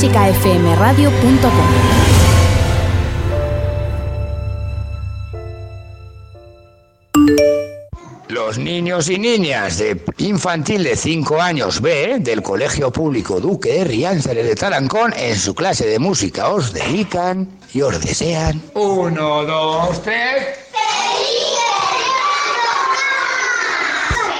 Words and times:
musicafmradio.com. 0.00 1.50
Los 8.28 8.56
niños 8.56 9.10
y 9.10 9.18
niñas 9.18 9.76
de 9.76 10.00
infantil 10.18 10.84
de 10.84 10.96
5 10.96 11.42
años 11.42 11.82
B 11.82 12.18
del 12.20 12.42
Colegio 12.42 12.90
Público 12.90 13.40
Duque 13.40 13.74
de 13.74 13.84
Riánzares 13.84 14.46
de 14.46 14.54
Tarancón 14.54 15.12
en 15.14 15.36
su 15.36 15.54
clase 15.54 15.86
de 15.86 15.98
música 15.98 16.48
os 16.48 16.72
dedican 16.72 17.46
y 17.74 17.82
os 17.82 18.00
desean. 18.00 18.62
Uno, 18.72 19.44
dos, 19.44 20.02
tres. 20.02 20.69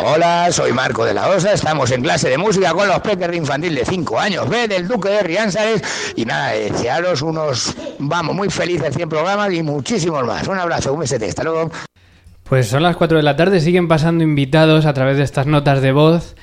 Hola, 0.03 0.49
soy 0.51 0.73
Marco 0.73 1.05
de 1.05 1.13
la 1.13 1.29
Osa, 1.29 1.53
estamos 1.53 1.91
en 1.91 2.01
clase 2.01 2.31
de 2.31 2.39
música 2.39 2.73
con 2.73 2.89
los 2.89 3.01
peques 3.01 3.29
de 3.29 3.37
infantil 3.37 3.75
de 3.75 3.85
5 3.85 4.19
años 4.19 4.49
B 4.49 4.67
del 4.67 4.89
Duque 4.89 5.11
de 5.11 5.23
Riánzares 5.23 5.83
y 6.17 6.25
nada, 6.25 6.53
desearos 6.53 7.21
unos, 7.21 7.77
vamos, 7.99 8.35
muy 8.35 8.49
felices 8.49 8.97
100 8.97 9.11
programas 9.11 9.53
y 9.53 9.63
muchísimos 9.63 10.25
más. 10.27 10.49
Un 10.49 10.59
abrazo, 10.59 10.95
un 10.95 11.01
besete, 11.01 11.27
hasta 11.27 11.45
luego. 11.45 11.71
Pues 12.45 12.69
son 12.69 12.83
las 12.83 12.97
4 12.97 13.19
de 13.19 13.23
la 13.23 13.37
tarde, 13.37 13.61
siguen 13.61 13.89
pasando 13.89 14.25
invitados 14.25 14.87
a 14.87 14.95
través 14.95 15.19
de 15.19 15.23
estas 15.23 15.47
notas 15.47 15.83
de 15.83 15.93
voz 15.93 16.35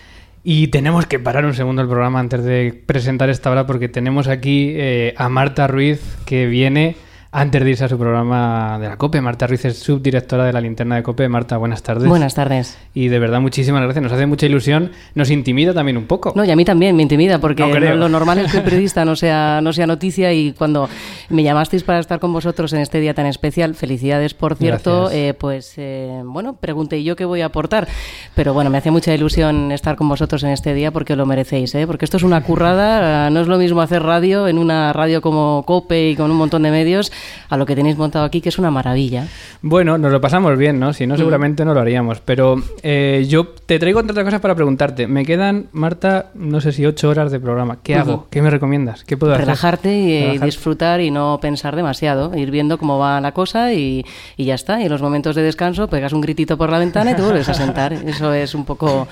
y 0.44 0.68
tenemos 0.68 1.08
que 1.08 1.18
parar 1.18 1.44
un 1.44 1.56
segundo 1.56 1.82
el 1.82 1.88
programa 1.88 2.20
antes 2.20 2.44
de 2.44 2.80
presentar 2.86 3.32
esta 3.32 3.50
hora 3.50 3.66
porque 3.66 3.90
tenemos 3.90 4.28
aquí 4.28 4.74
eh, 4.76 5.16
a 5.18 5.30
Marta 5.30 5.66
Ruiz 5.66 6.00
que 6.26 6.46
viene 6.46 6.96
antes 7.38 7.64
de 7.64 7.70
irse 7.70 7.86
a 7.86 7.88
su 7.88 8.00
programa 8.00 8.80
de 8.80 8.88
la 8.88 8.98
COPE. 8.98 9.22
Marta 9.22 9.46
Ruiz 9.46 9.64
es 9.66 9.78
subdirectora 9.78 10.44
de 10.44 10.52
la 10.54 10.60
linterna 10.60 10.96
de 10.96 11.04
COPE. 11.04 11.30
Marta, 11.30 11.58
buenas 11.58 11.84
tardes. 11.84 12.08
Buenas 12.08 12.34
tardes. 12.34 12.80
Y 12.96 13.10
de 13.10 13.20
verdad, 13.20 13.40
muchísimas 13.40 13.84
gracias. 13.84 14.02
Nos 14.02 14.12
hace 14.12 14.26
mucha 14.26 14.48
ilusión. 14.48 14.92
Nos 15.14 15.30
intimida 15.30 15.72
también 15.72 15.98
un 15.98 16.08
poco. 16.08 16.34
No, 16.36 16.44
y 16.44 16.50
a 16.50 16.56
mí 16.56 16.66
también 16.66 16.96
me 16.96 17.04
intimida, 17.04 17.38
porque 17.38 17.64
lo 17.64 18.10
normal 18.10 18.40
es 18.40 18.52
que 18.52 18.58
el 18.58 18.64
periodista 18.66 19.06
no 19.06 19.16
sea, 19.16 19.62
no 19.62 19.72
sea 19.72 19.86
noticia. 19.86 20.34
Y 20.34 20.54
cuando 20.54 20.90
me 21.30 21.44
llamasteis 21.44 21.84
para 21.84 22.00
estar 22.00 22.20
con 22.20 22.34
vosotros 22.34 22.74
en 22.74 22.80
este 22.80 23.00
día 23.00 23.14
tan 23.14 23.28
especial, 23.28 23.76
felicidades, 23.76 24.34
por 24.34 24.56
cierto, 24.56 25.12
eh, 25.12 25.36
pues 25.36 25.76
eh, 25.78 26.24
bueno, 26.26 26.56
pregunté 26.56 27.04
yo 27.04 27.16
qué 27.16 27.26
voy 27.26 27.42
a 27.42 27.46
aportar. 27.46 27.88
Pero 28.34 28.56
bueno, 28.56 28.72
me 28.72 28.80
hace 28.80 28.90
mucha 28.90 29.14
ilusión 29.14 29.72
estar 29.72 29.96
con 29.96 30.10
vosotros 30.10 30.42
en 30.44 30.50
este 30.50 30.74
día 30.74 30.90
porque 30.90 31.16
lo 31.16 31.28
merecéis, 31.28 31.76
¿eh? 31.76 31.86
porque 31.86 32.06
esto 32.06 32.18
es 32.18 32.24
una 32.24 32.42
currada. 32.42 33.28
No 33.38 33.42
es 33.42 33.48
lo 33.48 33.58
mismo 33.58 33.82
hacer 33.82 34.02
radio 34.02 34.48
en 34.48 34.58
una 34.58 34.94
radio 34.94 35.22
como 35.22 35.64
COPE 35.68 36.12
y 36.12 36.16
con 36.16 36.32
un 36.32 36.38
montón 36.38 36.64
de 36.64 36.72
medios 36.72 37.12
a 37.50 37.58
lo 37.58 37.66
que 37.66 37.76
tenéis 37.76 37.98
montado 37.98 38.26
aquí, 38.26 38.42
que 38.42 38.50
es 38.50 38.58
una 38.58 38.72
maravilla. 38.72 39.28
Bueno, 39.62 39.98
nos 39.98 40.12
lo 40.12 40.22
pasamos 40.22 40.58
bien, 40.58 40.80
¿no? 40.80 40.94
Si 40.94 41.08
no, 41.08 41.16
mm. 41.16 41.18
seguramente 41.18 41.66
no 41.66 41.74
lo 41.74 41.80
haríamos. 41.80 42.20
Pero 42.22 42.62
eh, 42.84 43.26
yo 43.28 43.48
te 43.48 43.80
traigo 43.80 44.00
otra 44.00 44.24
cosa 44.24 44.40
para 44.40 44.56
preguntarte. 44.56 45.08
Me 45.08 45.26
quedan, 45.26 45.68
Marta, 45.72 46.32
no 46.36 46.62
sé 46.62 46.72
si 46.72 46.86
ocho 46.86 47.10
horas 47.10 47.32
de 47.32 47.40
programa. 47.40 47.80
¿Qué 47.84 47.96
hago? 47.96 48.28
¿Qué 48.30 48.42
me 48.42 48.50
recomiendas? 48.50 49.04
¿Qué 49.04 49.18
puedo 49.18 49.38
Relajarte 49.38 49.90
hacer? 49.90 50.36
y 50.36 50.38
disfrutar 50.40 51.02
y 51.02 51.12
no 51.12 51.40
pensar 51.42 51.76
demasiado. 51.76 52.36
Ir 52.36 52.52
viendo 52.52 52.78
cómo 52.78 53.00
va 53.00 53.20
la 53.22 53.32
cosa 53.32 53.74
y, 53.74 54.06
y 54.36 54.46
ya 54.46 54.56
está. 54.56 54.80
Y 54.82 54.86
en 54.86 54.92
los 54.92 55.02
momentos 55.02 55.36
de 55.36 55.44
descanso 55.44 55.88
pegas 55.88 56.14
un 56.14 56.22
gritito 56.22 56.58
por 56.58 56.70
la 56.70 56.80
ventana 56.80 57.12
y 57.12 57.16
te 57.16 57.22
vuelves 57.22 57.50
a 57.50 57.54
sentar. 57.54 57.94
Eso 58.06 58.34
es 58.34 58.56
un 58.56 58.66
poco 58.66 59.08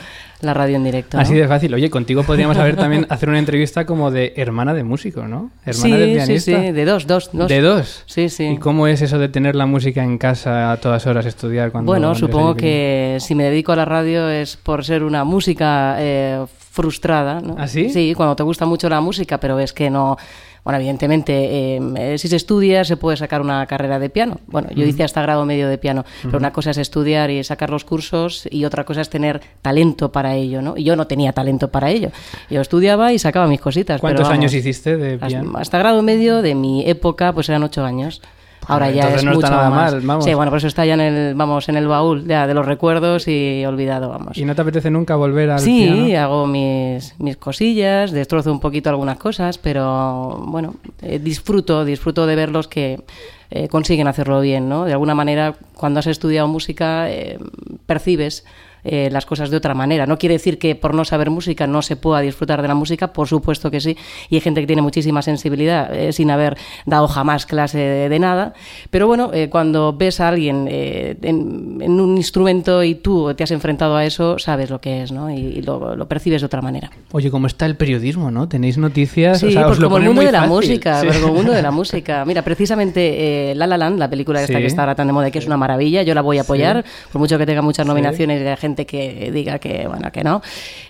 la 0.45 0.53
radio 0.53 0.75
en 0.75 0.83
directo. 0.83 1.17
Así 1.17 1.33
de 1.33 1.47
fácil. 1.47 1.73
Oye, 1.73 1.89
contigo 1.89 2.23
podríamos 2.23 2.57
haber 2.57 2.75
también 2.75 3.05
hacer 3.09 3.29
una 3.29 3.39
entrevista 3.39 3.85
como 3.85 4.11
de 4.11 4.33
hermana 4.35 4.73
de 4.73 4.83
músico, 4.83 5.27
¿no? 5.27 5.51
Hermana 5.65 5.97
de 5.97 6.13
pianista. 6.13 6.51
Sí, 6.51 6.67
sí, 6.67 6.71
de 6.71 6.85
dos, 6.85 7.07
dos, 7.07 7.29
dos. 7.33 7.47
¿De 7.47 7.61
dos? 7.61 8.03
Sí, 8.05 8.29
sí. 8.29 8.45
¿Y 8.45 8.57
cómo 8.57 8.88
es 8.88 9.01
eso 9.01 9.19
de 9.19 9.29
tener 9.29 9.55
la 9.55 9.66
música 9.66 10.03
en 10.03 10.17
casa 10.17 10.71
a 10.71 10.77
todas 10.77 11.05
horas, 11.07 11.25
estudiar 11.25 11.71
cuando... 11.71 11.91
Bueno, 11.91 12.16
supongo 12.16 12.55
que 12.55 13.17
si 13.19 13.35
me 13.35 13.45
dedico 13.45 13.71
a 13.71 13.75
la 13.75 13.85
radio 13.85 14.29
es 14.29 14.57
por 14.57 14.85
ser 14.85 15.03
una 15.03 15.23
música 15.23 15.95
eh, 15.99 16.45
frustrada, 16.71 17.39
¿no? 17.41 17.56
¿Ah, 17.57 17.67
sí? 17.67 17.89
Sí, 17.89 18.13
cuando 18.16 18.35
te 18.35 18.44
gusta 18.44 18.66
mucho 18.66 18.89
la 18.89 19.01
música, 19.01 19.39
pero 19.39 19.56
ves 19.56 19.73
que 19.73 19.89
no 19.89 20.17
bueno, 20.65 20.79
evidentemente, 20.79 21.75
em, 21.75 21.95
eh, 21.95 22.17
si 22.17 22.27
se 22.27 22.37
estudia, 22.37 22.83
se 22.83 22.97
puede 22.97 23.17
sacar 23.17 23.39
una 23.39 23.63
carrera 23.67 23.99
de 23.99 24.09
piano. 24.09 24.39
Bueno, 24.47 24.69
yo 24.75 24.83
hice 24.83 25.03
hasta 25.03 25.21
grado 25.21 25.45
medio 25.45 25.69
de 25.69 25.77
piano, 25.77 26.03
pero 26.23 26.39
una 26.39 26.51
cosa 26.51 26.71
es 26.71 26.79
estudiar 26.79 27.29
y 27.29 27.43
sacar 27.43 27.69
los 27.69 27.85
cursos 27.85 28.47
y 28.49 28.65
otra 28.65 28.83
cosa 28.83 29.01
es 29.01 29.09
tener 29.11 29.41
talento 29.61 30.11
para 30.11 30.33
ello, 30.33 30.63
¿no? 30.63 30.73
Y 30.75 30.83
yo 30.83 30.95
no 30.95 31.05
tenía 31.05 31.33
talento 31.33 31.67
para 31.67 31.91
ello. 31.91 32.09
Yo 32.49 32.61
estudiaba 32.61 33.13
y 33.13 33.19
sacaba 33.19 33.45
mis 33.45 33.61
cositas. 33.61 34.01
¿Cuántos 34.01 34.27
años 34.27 34.55
hiciste 34.55 34.97
de 34.97 35.19
piano? 35.19 35.49
Hasta, 35.49 35.61
hasta 35.61 35.77
grado 35.77 36.01
medio 36.01 36.41
de 36.41 36.55
mi 36.55 36.89
época, 36.89 37.31
pues 37.31 37.47
eran 37.47 37.61
ocho 37.61 37.85
años. 37.85 38.23
Ahora 38.67 38.89
ya 38.91 39.13
es 39.13 39.23
mucho 39.25 39.49
más. 39.49 39.95
Sí, 40.23 40.33
bueno, 40.33 40.51
por 40.51 40.57
eso 40.57 40.67
está 40.67 40.85
ya 40.85 40.95
en 40.95 41.01
el, 41.01 41.35
vamos, 41.35 41.69
en 41.69 41.75
el 41.75 41.87
baúl 41.87 42.25
ya 42.25 42.47
de 42.47 42.53
los 42.53 42.65
recuerdos 42.65 43.27
y 43.27 43.63
olvidado, 43.65 44.09
vamos. 44.09 44.37
¿Y 44.37 44.45
no 44.45 44.55
te 44.55 44.61
apetece 44.61 44.89
nunca 44.91 45.15
volver 45.15 45.51
al 45.51 45.59
Sí, 45.59 46.15
hago 46.15 46.47
mis, 46.47 47.15
mis 47.19 47.37
cosillas, 47.37 48.11
destrozo 48.11 48.51
un 48.51 48.59
poquito 48.59 48.89
algunas 48.89 49.17
cosas, 49.17 49.57
pero 49.57 50.43
bueno, 50.47 50.75
eh, 51.01 51.19
disfruto, 51.19 51.85
disfruto 51.85 52.25
de 52.25 52.35
verlos 52.35 52.67
que 52.67 53.03
eh, 53.51 53.67
consiguen 53.67 54.07
hacerlo 54.07 54.41
bien, 54.41 54.67
¿no? 54.67 54.85
De 54.85 54.93
alguna 54.93 55.15
manera, 55.15 55.55
cuando 55.75 55.99
has 55.99 56.07
estudiado 56.07 56.47
música, 56.47 57.09
eh, 57.09 57.37
percibes 57.85 58.45
eh, 58.85 59.09
las 59.12 59.25
cosas 59.25 59.50
de 59.50 59.57
otra 59.57 59.73
manera. 59.73 60.06
No 60.06 60.18
quiere 60.18 60.35
decir 60.35 60.59
que 60.59 60.75
por 60.75 60.94
no 60.94 61.06
saber 61.06 61.29
música 61.29 61.66
no 61.66 61.81
se 61.81 61.96
pueda 61.96 62.22
disfrutar 62.22 62.62
de 62.62 62.68
la 62.68 62.75
música, 62.75 63.12
por 63.13 63.28
supuesto 63.28 63.72
que 63.72 63.81
sí, 63.81 63.97
y 64.29 64.35
hay 64.35 64.41
gente 64.41 64.62
que 64.62 64.68
tiene 64.68 64.81
muchísima 64.81 65.22
sensibilidad 65.22 65.94
eh, 65.94 66.13
sin 66.13 66.29
haber 66.29 66.57
dado 66.85 67.07
jamás 67.07 67.45
clase 67.45 67.78
de, 67.78 68.19
nada, 68.19 68.53
pero 68.91 69.07
bueno, 69.07 69.31
eh, 69.34 69.50
cuando 69.50 69.91
ves 69.91 70.19
a 70.22 70.29
alguien 70.29 70.68
en, 70.69 72.00
un 72.00 72.16
instrumento 72.16 72.84
y 72.84 72.95
tú 72.95 73.34
te 73.34 73.44
has 73.44 73.51
enfrentado 73.51 73.95
a 73.95 74.06
eso, 74.06 74.40
sabes 74.40 74.69
lo 74.69 74.79
que 74.79 75.03
es, 75.03 75.12
¿no? 75.12 75.29
Y, 75.29 75.62
lo, 75.62 76.07
percibes 76.07 76.41
de 76.41 76.45
otra 76.45 76.62
manera. 76.62 76.91
Oye, 77.12 77.31
¿cómo 77.31 77.47
está 77.47 77.66
el 77.66 77.75
periodismo, 77.75 78.31
no? 78.31 78.47
¿Tenéis 78.47 78.78
noticias? 78.78 79.40
Sí, 79.40 79.56
pues 79.56 79.79
como 79.79 79.97
el 79.97 80.03
mundo 80.03 80.22
de 80.22 80.31
la 80.31 80.45
música, 80.45 81.01
sí. 81.01 81.07
el 81.07 81.31
mundo 81.31 81.51
de 81.51 81.62
la 81.62 81.72
música. 81.72 82.24
Mira, 82.24 82.44
precisamente 82.44 83.53
La 83.56 83.68
La 83.68 83.78
Land, 83.78 84.00
la 84.00 84.09
película 84.09 84.41
esta 84.41 84.59
que 84.59 84.68
está 84.68 84.84
ahora 84.84 84.95
tan 84.95 85.07
de 85.07 85.13
moda, 85.13 85.31
que 85.31 85.40
es 85.40 85.47
una 85.47 85.57
maravilla, 85.57 86.03
yo 86.03 86.13
la 86.13 86.22
voy 86.22 86.38
a 86.38 86.41
apoyar, 86.41 86.85
por 87.12 87.19
mucho 87.19 87.38
que 87.38 87.45
tenga 87.45 87.62
muchas 87.62 87.85
nominaciones 87.85 88.41
y 88.41 88.44
la 88.44 88.57
gente 88.57 88.75
que 88.84 89.31
diga 89.31 89.59
que, 89.59 89.88
bueno, 89.88 90.12
que 90.12 90.24
no, 90.24 90.41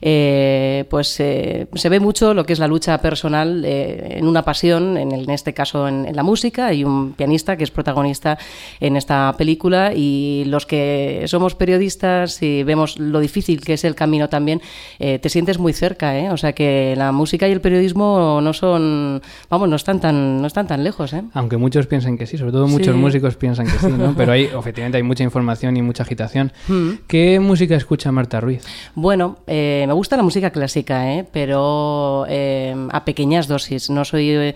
eh, 0.02 0.86
pues 0.90 1.20
eh, 1.20 1.68
se 1.76 1.90
ve 1.90 2.00
mucho 2.00 2.34
lo 2.34 2.46
que 2.46 2.54
es 2.54 2.60
la 2.60 2.68
lucha 2.68 2.98
personal 3.00 3.64
eh, 3.66 4.18
en 4.18 4.28
una 4.28 4.44
pasión, 4.44 4.98
en, 4.98 5.12
en 5.12 5.30
este 5.30 5.54
caso 5.54 5.88
en, 5.88 6.16
la 6.16 6.24
música, 6.24 6.68
hay 6.68 6.84
un 6.84 7.14
pianista 7.14 7.58
que 7.58 7.64
es 7.64 7.72
protagonista 7.72 8.38
en 8.80 8.96
esta 8.96 9.36
película 9.38 9.92
y 9.94 10.46
los 10.48 10.66
que 10.66 11.26
somos 11.28 11.54
periodistas 11.54 12.42
y 12.42 12.64
vemos 12.64 12.98
lo 12.98 13.20
difícil 13.20 13.62
que 13.62 13.74
es 13.74 13.84
el 13.84 13.94
camino 13.94 14.30
también, 14.30 14.62
te 14.98 15.30
sientes 15.30 15.60
muy 15.60 15.74
cerca, 15.74 16.14
o 16.32 16.38
sea 16.38 16.54
que 16.54 16.96
la 16.98 17.12
música 17.12 17.48
y 17.48 17.52
el 17.52 17.62
periodismo 17.62 18.40
no 18.42 18.54
son, 18.54 19.22
vamos, 19.50 19.70
no 19.70 19.76
están 19.76 20.00
tan, 20.00 20.42
no 20.42 20.48
están 20.48 20.68
tan 20.68 20.84
lejos. 20.84 21.14
Aunque 21.34 21.58
muchos 21.58 21.88
piensen 21.88 22.18
que 22.18 22.26
sí, 22.26 22.38
sobre 22.38 22.52
todo 22.52 22.68
muchos 22.68 22.96
músicos 22.96 23.36
piensan 23.36 23.66
que 23.66 23.78
sí, 23.78 23.92
¿no? 23.92 24.14
pero 24.18 24.32
hay, 24.32 24.46
efectivamente 24.46 24.98
hay 24.98 25.04
mucha 25.04 25.24
información 25.24 25.76
y 25.78 25.82
mucha 25.82 26.04
agitación. 26.04 26.54
Mm. 26.68 26.90
¿Qué 27.08 27.40
música 27.40 27.65
escucha 27.74 28.12
Marta 28.12 28.40
Ruiz? 28.40 28.64
Bueno, 28.94 29.38
eh, 29.48 29.86
me 29.88 29.94
gusta 29.94 30.16
la 30.18 30.24
música 30.24 30.52
clásica, 30.52 31.14
¿eh? 31.14 31.26
pero 31.32 32.26
eh, 32.30 32.76
a 32.92 33.04
pequeñas 33.06 33.48
dosis. 33.48 33.90
No 33.90 34.06
soy, 34.06 34.54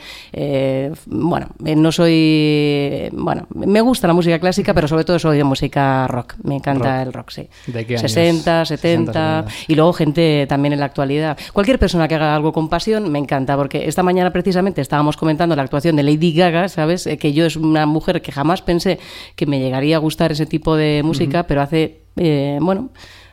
bueno, 1.08 1.48
no 1.59 1.92
soy, 1.92 3.09
bueno, 3.12 3.48
me 3.53 3.81
gusta 3.81 4.08
la 4.08 4.14
música 4.14 4.40
clásica, 4.40 4.74
pero 4.74 4.88
sobre 4.88 5.03
todo 5.03 5.18
soy 5.18 5.38
de 5.38 5.44
música 5.44 6.08
rock. 6.08 6.36
Me 6.44 6.56
encanta 6.56 7.02
el 7.02 7.14
rock, 7.14 7.31
sí. 7.31 7.48
¿De 7.68 7.86
qué 7.86 7.98
60, 7.98 8.66
70, 8.66 9.46
y 9.68 9.75
luego 9.75 9.94
gente 9.94 10.46
también 10.48 10.74
en 10.74 10.80
la 10.80 10.86
actualidad. 10.86 11.38
Cualquier 11.53 11.80
persona 11.80 12.08
que 12.08 12.16
haga 12.16 12.36
algo 12.36 12.53
con 12.53 12.69
pasión 12.69 13.12
me 13.12 13.19
encanta, 13.19 13.56
porque 13.58 13.88
esta 13.88 14.03
mañana 14.03 14.31
precisamente 14.31 14.81
estábamos 14.81 15.18
comentando 15.18 15.56
la 15.56 15.64
actuación 15.64 15.96
de 15.96 16.03
Lady 16.03 16.34
Gaga, 16.34 16.69
¿sabes? 16.69 17.09
que 17.19 17.34
yo 17.34 17.46
es 17.46 17.56
una 17.56 17.86
mujer 17.86 18.22
que 18.22 18.31
jamás 18.31 18.62
pensé 18.62 19.00
que 19.36 19.46
me 19.46 19.60
llegaría 19.60 19.95
a 19.95 20.00
gustar 20.00 20.31
ese 20.31 20.45
tipo 20.45 20.75
de 20.75 21.01
música, 21.04 21.44
pero 21.44 21.62
hace 21.62 22.01
eh, 22.19 22.60
bueno, 22.62 22.89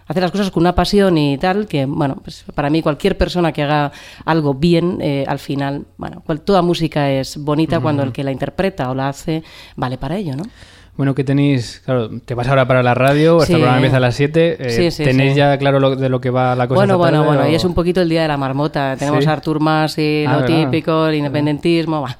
hacer 0.06 0.22
las 0.22 0.30
cosas 0.30 0.50
con 0.50 0.62
una 0.62 0.74
pasión 0.74 1.18
y 1.18 1.36
tal, 1.38 1.66
que, 1.66 1.84
bueno, 1.86 2.16
pues 2.22 2.44
para 2.54 2.70
mí 2.70 2.82
cualquier 2.82 3.18
persona 3.18 3.52
que 3.52 3.62
haga 3.62 3.92
algo 4.24 4.54
bien, 4.54 4.98
eh, 5.00 5.24
al 5.26 5.38
final, 5.38 5.84
bueno, 5.96 6.22
toda 6.44 6.62
música 6.62 7.10
es 7.10 7.36
bonita 7.36 7.80
cuando 7.80 8.02
el 8.02 8.12
que 8.12 8.24
la 8.24 8.32
interpreta 8.32 8.90
o 8.90 8.94
la 8.94 9.08
hace 9.08 9.42
vale 9.74 9.98
para 9.98 10.16
ello, 10.16 10.36
¿no? 10.36 10.44
Bueno, 10.96 11.14
que 11.14 11.24
tenéis, 11.24 11.82
claro, 11.84 12.08
te 12.24 12.34
vas 12.34 12.48
ahora 12.48 12.66
para 12.66 12.82
la 12.82 12.94
radio, 12.94 13.40
sí. 13.40 13.52
programa 13.52 13.76
empieza 13.76 13.98
a 13.98 14.00
las 14.00 14.14
7, 14.14 14.56
eh, 14.58 14.90
¿tenéis 14.96 15.34
ya 15.34 15.58
claro 15.58 15.94
de 15.94 16.08
lo 16.08 16.20
que 16.22 16.30
va 16.30 16.54
la 16.54 16.66
cosa? 16.66 16.78
Bueno, 16.78 16.96
bueno, 16.96 17.22
bueno, 17.22 17.46
y 17.46 17.54
es 17.54 17.64
un 17.64 17.74
poquito 17.74 18.00
el 18.00 18.08
día 18.08 18.22
de 18.22 18.28
la 18.28 18.38
marmota, 18.38 18.96
tenemos 18.98 19.26
a 19.26 19.32
Artur 19.32 19.60
Mas 19.60 19.98
y 19.98 20.24
ah, 20.26 20.38
lo 20.38 20.46
típico, 20.46 21.08
el 21.08 21.16
independentismo, 21.16 22.00
va. 22.00 22.16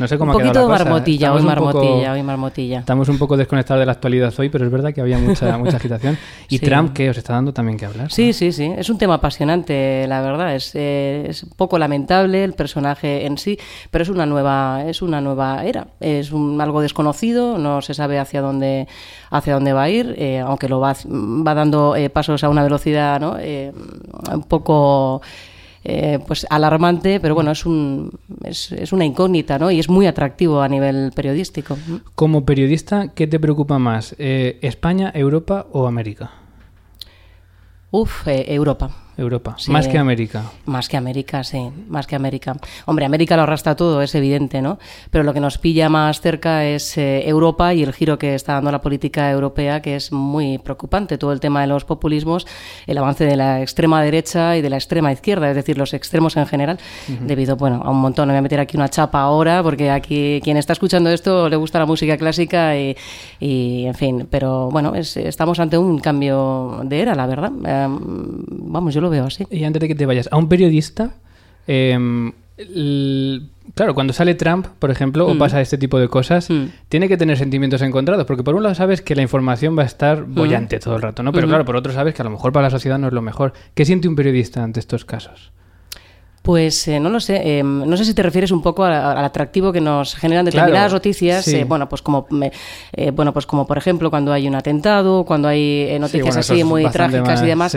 No 0.00 0.08
sé 0.08 0.16
cómo 0.16 0.32
un 0.32 0.38
poquito 0.38 0.60
ha 0.60 0.62
de 0.62 0.68
marmotilla, 0.68 1.34
hoy 1.34 1.42
marmotilla, 1.42 2.12
hoy 2.12 2.22
marmotilla. 2.22 2.78
Estamos 2.78 3.10
un 3.10 3.18
poco 3.18 3.36
desconectados 3.36 3.80
de 3.80 3.84
la 3.84 3.92
actualidad 3.92 4.32
hoy, 4.38 4.48
pero 4.48 4.64
es 4.64 4.72
verdad 4.72 4.94
que 4.94 5.02
había 5.02 5.18
mucha, 5.18 5.58
mucha 5.58 5.76
agitación. 5.76 6.16
Y 6.48 6.58
Trump, 6.58 6.94
que 6.94 7.10
os 7.10 7.18
está 7.18 7.34
dando 7.34 7.52
también 7.52 7.76
que 7.76 7.84
hablar. 7.84 8.10
Sí, 8.10 8.32
sí, 8.32 8.50
sí. 8.50 8.72
Es 8.78 8.88
un 8.88 8.96
tema 8.96 9.16
apasionante, 9.16 10.06
la 10.08 10.22
verdad. 10.22 10.54
Es, 10.54 10.74
eh, 10.74 11.26
es 11.28 11.42
un 11.42 11.50
poco 11.50 11.78
lamentable 11.78 12.42
el 12.44 12.54
personaje 12.54 13.26
en 13.26 13.36
sí, 13.36 13.58
pero 13.90 14.02
es 14.02 14.08
una 14.08 14.24
nueva, 14.24 14.84
es 14.86 15.02
una 15.02 15.20
nueva 15.20 15.66
era. 15.66 15.88
Es 16.00 16.32
un, 16.32 16.58
algo 16.62 16.80
desconocido, 16.80 17.58
no 17.58 17.82
se 17.82 17.92
sabe 17.92 18.18
hacia 18.18 18.40
dónde, 18.40 18.88
hacia 19.28 19.52
dónde 19.52 19.74
va 19.74 19.82
a 19.82 19.90
ir, 19.90 20.14
eh, 20.16 20.38
aunque 20.40 20.70
lo 20.70 20.80
va, 20.80 20.96
va 21.04 21.54
dando 21.54 21.94
eh, 21.94 22.08
pasos 22.08 22.42
a 22.42 22.48
una 22.48 22.62
velocidad 22.62 23.20
¿no? 23.20 23.36
un 24.32 24.42
poco 24.44 25.20
eh, 25.82 26.18
pues 26.26 26.46
alarmante, 26.50 27.20
pero 27.20 27.34
bueno, 27.34 27.50
es, 27.52 27.64
un, 27.64 28.18
es, 28.44 28.70
es, 28.72 28.92
una 28.92 29.04
incógnita, 29.04 29.58
¿no? 29.58 29.70
Y 29.70 29.78
es 29.78 29.88
muy 29.88 30.06
atractivo 30.06 30.60
a 30.60 30.68
nivel 30.68 31.10
periodístico. 31.14 31.78
Como 32.14 32.44
periodista, 32.44 33.08
¿qué 33.14 33.26
te 33.26 33.40
preocupa 33.40 33.78
más? 33.78 34.14
Eh, 34.18 34.58
¿España, 34.60 35.10
Europa 35.14 35.66
o 35.72 35.86
América? 35.86 36.32
Uf, 37.90 38.28
eh, 38.28 38.54
Europa. 38.54 38.90
Europa. 39.22 39.56
más 39.68 39.88
que 39.88 39.98
América. 39.98 40.44
Más 40.66 40.88
que 40.88 40.96
América, 40.96 41.44
sí, 41.44 41.70
más 41.88 42.06
que 42.06 42.16
América. 42.16 42.56
Hombre, 42.86 43.04
América 43.04 43.36
lo 43.36 43.42
arrastra 43.42 43.76
todo, 43.76 44.02
es 44.02 44.14
evidente, 44.14 44.62
¿no? 44.62 44.78
Pero 45.10 45.24
lo 45.24 45.34
que 45.34 45.40
nos 45.40 45.58
pilla 45.58 45.88
más 45.88 46.20
cerca 46.20 46.64
es 46.64 46.96
eh, 46.98 47.28
Europa 47.28 47.74
y 47.74 47.82
el 47.82 47.92
giro 47.92 48.18
que 48.18 48.34
está 48.34 48.54
dando 48.54 48.72
la 48.72 48.80
política 48.80 49.30
europea, 49.30 49.82
que 49.82 49.96
es 49.96 50.12
muy 50.12 50.58
preocupante. 50.58 51.18
Todo 51.18 51.32
el 51.32 51.40
tema 51.40 51.60
de 51.60 51.66
los 51.66 51.84
populismos, 51.84 52.46
el 52.86 52.98
avance 52.98 53.24
de 53.24 53.36
la 53.36 53.60
extrema 53.60 54.02
derecha 54.02 54.56
y 54.56 54.62
de 54.62 54.70
la 54.70 54.76
extrema 54.76 55.12
izquierda, 55.12 55.50
es 55.50 55.56
decir, 55.56 55.76
los 55.78 55.94
extremos 55.94 56.36
en 56.36 56.46
general, 56.46 56.78
debido, 57.20 57.56
bueno, 57.56 57.82
a 57.84 57.90
un 57.90 58.00
montón. 58.00 58.28
No 58.28 58.34
voy 58.34 58.38
a 58.38 58.42
meter 58.42 58.60
aquí 58.60 58.76
una 58.76 58.88
chapa 58.88 59.20
ahora, 59.20 59.62
porque 59.62 59.90
aquí 59.90 60.40
quien 60.42 60.56
está 60.56 60.72
escuchando 60.72 61.10
esto 61.10 61.48
le 61.48 61.56
gusta 61.56 61.78
la 61.78 61.86
música 61.86 62.16
clásica 62.16 62.76
y, 62.76 62.96
en 63.40 63.94
fin, 63.94 64.26
pero 64.30 64.70
bueno, 64.70 64.94
estamos 64.94 65.58
ante 65.60 65.78
un 65.78 65.98
cambio 65.98 66.80
de 66.84 67.00
era, 67.00 67.14
la 67.14 67.26
verdad. 67.26 67.52
Em, 67.64 67.98
vamos, 68.48 68.94
yo 68.94 69.00
lo 69.00 69.09
veo 69.10 69.24
así. 69.24 69.46
Y 69.50 69.64
antes 69.64 69.80
de 69.80 69.88
que 69.88 69.94
te 69.94 70.06
vayas, 70.06 70.28
a 70.32 70.36
un 70.36 70.48
periodista, 70.48 71.14
em, 71.66 72.32
claro, 73.74 73.94
cuando 73.94 74.12
sale 74.12 74.34
Trump, 74.34 74.66
por 74.78 74.90
ejemplo, 74.90 75.26
o 75.26 75.34
mm. 75.34 75.38
pasa 75.38 75.60
este 75.60 75.78
tipo 75.78 75.98
de 75.98 76.08
cosas, 76.08 76.50
mm. 76.50 76.64
tiene 76.88 77.08
que 77.08 77.16
tener 77.16 77.36
sentimientos 77.38 77.82
encontrados, 77.82 78.26
porque 78.26 78.42
por 78.42 78.54
un 78.54 78.62
lado 78.62 78.74
sabes 78.74 79.02
que 79.02 79.14
la 79.14 79.22
información 79.22 79.76
va 79.78 79.82
a 79.82 79.86
estar 79.86 80.26
mm. 80.26 80.34
bollante 80.34 80.78
todo 80.78 80.96
el 80.96 81.02
rato, 81.02 81.22
¿no? 81.22 81.32
Pero 81.32 81.48
claro, 81.48 81.64
por 81.64 81.76
otro 81.76 81.92
sabes 81.92 82.14
que 82.14 82.22
a 82.22 82.24
lo 82.24 82.30
mejor 82.30 82.52
para 82.52 82.64
la 82.64 82.70
sociedad 82.70 82.98
no 82.98 83.08
es 83.08 83.12
lo 83.12 83.22
mejor. 83.22 83.52
¿Qué 83.74 83.84
siente 83.84 84.08
un 84.08 84.16
periodista 84.16 84.62
ante 84.62 84.80
estos 84.80 85.04
casos? 85.04 85.52
Pues 86.42 86.88
eh, 86.88 86.98
no 86.98 87.10
lo 87.10 87.20
sé. 87.20 87.58
Em, 87.58 87.86
no 87.86 87.96
sé 87.98 88.04
si 88.04 88.14
te 88.14 88.22
refieres 88.22 88.50
un 88.50 88.62
poco 88.62 88.84
al 88.84 89.24
atractivo 89.24 89.72
que 89.72 89.80
nos 89.80 90.14
generan 90.14 90.46
determinadas 90.46 90.92
noticias. 90.92 91.46
Eh, 91.48 91.64
bueno, 91.64 91.88
pues 91.88 92.00
como 92.00 92.26
eh, 92.92 93.10
bueno, 93.10 93.34
pues 93.34 93.44
como 93.44 93.66
por 93.66 93.76
ejemplo 93.76 94.08
cuando 94.10 94.32
hay 94.32 94.48
un 94.48 94.54
atentado, 94.54 95.24
cuando 95.24 95.48
hay 95.48 95.98
noticias 96.00 96.38
así 96.38 96.64
muy 96.64 96.88
trágicas 96.88 97.42
y 97.42 97.46
demás 97.46 97.76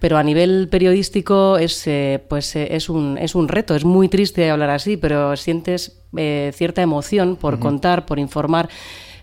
pero 0.00 0.18
a 0.18 0.22
nivel 0.22 0.68
periodístico 0.68 1.56
es, 1.58 1.86
eh, 1.86 2.22
pues, 2.28 2.54
eh, 2.56 2.68
es, 2.72 2.88
un, 2.88 3.18
es 3.18 3.34
un 3.34 3.48
reto. 3.48 3.74
Es 3.74 3.84
muy 3.84 4.08
triste 4.08 4.50
hablar 4.50 4.70
así, 4.70 4.96
pero 4.96 5.36
sientes 5.36 6.02
eh, 6.16 6.52
cierta 6.54 6.82
emoción 6.82 7.36
por 7.36 7.58
contar, 7.58 8.06
por 8.06 8.18
informar. 8.18 8.68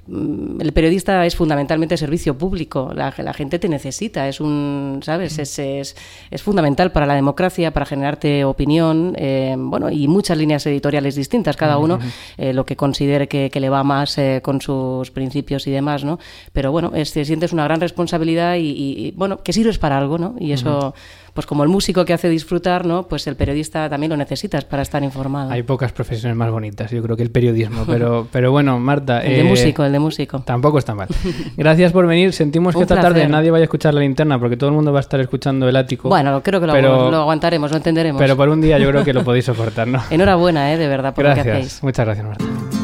Mm, 0.06 0.60
el 0.60 0.74
periodista 0.74 1.26
es 1.26 1.36
fundamentalmente 1.36 1.96
servicio 1.96 2.38
público, 2.38 2.92
la, 2.94 3.14
la 3.18 3.34
gente 3.34 3.58
te 3.58 3.70
necesita, 3.70 4.28
es 4.28 4.42
un, 4.42 5.00
¿sabes? 5.02 5.40
Es, 5.40 5.58
es, 5.60 5.96
es, 6.30 6.44
fundamental 6.44 6.92
para 6.92 7.06
la 7.06 7.16
democracia, 7.16 7.72
para 7.72 7.86
generarte 7.86 8.44
opinión, 8.44 9.16
eh, 9.18 9.56
bueno, 9.58 9.90
y 9.90 10.10
muchas 10.10 10.38
líneas 10.38 10.66
editoriales 10.66 11.16
distintas, 11.16 11.56
cada 11.56 11.78
uno 11.78 12.00
eh, 12.38 12.52
lo 12.52 12.66
que 12.66 12.76
considere 12.76 13.30
que, 13.30 13.50
que 13.50 13.62
le 13.62 13.70
va 13.70 13.84
más 13.86 14.18
eh, 14.18 14.42
con 14.44 14.60
sus 14.60 15.10
principios 15.12 15.68
y 15.68 15.72
demás, 15.72 16.04
¿no? 16.04 16.20
Pero 16.52 16.74
bueno, 16.74 16.92
es, 16.94 17.12
sientes 17.12 17.54
una 17.54 17.64
gran 17.64 17.80
responsabilidad 17.80 18.56
y, 18.56 18.72
y, 18.72 19.12
bueno, 19.16 19.42
que 19.42 19.54
sirves 19.54 19.78
para 19.78 19.98
algo, 19.98 20.18
¿no? 20.18 20.36
Y 20.38 20.52
eso 20.52 20.94
pues 21.33 21.47
como 21.47 21.63
el 21.63 21.69
músico 21.69 22.06
que 22.06 22.13
hace 22.13 22.30
disfrutar, 22.30 22.85
¿no? 22.85 23.07
Pues 23.07 23.25
el 23.27 23.35
periodista 23.35 23.89
también 23.89 24.12
lo 24.12 24.18
necesitas 24.18 24.65
para 24.65 24.83
estar 24.83 25.03
informado. 25.03 25.51
Hay 25.51 25.63
pocas 25.63 25.91
profesiones 25.91 26.38
más 26.38 26.51
bonitas, 26.51 26.91
yo 26.91 27.01
creo 27.01 27.18
que 27.18 27.24
el 27.24 27.31
periodismo, 27.31 27.85
pero, 27.88 28.27
pero 28.31 28.51
bueno, 28.51 28.80
Marta... 28.80 29.21
el 29.21 29.33
de 29.33 29.39
eh, 29.41 29.44
músico, 29.44 29.83
el 29.83 29.91
de 29.91 30.00
músico. 30.00 30.41
Tampoco 30.41 30.77
está 30.77 30.94
mal. 30.94 31.07
Gracias 31.57 31.91
por 31.91 32.06
venir. 32.06 32.33
Sentimos 32.33 32.75
que 32.75 32.83
esta 32.83 33.00
tarde 33.00 33.27
nadie 33.27 33.51
vaya 33.51 33.63
a 33.63 33.65
escuchar 33.65 33.94
la 33.94 34.01
linterna 34.01 34.39
porque 34.39 34.57
todo 34.57 34.69
el 34.69 34.75
mundo 34.75 34.91
va 34.91 35.00
a 35.00 35.01
estar 35.01 35.19
escuchando 35.19 35.68
el 35.68 35.75
ático. 35.75 36.09
Bueno, 36.09 36.41
creo 36.44 36.59
que 36.62 36.68
lo, 36.68 37.12
lo 37.12 37.18
aguantaremos, 37.18 37.71
lo 37.71 37.77
entenderemos. 37.77 38.19
Pero 38.19 38.38
por 38.38 38.50
un 38.50 38.62
día 38.62 38.77
yo 38.77 38.89
creo 38.89 39.03
que 39.03 39.13
lo 39.13 39.24
podéis 39.25 39.45
soportar, 39.45 39.88
¿no? 39.88 40.01
Enhorabuena, 40.09 40.71
¿eh? 40.74 40.77
De 40.77 40.88
verdad, 40.88 41.13
por 41.13 41.24
gracias. 41.24 41.45
lo 41.45 41.51
que 41.51 41.57
hacéis. 41.57 41.83
Muchas 41.83 42.06
gracias, 42.06 42.27
Marta. 42.27 42.82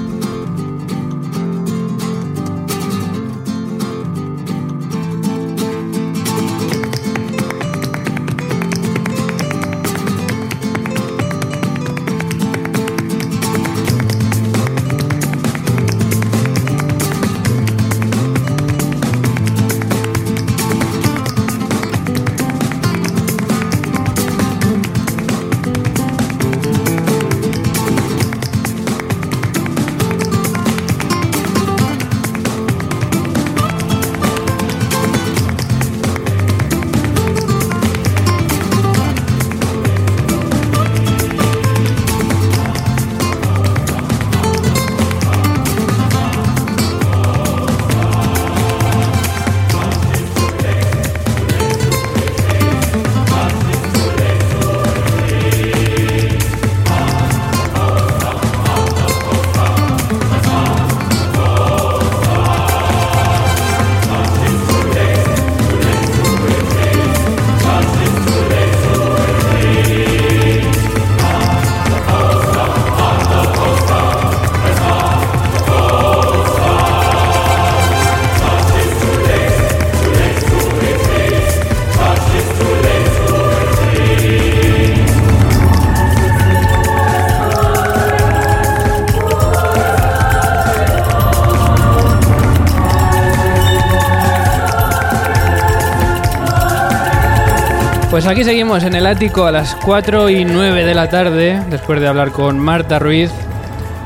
Pues 98.19 98.27
aquí 98.27 98.43
seguimos 98.43 98.83
en 98.83 98.95
el 98.95 99.05
ático 99.05 99.45
a 99.45 99.51
las 99.53 99.77
4 99.77 100.29
y 100.29 100.43
9 100.43 100.83
de 100.83 100.93
la 100.93 101.07
tarde, 101.07 101.63
después 101.69 102.01
de 102.01 102.07
hablar 102.09 102.33
con 102.33 102.59
Marta 102.59 102.99
Ruiz. 102.99 103.31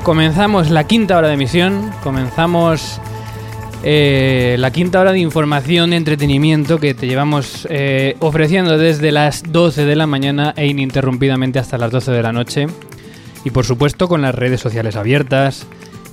Comenzamos 0.04 0.70
la 0.70 0.84
quinta 0.84 1.18
hora 1.18 1.30
de 1.30 1.34
emisión, 1.34 1.90
comenzamos 2.04 3.02
eh, 3.82 4.56
la 4.60 4.70
quinta 4.70 5.02
hora 5.02 5.14
de 5.14 5.20
información 5.20 5.94
y 5.94 5.96
entretenimiento 5.96 6.80
que 6.80 6.94
te 6.94 7.08
llevamos 7.08 7.68
eh, 7.72 8.16
ofreciendo 8.20 8.78
desde 8.78 9.12
las 9.12 9.52
12 9.52 9.84
de 9.84 9.96
la 9.96 10.06
mañana 10.06 10.54
e 10.58 10.68
ininterrumpidamente 10.68 11.58
hasta 11.58 11.80
las 11.80 11.90
12 11.90 12.12
de 12.12 12.22
la 12.22 12.32
noche. 12.32 12.68
Y 13.44 13.50
por 13.50 13.66
supuesto 13.66 14.08
con 14.08 14.22
las 14.22 14.36
redes 14.36 14.62
sociales 14.62 14.96
abiertas, 14.96 15.66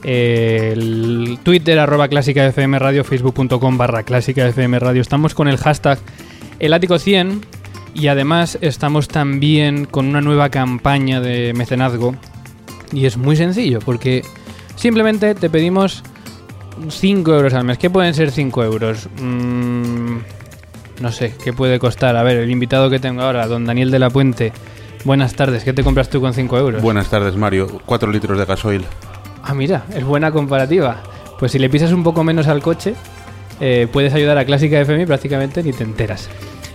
el 0.05 1.39
Twitter 1.43 1.79
arroba 1.79 2.09
clásica 2.09 2.47
FM 2.47 2.79
radio, 2.79 3.05
facebook.com 3.05 3.77
barra 3.77 4.05
clásica 4.05 4.49
FM 4.49 4.79
radio. 4.79 5.03
Estamos 5.03 5.35
con 5.35 5.49
el 5.49 5.59
hashtag 5.59 5.99
el 6.61 6.73
ático 6.73 6.99
100 6.99 7.60
y 7.95 8.09
además 8.09 8.59
estamos 8.61 9.09
también 9.09 9.85
con 9.85 10.07
una 10.07 10.21
nueva 10.21 10.49
campaña 10.49 11.21
de 11.21 11.53
mecenazgo. 11.55 12.15
Y 12.93 13.07
es 13.07 13.17
muy 13.17 13.37
sencillo, 13.37 13.79
porque 13.81 14.25
simplemente 14.75 15.35
te 15.35 15.49
pedimos 15.49 16.03
5 16.89 17.35
euros 17.35 17.55
al 17.55 17.65
mes. 17.65 17.79
¿Qué 17.79 17.91
pueden 17.91 18.15
ser 18.15 18.31
5 18.31 18.65
euros? 18.65 19.09
Mm, 19.21 20.17
no 21.01 21.13
sé, 21.13 21.35
¿qué 21.43 21.53
puede 21.53 21.79
costar? 21.79 22.17
A 22.17 22.23
ver, 22.23 22.39
el 22.39 22.51
invitado 22.51 22.91
que 22.91 22.99
tengo 22.99 23.23
ahora, 23.23 23.47
don 23.47 23.65
Daniel 23.65 23.91
de 23.91 23.99
la 23.99 24.11
Puente. 24.11 24.53
Buenas 25.05 25.35
tardes, 25.35 25.65
¿qué 25.65 25.73
te 25.73 25.83
compras 25.83 26.11
tú 26.11 26.21
con 26.21 26.35
5 26.35 26.59
euros? 26.59 26.83
Buenas 26.83 27.09
tardes, 27.09 27.37
Mario. 27.37 27.81
4 27.87 28.11
litros 28.11 28.39
de 28.39 28.45
gasoil. 28.45 28.85
Ah, 29.43 29.55
mira, 29.55 29.85
es 29.95 30.05
buena 30.05 30.31
comparativa. 30.31 31.03
Pues 31.39 31.53
si 31.53 31.59
le 31.59 31.71
pisas 31.71 31.93
un 31.93 32.03
poco 32.03 32.23
menos 32.23 32.49
al 32.49 32.61
coche, 32.61 32.95
eh, 33.61 33.89
puedes 33.91 34.13
ayudar 34.13 34.37
a 34.37 34.45
Clásica 34.45 34.79
FM 34.81 35.05
y 35.05 35.07
prácticamente 35.07 35.63
ni 35.63 35.73
te 35.73 35.85
enteras. 35.85 36.29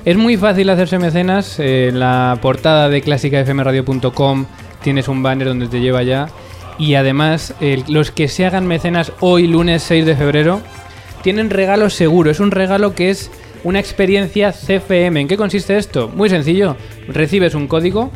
Es 0.05 0.17
muy 0.17 0.37
fácil 0.37 0.69
hacerse 0.69 0.99
mecenas. 0.99 1.59
Eh, 1.59 1.87
en 1.89 1.99
la 1.99 2.37
portada 2.41 2.89
de 2.89 3.01
clásicafmradio.com 3.01 4.45
tienes 4.83 5.07
un 5.07 5.23
banner 5.23 5.47
donde 5.47 5.67
te 5.67 5.79
lleva 5.79 6.03
ya. 6.03 6.29
Y 6.77 6.95
además, 6.95 7.55
los 7.87 8.11
que 8.11 8.27
se 8.27 8.45
hagan 8.45 8.67
mecenas 8.67 9.13
hoy, 9.21 9.47
lunes 9.47 9.81
6 9.83 10.05
de 10.05 10.15
febrero, 10.15 10.61
tienen 11.23 11.49
regalo 11.49 11.89
seguro. 11.89 12.29
Es 12.29 12.39
un 12.39 12.51
regalo 12.51 12.93
que 12.93 13.09
es 13.09 13.31
una 13.63 13.79
experiencia 13.79 14.51
CFM. 14.51 15.21
¿En 15.21 15.27
qué 15.27 15.37
consiste 15.37 15.77
esto? 15.77 16.09
Muy 16.09 16.29
sencillo. 16.29 16.77
Recibes 17.07 17.55
un 17.55 17.67
código 17.67 18.11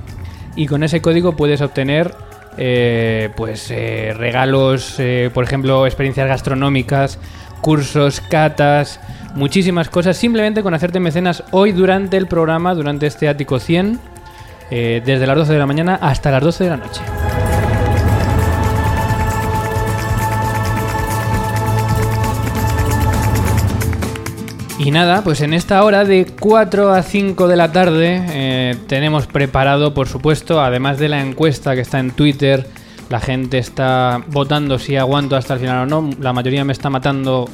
y 0.55 0.67
con 0.67 0.84
ese 0.84 1.01
código 1.01 1.36
puedes 1.36 1.62
obtener 1.62 2.13
eh, 2.58 3.29
pues 3.36 3.72
eh, 3.72 4.13
regalos, 4.15 4.96
eh, 5.00 5.31
por 5.34 5.46
ejemplo, 5.46 5.88
experiencias 5.88 6.27
gastronómicas, 6.27 7.17
cursos, 7.62 8.22
catas, 8.22 9.00
muchísimas 9.36 9.89
cosas, 9.89 10.17
simplemente 10.17 10.63
con 10.63 10.74
hacerte 10.74 11.00
mecenas 11.00 11.43
hoy 11.51 11.71
durante 11.71 12.17
el 12.17 12.27
programa, 12.27 12.74
durante 12.74 13.07
este 13.07 13.27
Ático 13.27 13.59
100, 13.59 14.00
desde 14.69 15.25
las 15.25 15.36
12 15.36 15.53
de 15.53 15.59
la 15.59 15.65
mañana 15.65 15.98
hasta 16.00 16.29
las 16.29 16.43
12 16.43 16.63
de 16.63 16.69
la 16.69 16.77
noche. 16.77 17.01
Y 24.79 24.91
nada, 24.91 25.25
pues 25.25 25.41
en 25.41 25.53
esta 25.53 25.83
hora 25.83 26.05
de 26.05 26.25
4 26.39 26.93
a 26.93 27.03
5 27.03 27.50
de 27.50 27.57
la 27.57 27.74
tarde 27.74 28.25
eh, 28.29 28.77
tenemos 28.88 29.27
preparado, 29.27 29.93
por 29.93 30.07
supuesto, 30.07 30.62
además 30.62 30.98
de 31.00 31.09
la 31.09 31.19
encuesta 31.19 31.75
que 31.75 31.81
está 31.81 32.00
en 32.00 32.12
Twitter, 32.12 32.65
la 33.09 33.19
gente 33.19 33.57
está 33.57 34.24
votando 34.27 34.79
si 34.79 34.95
aguanto 34.95 35.36
hasta 35.36 35.55
el 35.55 35.59
final 35.59 35.79
o 35.79 35.86
no. 35.86 36.09
La 36.21 36.31
mayoría 36.31 36.63
me 36.63 36.71
está 36.71 36.89
matando 36.89 37.50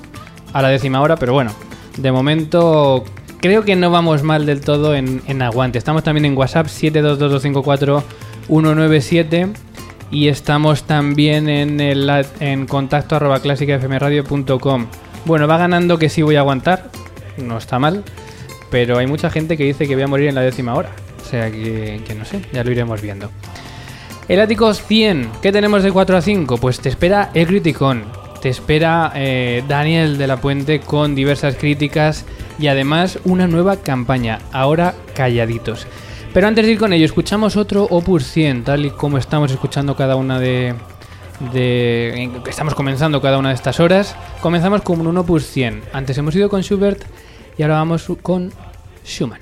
a 0.54 0.62
la 0.62 0.70
décima 0.70 1.02
hora, 1.02 1.16
pero 1.16 1.34
bueno, 1.34 1.52
de 1.98 2.12
momento 2.12 3.04
creo 3.42 3.64
que 3.64 3.76
no 3.76 3.90
vamos 3.92 4.24
mal 4.24 4.46
del 4.46 4.62
todo 4.62 4.96
en, 4.96 5.42
aguante. 5.42 5.78
Estamos 5.78 6.04
también 6.04 6.26
en 6.26 6.38
WhatsApp 6.38 6.68
722244197 6.68 9.54
y 10.12 10.28
estamos 10.30 10.84
también 10.84 11.50
en, 11.50 11.80
el, 11.80 12.10
en 12.40 12.66
contacto 12.66 13.16
arroba 13.16 13.40
clásicafmradio.com. 13.40 14.88
Bueno, 15.26 15.48
va 15.48 15.58
ganando 15.58 15.98
que 15.98 16.10
sí 16.10 16.22
voy 16.22 16.36
a 16.36 16.40
aguantar, 16.40 16.90
no 17.38 17.58
está 17.58 17.80
mal, 17.80 18.04
pero 18.70 18.98
hay 18.98 19.08
mucha 19.08 19.30
gente 19.30 19.58
que 19.58 19.64
dice 19.64 19.88
que 19.88 19.96
voy 19.96 20.04
a 20.04 20.08
morir 20.08 20.30
en 20.30 20.36
la 20.36 20.42
décima 20.42 20.76
hora. 20.76 20.92
O 21.24 21.28
sea 21.28 21.52
que, 21.52 22.02
no 22.18 22.26
sé, 22.26 22.42
ya 22.54 22.64
lo 22.64 22.72
iremos 22.72 23.02
viendo. 23.02 23.32
El 24.28 24.40
ático 24.40 24.74
100, 24.74 25.30
¿qué 25.42 25.52
tenemos 25.52 25.84
de 25.84 25.92
4 25.92 26.18
a 26.18 26.22
5? 26.22 26.58
Pues 26.58 26.80
te 26.80 26.90
espera 26.90 27.32
el 27.34 27.48
Criticón, 27.48 28.04
te 28.46 28.50
espera 28.50 29.12
eh, 29.16 29.64
Daniel 29.68 30.20
de 30.20 30.28
la 30.28 30.38
Puente 30.38 30.80
con 30.80 31.16
diversas 31.16 31.56
críticas 31.56 32.26
y 32.60 32.68
además 32.68 33.18
una 33.26 33.48
nueva 33.48 33.78
campaña, 33.78 34.38
ahora 34.52 34.94
calladitos. 35.16 35.88
Pero 36.32 36.46
antes 36.46 36.64
de 36.64 36.74
ir 36.74 36.78
con 36.78 36.94
ello, 36.94 37.06
escuchamos 37.06 37.58
otro 37.58 37.86
Opus 37.86 38.24
100, 38.26 38.64
tal 38.66 38.86
y 38.86 38.92
como 38.92 39.18
estamos 39.18 39.52
escuchando 39.52 39.96
cada 39.96 40.16
una 40.16 40.40
de, 40.40 40.76
de 41.54 42.30
estamos 42.48 42.76
comenzando 42.76 43.20
cada 43.20 43.40
una 43.40 43.50
de 43.50 43.56
estas 43.56 43.80
horas. 43.80 44.16
Comenzamos 44.42 44.84
con 44.84 45.08
un 45.08 45.18
Opus 45.18 45.48
100. 45.48 45.82
Antes 45.92 46.16
hemos 46.20 46.36
ido 46.36 46.48
con 46.48 46.62
Schubert 46.62 47.02
y 47.58 47.64
ahora 47.64 47.78
vamos 47.78 48.06
con 48.22 48.54
Schumann. 49.04 49.42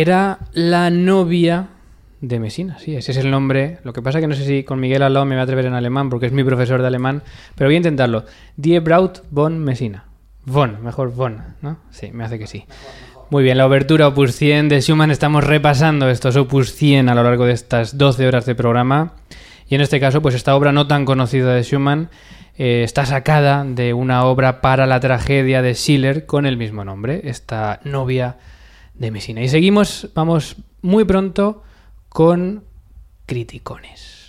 Era 0.00 0.38
la 0.52 0.90
novia 0.90 1.68
de 2.20 2.40
Mesina, 2.40 2.78
sí, 2.78 2.96
ese 2.96 3.12
es 3.12 3.18
el 3.18 3.30
nombre. 3.30 3.78
Lo 3.84 3.92
que 3.92 4.02
pasa 4.02 4.20
que 4.20 4.26
no 4.26 4.34
sé 4.34 4.44
si 4.44 4.64
con 4.64 4.80
Miguel 4.80 5.02
al 5.02 5.14
lado 5.14 5.24
me 5.24 5.36
voy 5.36 5.40
a 5.40 5.44
atrever 5.44 5.66
en 5.66 5.74
alemán, 5.74 6.10
porque 6.10 6.26
es 6.26 6.32
mi 6.32 6.42
profesor 6.42 6.80
de 6.80 6.88
alemán, 6.88 7.22
pero 7.54 7.68
voy 7.68 7.74
a 7.74 7.76
intentarlo. 7.76 8.24
Die 8.56 8.80
Braut 8.80 9.22
von 9.30 9.58
Messina. 9.58 10.06
Von, 10.46 10.82
mejor 10.82 11.14
von, 11.14 11.42
¿no? 11.62 11.78
Sí, 11.90 12.10
me 12.12 12.24
hace 12.24 12.38
que 12.40 12.46
sí. 12.48 12.64
Muy 13.30 13.44
bien, 13.44 13.56
la 13.56 13.66
obertura 13.66 14.08
Opus 14.08 14.34
100 14.34 14.68
de 14.68 14.80
Schumann. 14.80 15.10
Estamos 15.10 15.44
repasando 15.44 16.10
estos 16.10 16.34
Opus 16.36 16.74
100 16.74 17.08
a 17.08 17.14
lo 17.14 17.22
largo 17.22 17.46
de 17.46 17.52
estas 17.52 17.96
12 17.96 18.26
horas 18.26 18.46
de 18.46 18.54
programa. 18.54 19.12
Y 19.68 19.76
en 19.76 19.80
este 19.80 20.00
caso, 20.00 20.20
pues 20.20 20.34
esta 20.34 20.56
obra 20.56 20.72
no 20.72 20.88
tan 20.88 21.04
conocida 21.04 21.54
de 21.54 21.62
Schumann 21.62 22.10
eh, 22.56 22.82
está 22.84 23.06
sacada 23.06 23.64
de 23.64 23.94
una 23.94 24.24
obra 24.24 24.60
para 24.60 24.86
la 24.86 25.00
tragedia 25.00 25.62
de 25.62 25.74
Schiller 25.74 26.26
con 26.26 26.46
el 26.46 26.56
mismo 26.56 26.84
nombre, 26.84 27.22
esta 27.24 27.80
novia 27.84 28.36
de 28.94 29.10
Messina. 29.10 29.42
Y 29.42 29.48
seguimos, 29.48 30.08
vamos 30.14 30.56
muy 30.82 31.04
pronto 31.04 31.62
con 32.08 32.64
criticones. 33.26 34.24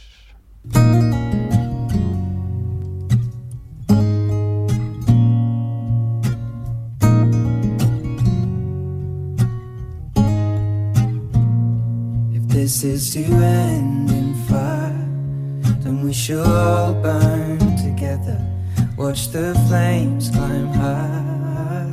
This 12.66 12.84
is 12.84 13.14
to 13.14 13.20
end 13.20 14.10
in 14.10 14.34
fire, 14.48 15.08
then 15.84 16.04
we 16.04 16.12
shall 16.12 16.44
all 16.44 16.94
burn 16.96 17.60
together. 17.78 18.42
Watch 18.98 19.28
the 19.32 19.54
flames 19.68 20.32
climb 20.32 20.74
high 20.74 21.92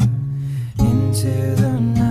into 0.79 1.55
the 1.57 1.79
night. 1.79 2.02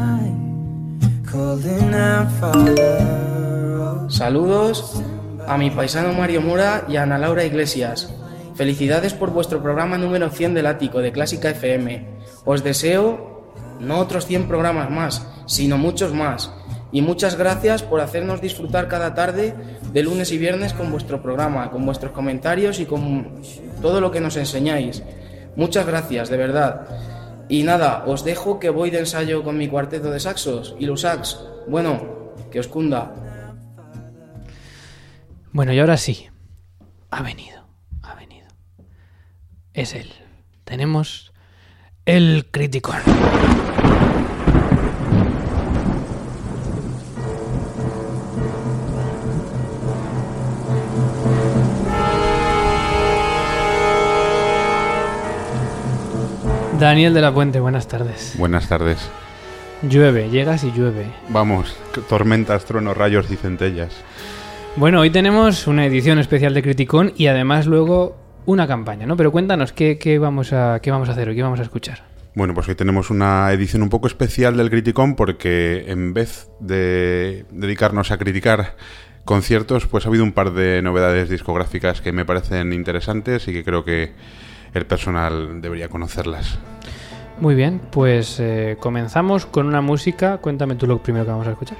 Saludos 4.10 5.02
a 5.48 5.58
mi 5.58 5.72
paisano 5.72 6.12
Mario 6.12 6.42
Mora 6.42 6.84
y 6.90 6.98
a 6.98 7.04
Ana 7.04 7.18
Laura 7.18 7.46
Iglesias. 7.46 8.14
Felicidades 8.56 9.14
por 9.14 9.32
vuestro 9.32 9.62
programa 9.62 9.98
número 9.98 10.30
100 10.30 10.54
del 10.54 10.66
Ático 10.66 11.00
de 11.00 11.14
Clásica 11.14 11.52
FM. 11.52 12.06
Os 12.44 12.64
deseo 12.66 13.46
no 13.80 14.00
otros 14.00 14.26
100 14.26 14.50
programas 14.50 14.90
más, 14.90 15.26
sino 15.46 15.78
muchos 15.78 16.14
más. 16.14 16.52
Y 16.92 17.02
muchas 17.02 17.38
gracias 17.38 17.82
por 17.82 18.02
hacernos 18.02 18.42
disfrutar 18.42 18.90
cada 18.90 19.14
tarde 19.14 19.56
de 19.94 20.04
lunes 20.04 20.34
y 20.34 20.38
viernes 20.38 20.74
con 20.74 20.92
vuestro 20.92 21.22
programa, 21.22 21.72
con 21.72 21.86
vuestros 21.86 22.12
comentarios 22.12 22.82
y 22.82 22.86
con 22.86 23.42
todo 23.82 24.02
lo 24.02 24.12
que 24.12 24.20
nos 24.20 24.36
enseñáis. 24.36 25.02
Muchas 25.56 25.86
gracias, 25.86 26.28
de 26.28 26.38
verdad. 26.38 26.88
Y 27.52 27.64
nada, 27.64 28.06
os 28.08 28.24
dejo 28.24 28.62
que 28.62 28.70
voy 28.70 28.92
de 28.92 29.00
ensayo 29.00 29.44
con 29.44 29.58
mi 29.58 29.68
cuarteto 29.68 30.10
de 30.10 30.22
saxos 30.22 30.74
y 30.80 30.86
los 30.86 31.02
sax. 31.02 31.38
Bueno, 31.68 32.32
que 32.50 32.62
os 32.62 32.70
cunda. 32.70 33.14
Bueno, 35.52 35.74
y 35.74 35.80
ahora 35.80 35.98
sí. 35.98 36.30
Ha 37.10 37.22
venido, 37.22 37.68
ha 38.04 38.16
venido. 38.16 38.48
Es 39.74 39.94
él. 39.96 40.14
Tenemos 40.64 41.34
el 42.06 42.48
crítico. 42.52 42.94
Daniel 56.82 57.14
de 57.14 57.22
la 57.22 57.32
Puente, 57.32 57.60
buenas 57.60 57.88
tardes. 57.88 58.34
Buenas 58.40 58.68
tardes. 58.68 58.98
Llueve, 59.84 60.32
llegas 60.32 60.64
y 60.64 60.72
llueve. 60.72 61.06
Vamos, 61.30 61.78
tormentas, 62.10 62.66
truenos, 62.66 62.98
rayos 62.98 63.30
y 63.30 63.36
centellas. 63.36 63.94
Bueno, 64.78 65.02
hoy 65.02 65.12
tenemos 65.12 65.68
una 65.68 65.86
edición 65.86 66.18
especial 66.18 66.56
de 66.56 66.64
Criticón 66.64 67.14
y 67.16 67.28
además 67.28 67.68
luego 67.68 68.18
una 68.48 68.66
campaña, 68.66 69.06
¿no? 69.06 69.16
Pero 69.16 69.32
cuéntanos, 69.32 69.74
¿qué, 69.74 70.18
vamos, 70.20 70.54
a, 70.54 70.80
qué 70.82 70.90
vamos 70.90 71.08
a 71.08 71.12
hacer 71.12 71.30
hoy? 71.30 71.36
¿Qué 71.36 71.44
vamos 71.44 71.60
a 71.60 71.64
escuchar? 71.64 72.04
Bueno, 72.34 72.56
pues 72.56 72.68
hoy 72.68 72.74
tenemos 72.74 73.12
una 73.12 73.52
edición 73.52 73.84
un 73.84 73.90
poco 73.90 74.08
especial 74.08 74.58
del 74.58 74.72
Criticón 74.72 75.16
porque 75.16 75.86
en 75.88 76.16
vez 76.16 76.50
de 76.60 77.46
dedicarnos 77.52 78.10
a 78.10 78.18
criticar 78.18 78.76
conciertos, 79.24 79.86
pues 79.86 80.06
ha 80.06 80.10
habido 80.10 80.24
un 80.24 80.32
par 80.32 80.52
de 80.52 80.82
novedades 80.82 81.30
discográficas 81.30 82.02
que 82.02 82.12
me 82.12 82.26
parecen 82.26 82.74
interesantes 82.74 83.48
y 83.48 83.54
que 83.54 83.64
creo 83.64 83.86
que 83.86 84.14
el 84.74 84.86
personal 84.86 85.62
debería 85.62 85.90
conocerlas. 85.90 86.60
Muy 87.40 87.56
bien, 87.56 87.82
pues 87.92 88.40
eh, 88.40 88.78
comenzamos 88.80 89.46
con 89.46 89.66
una 89.66 89.82
música. 89.82 90.38
Cuéntame 90.38 90.76
tú 90.76 90.88
lo 90.88 91.02
primero 91.02 91.26
que 91.26 91.32
vamos 91.32 91.48
a 91.48 91.52
escuchar 91.52 91.78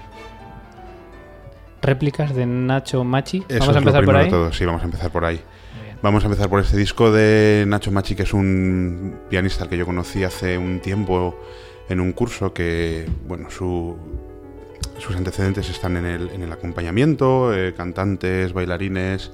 réplicas 1.82 2.36
de 2.36 2.46
Nacho 2.46 3.04
Machi. 3.04 3.44
vamos 3.60 3.76
a 3.76 3.80
empezar 3.80 4.06
por 4.06 4.16
ahí. 4.16 4.30
todo. 4.30 4.54
Sí, 4.54 4.66
vamos 4.66 4.82
a 4.82 4.86
empezar 4.86 5.12
por 5.12 5.26
ahí. 5.26 5.42
Vamos 6.02 6.24
a 6.24 6.28
empezar 6.28 6.50
por 6.50 6.60
este 6.60 6.78
disco 6.78 7.12
de 7.12 7.64
Nacho 7.68 7.92
Machi, 7.92 8.16
que 8.16 8.24
es 8.24 8.34
un 8.34 9.20
pianista 9.30 9.68
que 9.68 9.78
yo 9.78 9.86
conocí 9.86 10.24
hace 10.24 10.58
un 10.58 10.80
tiempo 10.80 11.40
en 11.90 12.00
un 12.00 12.12
curso 12.14 12.54
que, 12.54 13.08
bueno, 13.28 13.52
su, 13.52 13.98
sus 14.98 15.16
antecedentes 15.16 15.70
están 15.70 15.98
en 15.98 16.06
el, 16.06 16.30
en 16.30 16.42
el 16.42 16.52
acompañamiento, 16.52 17.54
eh, 17.54 17.74
cantantes, 17.76 18.54
bailarines. 18.54 19.32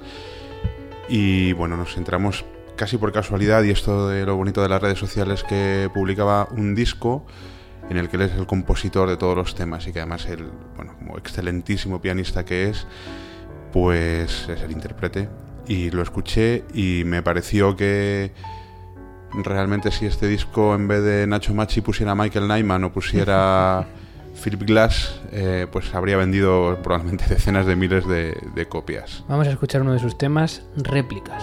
Y 1.08 1.54
bueno, 1.54 1.76
nos 1.78 1.96
entramos 1.96 2.44
casi 2.78 2.96
por 2.96 3.12
casualidad, 3.12 3.62
y 3.64 3.70
esto 3.70 4.08
de 4.08 4.24
lo 4.24 4.36
bonito 4.36 4.62
de 4.62 4.68
las 4.70 4.80
redes 4.80 4.98
sociales, 4.98 5.42
que 5.42 5.90
publicaba 5.92 6.48
un 6.52 6.74
disco 6.74 7.26
en 7.90 7.96
el 7.96 8.08
que 8.08 8.16
él 8.16 8.22
es 8.22 8.32
el 8.32 8.46
compositor 8.46 9.08
de 9.08 9.16
todos 9.16 9.36
los 9.36 9.54
temas 9.54 9.86
y 9.86 9.92
que 9.92 9.98
además 9.98 10.26
el, 10.26 10.50
bueno, 10.76 10.94
como 10.98 11.18
excelentísimo 11.18 12.00
pianista 12.00 12.44
que 12.44 12.68
es, 12.68 12.86
pues 13.72 14.48
es 14.48 14.62
el 14.62 14.70
intérprete. 14.70 15.28
Y 15.66 15.90
lo 15.90 16.02
escuché 16.02 16.64
y 16.72 17.02
me 17.04 17.22
pareció 17.22 17.76
que 17.76 18.32
realmente 19.44 19.90
si 19.90 20.06
este 20.06 20.26
disco 20.26 20.74
en 20.74 20.88
vez 20.88 21.02
de 21.02 21.26
Nacho 21.26 21.52
Machi 21.52 21.82
pusiera 21.82 22.14
Michael 22.14 22.48
Nyman 22.48 22.84
o 22.84 22.92
pusiera 22.92 23.86
Philip 24.42 24.62
Glass, 24.62 25.20
eh, 25.32 25.66
pues 25.70 25.94
habría 25.94 26.16
vendido 26.16 26.78
probablemente 26.82 27.24
decenas 27.28 27.66
de 27.66 27.76
miles 27.76 28.06
de, 28.06 28.38
de 28.54 28.66
copias. 28.66 29.24
Vamos 29.28 29.48
a 29.48 29.50
escuchar 29.50 29.82
uno 29.82 29.92
de 29.92 29.98
sus 29.98 30.16
temas, 30.16 30.62
réplicas. 30.76 31.42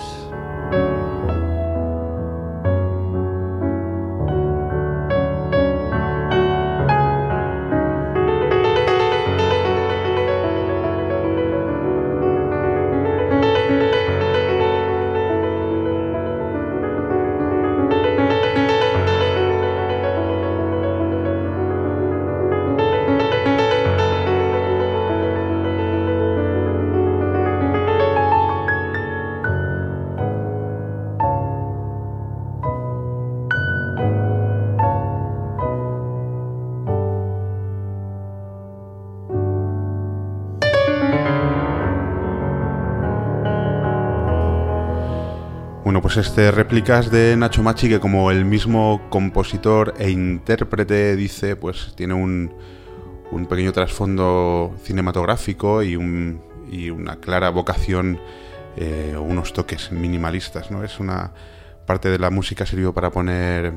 Pues 46.15 46.27
este 46.27 46.49
réplicas 46.49 47.11
de 47.11 47.35
Nacho 47.35 47.61
Machi 47.61 47.89
que 47.89 47.99
como 47.99 48.31
el 48.31 48.45
mismo 48.45 49.01
compositor 49.09 49.95
e 49.97 50.11
intérprete 50.11 51.17
dice, 51.17 51.57
pues 51.57 51.91
tiene 51.97 52.13
un, 52.13 52.53
un 53.31 53.45
pequeño 53.47 53.73
trasfondo 53.73 54.73
cinematográfico 54.81 55.83
y, 55.83 55.97
un, 55.97 56.41
y 56.71 56.89
una 56.89 57.17
clara 57.17 57.49
vocación 57.49 58.17
eh, 58.77 59.15
o 59.17 59.23
unos 59.23 59.51
toques 59.51 59.91
minimalistas, 59.91 60.71
¿no? 60.71 60.85
Es 60.85 61.01
una 61.01 61.33
parte 61.85 62.07
de 62.07 62.17
la 62.17 62.29
música 62.29 62.65
sirvió 62.65 62.93
para 62.93 63.11
poner 63.11 63.73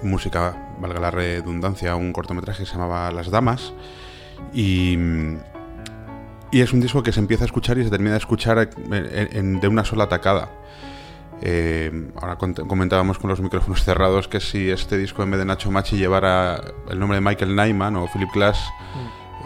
música, 0.00 0.74
valga 0.80 1.00
la 1.00 1.10
redundancia, 1.10 1.96
un 1.96 2.14
cortometraje 2.14 2.60
que 2.60 2.66
se 2.66 2.76
llamaba 2.76 3.12
Las 3.12 3.30
Damas 3.30 3.74
y, 4.54 4.96
y 6.50 6.62
es 6.62 6.72
un 6.72 6.80
disco 6.80 7.02
que 7.02 7.12
se 7.12 7.20
empieza 7.20 7.44
a 7.44 7.48
escuchar 7.48 7.76
y 7.76 7.84
se 7.84 7.90
termina 7.90 8.12
de 8.12 8.20
escuchar 8.20 8.70
de 8.70 9.68
una 9.68 9.84
sola 9.84 10.08
tacada. 10.08 10.48
Eh, 11.44 12.12
ahora 12.20 12.36
comentábamos 12.36 13.18
con 13.18 13.28
los 13.28 13.40
micrófonos 13.40 13.82
cerrados 13.82 14.28
que 14.28 14.38
si 14.38 14.70
este 14.70 14.96
disco 14.96 15.24
en 15.24 15.32
vez 15.32 15.40
de 15.40 15.44
Nacho 15.44 15.72
Machi 15.72 15.96
llevara 15.96 16.60
el 16.88 17.00
nombre 17.00 17.16
de 17.16 17.20
Michael 17.20 17.56
Nyman 17.56 17.96
o 17.96 18.06
Philip 18.06 18.30
Glass 18.32 18.60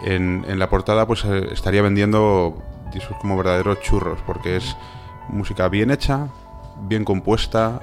mm. 0.03 0.05
en, 0.05 0.59
la 0.59 0.69
portada, 0.69 1.07
pues 1.07 1.25
eh, 1.25 1.47
estaría 1.51 1.81
vendiendo 1.81 2.61
discos 2.93 3.17
como 3.19 3.35
verdaderos 3.35 3.81
churros, 3.81 4.19
porque 4.27 4.57
es 4.57 4.77
música 5.29 5.69
bien 5.69 5.89
hecha, 5.89 6.27
bien 6.81 7.03
compuesta, 7.03 7.81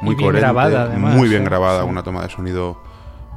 muy 0.00 0.16
coherente, 0.16 0.98
muy 0.98 1.28
bien 1.28 1.44
grabada, 1.44 1.84
una 1.84 2.02
toma 2.02 2.22
de 2.22 2.30
sonido 2.30 2.82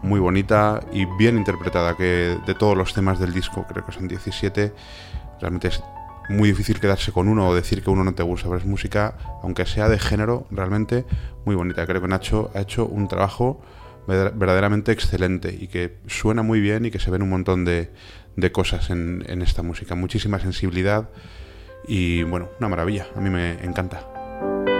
muy 0.02 0.20
bonita 0.20 0.82
y 0.92 1.06
bien 1.06 1.38
interpretada, 1.38 1.96
que 1.96 2.38
de 2.46 2.56
todos 2.56 2.76
los 2.76 2.94
temas 2.96 3.20
del 3.20 3.32
disco, 3.32 3.66
creo 3.68 3.86
que 3.86 3.92
son 3.92 4.08
17, 4.08 4.74
realmente 5.40 5.68
es 5.68 5.84
muy 6.30 6.50
difícil 6.50 6.80
quedarse 6.80 7.12
con 7.12 7.28
uno 7.28 7.48
o 7.48 7.56
decir 7.56 7.84
que 7.84 7.90
uno 7.90 8.04
no 8.04 8.16
te 8.16 8.24
gusta, 8.24 8.48
pero 8.48 8.58
es 8.58 8.66
música, 8.66 9.18
aunque 9.44 9.66
sea 9.66 9.90
de 9.90 10.00
género, 10.00 10.48
realmente 10.52 11.06
muy 11.46 11.56
bonita. 11.56 11.86
Creo 11.86 12.02
que 12.02 12.08
Nacho 12.08 12.52
ha 12.54 12.62
hecho 12.62 12.86
un 12.86 13.08
trabajo 13.08 13.62
verdaderamente 14.08 14.92
excelente 14.92 15.56
y 15.60 15.68
que 15.68 15.98
suena 16.08 16.44
muy 16.44 16.60
bien 16.60 16.86
y 16.86 16.92
que 16.92 17.00
se 17.00 17.10
ven 17.10 17.24
un 17.24 17.30
montón 17.30 17.66
de, 17.66 17.92
de 18.36 18.52
cosas 18.52 18.90
en, 18.90 19.24
en 19.28 19.42
esta 19.42 19.64
música. 19.64 19.96
Muchísima 19.96 20.40
sensibilidad 20.40 21.10
y 21.88 22.24
bueno, 22.24 22.50
una 22.60 22.70
maravilla. 22.70 23.08
A 23.16 23.22
mí 23.22 23.30
me 23.30 23.64
encanta. 23.64 24.75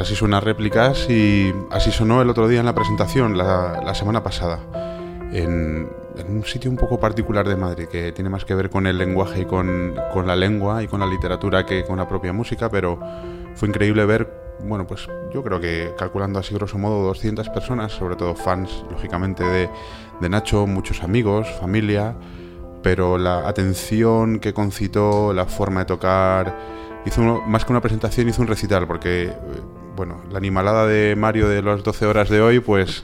Así 0.00 0.14
suenan 0.14 0.42
réplicas 0.42 1.08
y 1.08 1.54
así 1.70 1.90
sonó 1.90 2.22
el 2.22 2.30
otro 2.30 2.48
día 2.48 2.60
en 2.60 2.66
la 2.66 2.74
presentación, 2.74 3.36
la, 3.36 3.94
semana 3.94 4.22
pasada, 4.22 4.60
en, 5.32 5.88
un 6.28 6.44
sitio 6.44 6.70
un 6.70 6.76
poco 6.76 6.98
particular 6.98 7.48
de 7.48 7.56
Madrid, 7.56 7.86
que 7.86 8.12
tiene 8.12 8.28
más 8.28 8.44
que 8.44 8.54
ver 8.54 8.70
con 8.70 8.86
el 8.86 8.98
lenguaje 8.98 9.42
y 9.42 9.44
con, 9.44 9.94
la 10.26 10.36
lengua 10.36 10.82
y 10.82 10.88
con 10.88 11.00
la 11.00 11.06
literatura 11.06 11.64
que 11.64 11.84
con 11.84 11.96
la 11.98 12.08
propia 12.08 12.32
música, 12.32 12.68
pero 12.68 12.98
fue 13.54 13.68
increíble 13.68 14.04
ver, 14.04 14.56
bueno, 14.60 14.86
pues 14.86 15.06
yo 15.32 15.42
creo 15.42 15.60
que 15.60 15.94
calculando 15.96 16.38
así 16.38 16.54
grosso 16.54 16.78
modo 16.78 17.04
200 17.04 17.48
personas, 17.50 17.92
sobre 17.92 18.16
todo 18.16 18.34
fans, 18.34 18.84
lógicamente, 18.90 19.44
de, 19.44 19.68
de 20.20 20.28
Nacho, 20.28 20.66
muchos 20.66 21.02
amigos, 21.02 21.48
familia, 21.60 22.14
pero 22.82 23.18
la 23.18 23.48
atención 23.48 24.38
que 24.40 24.52
concitó, 24.52 25.32
la 25.32 25.46
forma 25.46 25.80
de 25.80 25.86
tocar, 25.86 26.56
hizo 27.06 27.22
más 27.22 27.64
que 27.64 27.72
una 27.72 27.80
presentación, 27.80 28.28
hizo 28.28 28.42
un 28.42 28.48
recital, 28.48 28.86
porque 28.86 29.32
bueno, 29.98 30.20
la 30.30 30.38
animalada 30.38 30.86
de 30.86 31.16
Mario 31.16 31.48
de 31.48 31.60
las 31.60 31.82
12 31.82 32.06
horas 32.06 32.28
de 32.28 32.40
hoy, 32.40 32.60
pues 32.60 33.02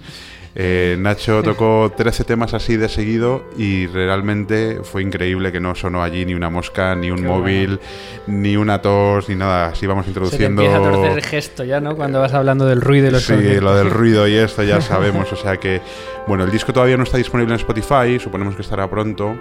eh, 0.55 0.97
Nacho 0.97 1.43
tocó 1.43 1.93
13 1.97 2.23
temas 2.23 2.55
así 2.55 2.77
de 2.77 2.89
seguido 2.89 3.45
y 3.59 3.89
realmente 3.89 4.79
fue 4.85 5.03
increíble 5.03 5.51
que 5.51 5.59
no 5.59 5.75
sonó 5.75 6.05
allí 6.05 6.25
ni 6.25 6.35
una 6.35 6.51
mosca, 6.51 6.95
ni 6.95 7.11
un 7.11 7.25
móvil, 7.25 7.81
ni 8.29 8.57
una 8.57 8.81
tos, 8.81 9.29
ni 9.29 9.35
nada. 9.35 9.67
Así 9.67 9.89
vamos 9.89 10.07
introduciendo. 10.07 10.63
Se 10.63 10.69
empieza 10.69 10.89
a 10.89 10.93
torcer 10.93 11.19
el 11.19 11.25
gesto 11.25 11.65
ya, 11.65 11.81
¿no? 11.81 11.97
Cuando 11.97 12.21
vas 12.21 12.33
hablando 12.33 12.65
del 12.65 12.81
ruido 12.81 13.09
y 13.09 13.11
los 13.11 13.25
Sí, 13.25 13.35
lo 13.61 13.75
del 13.75 13.91
ruido 13.91 14.29
y 14.29 14.37
esto 14.37 14.63
ya 14.63 14.81
sabemos. 14.81 15.33
o 15.33 15.37
sea 15.37 15.57
que, 15.57 15.81
bueno, 16.29 16.45
el 16.45 16.53
disco 16.53 16.73
todavía 16.73 16.97
no 16.97 17.03
está 17.03 17.19
disponible 17.19 17.55
en 17.55 17.59
Spotify, 17.59 18.21
suponemos 18.21 18.55
que 18.55 18.63
estará 18.63 18.89
pronto 18.89 19.37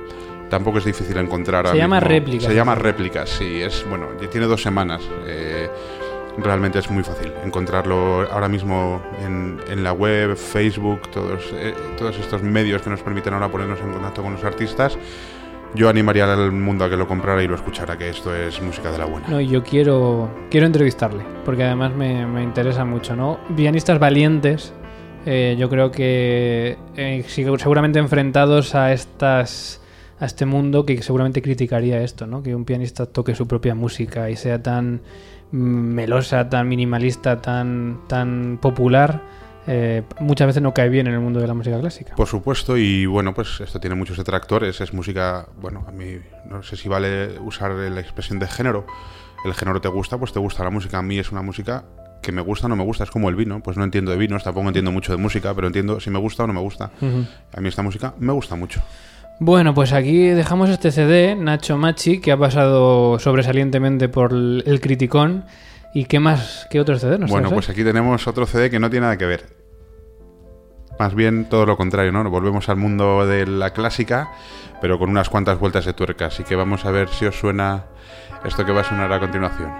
tampoco 0.49 0.77
es 0.77 0.85
difícil 0.85 1.17
encontrar. 1.17 1.67
Se 1.67 1.77
llama 1.77 1.99
Réplicas. 1.99 2.47
Se 2.47 2.53
llama 2.53 2.75
Réplicas, 2.75 3.27
sí. 3.27 3.59
Es, 3.59 3.83
bueno, 3.89 4.09
tiene 4.29 4.45
dos 4.45 4.61
semanas. 4.61 5.01
Eh, 5.25 5.67
realmente 6.38 6.80
es 6.80 6.89
muy 6.89 7.04
fácil 7.04 7.32
encontrarlo 7.43 8.28
ahora 8.32 8.50
mismo 8.50 9.02
en, 9.24 9.60
en 9.69 9.84
la 9.84 9.93
web, 9.93 10.36
Facebook, 10.36 11.10
todos, 11.12 11.43
eh, 11.54 11.74
todos 11.98 12.17
estos 12.17 12.41
medios 12.41 12.82
que 12.82 12.89
nos 12.89 13.02
permiten 13.02 13.34
ahora 13.34 13.50
ponernos 13.50 13.80
en 13.80 13.91
contacto 13.91 14.24
con 14.24 14.34
los 14.34 14.43
artistas. 14.43 14.98
Yo 15.76 15.89
animaría 15.89 16.32
al 16.32 16.52
mundo 16.52 16.86
a 16.86 16.89
que 16.89 16.96
lo 16.98 17.08
comprara 17.08 17.41
y 17.41 17.48
lo 17.48 17.56
escuchara, 17.56 17.98
que 17.98 18.10
esto 18.10 18.36
es 18.36 18.62
música 18.62 18.91
de 18.91 19.00
la 19.00 19.06
buena. 19.06 19.28
No, 19.28 19.41
yo 19.41 19.63
quiero, 19.63 20.30
quiero 20.52 20.67
entrevistarle, 20.67 21.24
porque 21.46 21.63
además 21.63 21.96
me, 21.96 22.28
me 22.28 22.43
interesa 22.43 22.86
mucho, 22.86 23.15
¿no? 23.15 23.39
Pianistas 23.56 23.98
valientes, 23.98 24.72
eh, 25.26 25.56
yo 25.58 25.69
creo 25.69 25.89
que 25.89 26.78
eh, 26.96 27.26
seguramente 27.28 28.00
enfrentados 28.00 28.76
a 28.76 28.91
estas 28.93 29.80
a 30.19 30.26
este 30.26 30.46
mundo 30.46 30.86
que 30.86 31.02
seguramente 31.02 31.41
criticaría 31.41 32.02
esto, 32.02 32.28
¿no? 32.28 32.43
Que 32.43 32.56
un 32.56 32.65
pianista 32.65 33.06
toque 33.06 33.34
su 33.36 33.48
propia 33.48 33.74
música 33.74 34.30
y 34.30 34.36
sea 34.36 34.62
tan 34.62 35.02
melosa, 35.53 36.49
tan 36.49 36.67
minimalista, 36.67 37.41
tan, 37.41 38.01
tan 38.07 38.57
popular, 38.59 39.21
eh, 39.67 40.03
muchas 40.19 40.47
veces 40.47 40.63
no 40.63 40.73
cae 40.73 40.89
bien 40.89 41.07
en 41.07 41.13
el 41.13 41.19
mundo 41.19 41.39
de 41.39 41.47
la 41.47 41.53
música 41.53 41.79
clásica. 41.79 42.15
Por 42.15 42.27
supuesto, 42.27 42.75
y 42.75 43.05
bueno, 43.05 43.33
pues 43.33 43.61
esto 43.61 43.79
tiene 43.79 43.95
muchos 43.95 44.17
detractores, 44.17 44.81
es 44.81 44.93
música, 44.93 45.47
bueno, 45.61 45.85
a 45.87 45.91
mí 45.91 46.17
no 46.49 46.63
sé 46.63 46.75
si 46.75 46.89
vale 46.89 47.39
usar 47.39 47.71
la 47.71 48.01
expresión 48.01 48.39
de 48.39 48.47
género, 48.47 48.85
el 49.45 49.53
género 49.53 49.79
te 49.79 49.89
gusta, 49.89 50.17
pues 50.17 50.33
te 50.33 50.39
gusta 50.39 50.63
la 50.63 50.71
música, 50.71 50.97
a 50.97 51.03
mí 51.03 51.19
es 51.19 51.31
una 51.31 51.43
música 51.43 51.85
que 52.23 52.31
me 52.31 52.41
gusta 52.41 52.65
o 52.65 52.69
no 52.69 52.75
me 52.75 52.83
gusta, 52.83 53.03
es 53.03 53.11
como 53.11 53.29
el 53.29 53.35
vino, 53.35 53.61
pues 53.61 53.77
no 53.77 53.83
entiendo 53.83 54.09
de 54.09 54.17
vinos, 54.17 54.43
tampoco 54.43 54.67
entiendo 54.67 54.91
mucho 54.91 55.11
de 55.11 55.17
música, 55.17 55.53
pero 55.53 55.67
entiendo 55.67 55.99
si 55.99 56.09
me 56.09 56.17
gusta 56.17 56.45
o 56.45 56.47
no 56.47 56.53
me 56.53 56.61
gusta. 56.61 56.91
A 57.53 57.61
mí 57.61 57.69
esta 57.69 57.83
música 57.83 58.15
me 58.17 58.33
gusta 58.33 58.55
mucho. 58.55 58.81
Bueno, 59.39 59.74
pues 59.74 59.93
aquí 59.93 60.28
dejamos 60.28 60.69
este 60.69 60.91
CD, 60.91 61.36
Nacho 61.36 61.78
Machi, 61.78 62.19
que 62.19 62.32
ha 62.32 62.38
pasado 62.38 63.19
sobresalientemente 63.19 64.10
por 64.10 64.32
el 64.34 64.80
criticón. 64.82 65.46
¿Y 65.93 66.06
qué 66.06 66.19
más? 66.19 66.67
¿Qué 66.69 66.80
otro 66.80 66.98
CD 66.98 67.19
nos 67.19 67.30
Bueno, 67.30 67.52
pues 67.52 67.69
aquí 67.69 67.84
tenemos 67.84 68.26
otro 68.28 68.46
CD 68.46 68.69
que 68.69 68.80
no 68.80 68.89
tiene 68.89 69.06
nada 69.06 69.17
que 69.17 69.26
ver. 69.26 69.46
Más 71.00 71.13
bien 71.13 71.46
todo 71.46 71.65
lo 71.65 71.78
contrario, 71.78 72.12
¿no? 72.12 72.28
Volvemos 72.30 72.69
al 72.69 72.78
mundo 72.78 73.26
de 73.26 73.46
la 73.46 73.74
clásica, 73.74 74.32
pero 74.82 74.98
con 74.98 75.10
unas 75.10 75.30
cuantas 75.30 75.60
vueltas 75.60 75.86
de 75.86 75.93
tuerca. 75.93 76.28
Así 76.28 76.43
que 76.43 76.56
vamos 76.56 76.86
a 76.86 76.91
ver 76.91 77.10
si 77.10 77.26
os 77.26 77.36
suena 77.36 77.86
esto 78.46 78.65
que 78.65 78.72
va 78.72 78.82
a 78.82 78.84
sonar 78.84 79.12
a 79.12 79.19
continuación. 79.19 79.72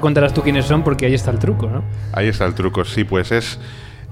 Contarás 0.00 0.34
tú 0.34 0.42
quiénes 0.42 0.66
son 0.66 0.84
porque 0.84 1.06
ahí 1.06 1.14
está 1.14 1.30
el 1.30 1.38
truco, 1.38 1.68
¿no? 1.68 1.82
Ahí 2.12 2.28
está 2.28 2.44
el 2.44 2.54
truco, 2.54 2.84
sí, 2.84 3.04
pues 3.04 3.32
es 3.32 3.58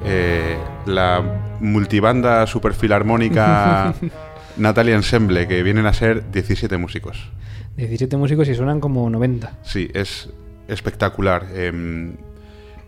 eh, 0.05 0.57
la 0.87 1.23
multibanda 1.61 2.47
superfilarmónica 2.47 3.95
Natalia 4.57 4.95
Ensemble, 4.95 5.47
que 5.47 5.62
vienen 5.62 5.87
a 5.87 5.93
ser 5.93 6.31
17 6.31 6.77
músicos. 6.79 7.31
17 7.77 8.17
músicos 8.17 8.49
y 8.49 8.55
suenan 8.55 8.81
como 8.81 9.09
90. 9.11 9.59
Sí, 9.62 9.91
es 9.93 10.31
espectacular. 10.69 11.47
Em, 11.55 12.15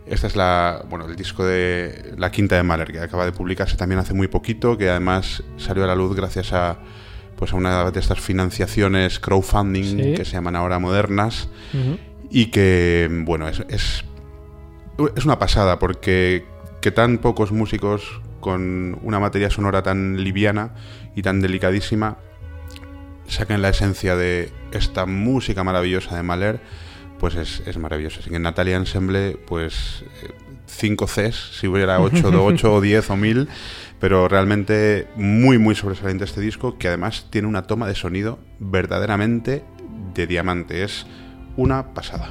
este 0.07 0.27
es 0.27 0.37
la, 0.37 0.85
bueno, 0.89 1.07
el 1.07 1.17
disco 1.17 1.45
de 1.45 2.15
La 2.17 2.31
Quinta 2.31 2.57
de 2.57 2.63
Mahler, 2.63 2.91
que 2.91 3.01
acaba 3.01 3.27
de 3.27 3.33
publicarse 3.33 3.77
también 3.77 3.99
hace 3.99 4.15
muy 4.15 4.29
poquito, 4.29 4.79
que 4.79 4.89
además 4.89 5.43
salió 5.59 5.85
a 5.85 5.87
la 5.87 5.95
luz 5.95 6.17
gracias 6.17 6.53
a 6.53 6.79
pues 7.37 7.53
a 7.53 7.57
una 7.57 7.89
de 7.93 8.01
estas 8.01 8.19
financiaciones 8.19 9.21
crowdfunding 9.21 10.17
que 10.17 10.25
se 10.25 10.33
llaman 10.33 10.57
ahora 10.57 10.81
modernas 10.81 11.49
y 12.31 12.47
que, 12.47 13.09
bueno, 13.25 13.49
es, 13.49 13.65
es, 13.69 14.05
es, 15.17 15.25
una 15.25 15.39
pasada 15.39 15.79
porque 15.79 16.45
que 16.81 16.91
tan 16.91 17.19
pocos 17.19 17.53
músicos 17.53 18.21
con 18.41 18.99
una 19.03 19.19
materia 19.19 19.51
sonora 19.51 19.83
tan 19.83 20.23
liviana 20.23 20.75
y 21.15 21.23
tan 21.23 21.41
delicadísima 21.41 22.19
saquen 23.27 23.63
la 23.63 23.71
esencia 23.71 24.17
de 24.17 24.51
esta 24.73 25.07
música 25.07 25.65
maravillosa 25.65 26.17
de 26.17 26.23
Mahler, 26.23 26.61
pues 27.19 27.35
es, 27.35 27.63
es 27.67 27.77
maravilloso. 27.79 28.21
Así 28.21 28.31
que 28.31 28.39
Natalia 28.39 28.77
Ensemble, 28.77 29.37
pues 29.47 30.05
5 30.67 31.07
Cs, 31.07 31.59
si 31.59 31.67
hubiera 31.67 32.01
8, 32.01 32.31
8 32.33 32.75
o 32.75 32.81
10 32.81 33.11
o 33.11 33.17
1000, 33.17 33.49
pero 34.01 34.29
realmente 34.29 35.09
muy, 35.17 35.59
muy 35.59 35.75
sobresaliente 35.75 36.25
este 36.25 36.41
disco, 36.41 36.79
que 36.79 36.89
además 36.89 37.27
tiene 37.31 37.49
una 37.49 37.63
toma 37.63 37.87
de 37.87 37.95
sonido 37.95 38.39
verdaderamente 38.61 39.65
de 40.15 40.27
diamante. 40.27 40.85
Es 40.85 41.07
una 41.59 41.93
pasada. 41.93 42.29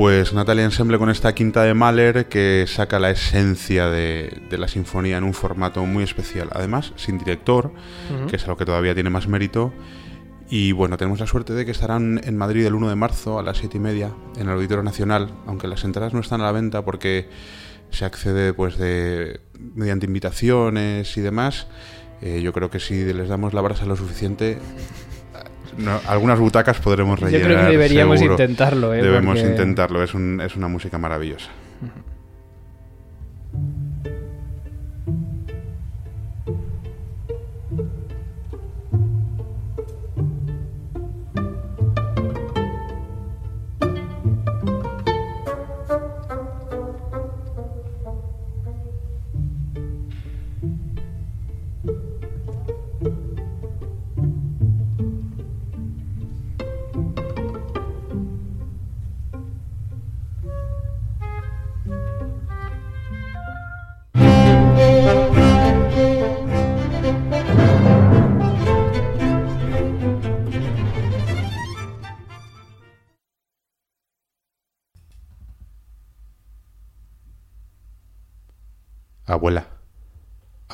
Pues 0.00 0.32
Natalia 0.32 0.64
Ensemble 0.64 0.96
con 0.96 1.10
esta 1.10 1.34
quinta 1.34 1.62
de 1.62 1.74
Mahler 1.74 2.26
que 2.26 2.64
saca 2.66 2.98
la 2.98 3.10
esencia 3.10 3.90
de, 3.90 4.40
la 4.50 4.66
sinfonía 4.66 5.18
en 5.18 5.24
un 5.24 5.34
formato 5.34 5.84
muy 5.84 6.02
especial. 6.02 6.48
Además, 6.52 6.94
sin 6.96 7.18
director, 7.18 7.70
que 8.26 8.36
es 8.36 8.42
algo 8.44 8.56
que 8.56 8.64
todavía 8.64 8.94
tiene 8.94 9.10
más 9.10 9.28
mérito. 9.28 9.74
Y 10.48 10.72
bueno, 10.72 10.96
tenemos 10.96 11.20
la 11.20 11.26
suerte 11.26 11.52
de 11.52 11.66
que 11.66 11.72
estarán 11.72 12.18
en 12.24 12.34
Madrid 12.38 12.64
el 12.64 12.76
1 12.76 12.88
de 12.88 12.96
marzo 12.96 13.38
a 13.38 13.42
las 13.42 13.58
7 13.58 13.76
y 13.76 13.80
media 13.80 14.10
en 14.36 14.48
el 14.48 14.54
Auditorio 14.54 14.82
Nacional, 14.82 15.34
aunque 15.46 15.68
las 15.68 15.84
entradas 15.84 16.14
no 16.14 16.20
están 16.20 16.40
a 16.40 16.44
la 16.44 16.52
venta 16.52 16.82
porque 16.82 17.28
se 17.90 18.06
accede 18.06 18.54
pues 18.54 18.78
de 18.78 19.42
mediante 19.74 20.06
invitaciones 20.06 21.14
y 21.18 21.20
demás. 21.20 21.66
Eh, 22.22 22.40
yo 22.40 22.54
creo 22.54 22.70
que 22.70 22.80
si 22.80 23.04
les 23.12 23.28
damos 23.28 23.52
la 23.52 23.60
brasa 23.60 23.84
lo 23.84 23.96
suficiente, 23.96 24.56
algunas 26.06 26.38
butacas 26.38 26.78
podremos 26.78 27.18
rellenar. 27.18 27.40
Yo 27.40 27.46
creo 27.54 27.66
que 27.66 27.72
deberíamos 27.72 28.20
intentarlo. 28.20 28.94
¿eh? 28.94 29.02
Debemos 29.02 29.38
intentarlo, 29.38 30.02
es, 30.02 30.14
un, 30.14 30.40
es 30.40 30.56
una 30.56 30.68
música 30.68 30.98
maravillosa. 30.98 31.50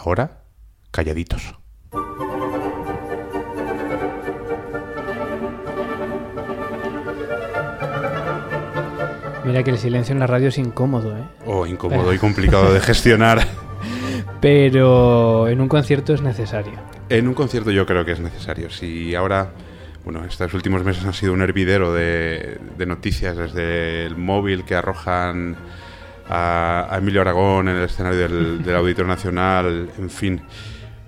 Ahora 0.06 0.42
calladitos. 0.90 1.54
Mira 9.44 9.62
que 9.62 9.70
el 9.70 9.78
silencio 9.78 10.12
en 10.12 10.18
la 10.18 10.26
radio 10.26 10.48
es 10.48 10.58
incómodo, 10.58 11.16
¿eh? 11.16 11.22
Oh, 11.44 11.66
incómodo 11.66 12.12
y 12.12 12.18
complicado 12.18 12.72
de 12.72 12.80
gestionar. 12.80 13.46
Pero 14.40 15.48
en 15.48 15.60
un 15.60 15.68
concierto 15.68 16.14
es 16.14 16.22
necesario. 16.22 16.74
En 17.08 17.28
un 17.28 17.34
concierto 17.34 17.70
yo 17.70 17.86
creo 17.86 18.04
que 18.04 18.12
es 18.12 18.20
necesario. 18.20 18.70
Si 18.70 19.14
ahora, 19.14 19.52
bueno, 20.04 20.24
estos 20.24 20.52
últimos 20.54 20.84
meses 20.84 21.04
han 21.04 21.14
sido 21.14 21.32
un 21.32 21.42
hervidero 21.42 21.92
de, 21.92 22.58
de 22.76 22.86
noticias 22.86 23.36
desde 23.36 24.04
el 24.04 24.16
móvil 24.16 24.64
que 24.64 24.74
arrojan 24.74 25.56
a, 26.28 26.96
Emilio 26.98 27.20
Aragón 27.20 27.68
en 27.68 27.76
el 27.76 27.84
escenario 27.84 28.18
del, 28.18 28.62
del 28.62 28.76
Auditorio 28.76 29.08
Nacional, 29.08 29.90
en 29.98 30.10
fin. 30.10 30.42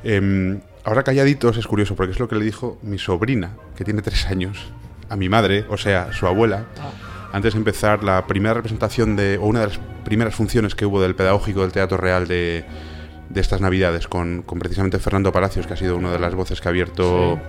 Em, 0.05 0.61
ahora 0.85 1.03
calladitos 1.03 1.57
es 1.57 1.67
curioso 1.67 1.95
porque 1.97 2.13
es 2.13 2.21
lo 2.21 2.29
que 2.29 2.37
le 2.37 2.45
dijo 2.45 2.79
mi 2.83 2.99
sobrina, 2.99 3.53
que 3.77 3.85
tiene 3.85 4.03
tres 4.03 4.27
años, 4.27 4.73
a 5.09 5.17
mi 5.17 5.29
madre, 5.29 5.65
o 5.69 5.77
sea, 5.77 6.13
su 6.13 6.27
abuela, 6.27 6.67
ah. 6.79 7.31
antes 7.33 7.55
de 7.55 7.59
empezar 7.59 8.05
la 8.05 8.27
primera 8.27 8.55
representación 8.55 9.17
de, 9.17 9.39
o 9.39 9.47
una 9.47 9.61
de 9.61 9.67
las 9.69 9.81
primeras 10.05 10.35
funciones 10.35 10.75
que 10.75 10.87
hubo 10.87 11.01
del 11.01 11.15
Pedagógico 11.15 11.63
del 11.63 11.73
Teatro 11.73 11.99
Real 11.99 12.29
de, 12.29 12.65
de 13.29 13.41
estas 13.41 13.61
Navidades, 13.61 14.09
con, 14.09 14.43
con, 14.43 14.59
precisamente 14.59 14.99
Fernando 14.99 15.33
Palacios, 15.33 15.67
que 15.67 15.75
ha 15.75 15.77
sido 15.77 15.97
una 15.97 16.13
de 16.13 16.19
las 16.19 16.35
voces 16.35 16.61
que 16.61 16.69
ha 16.69 16.71
abierto 16.71 17.41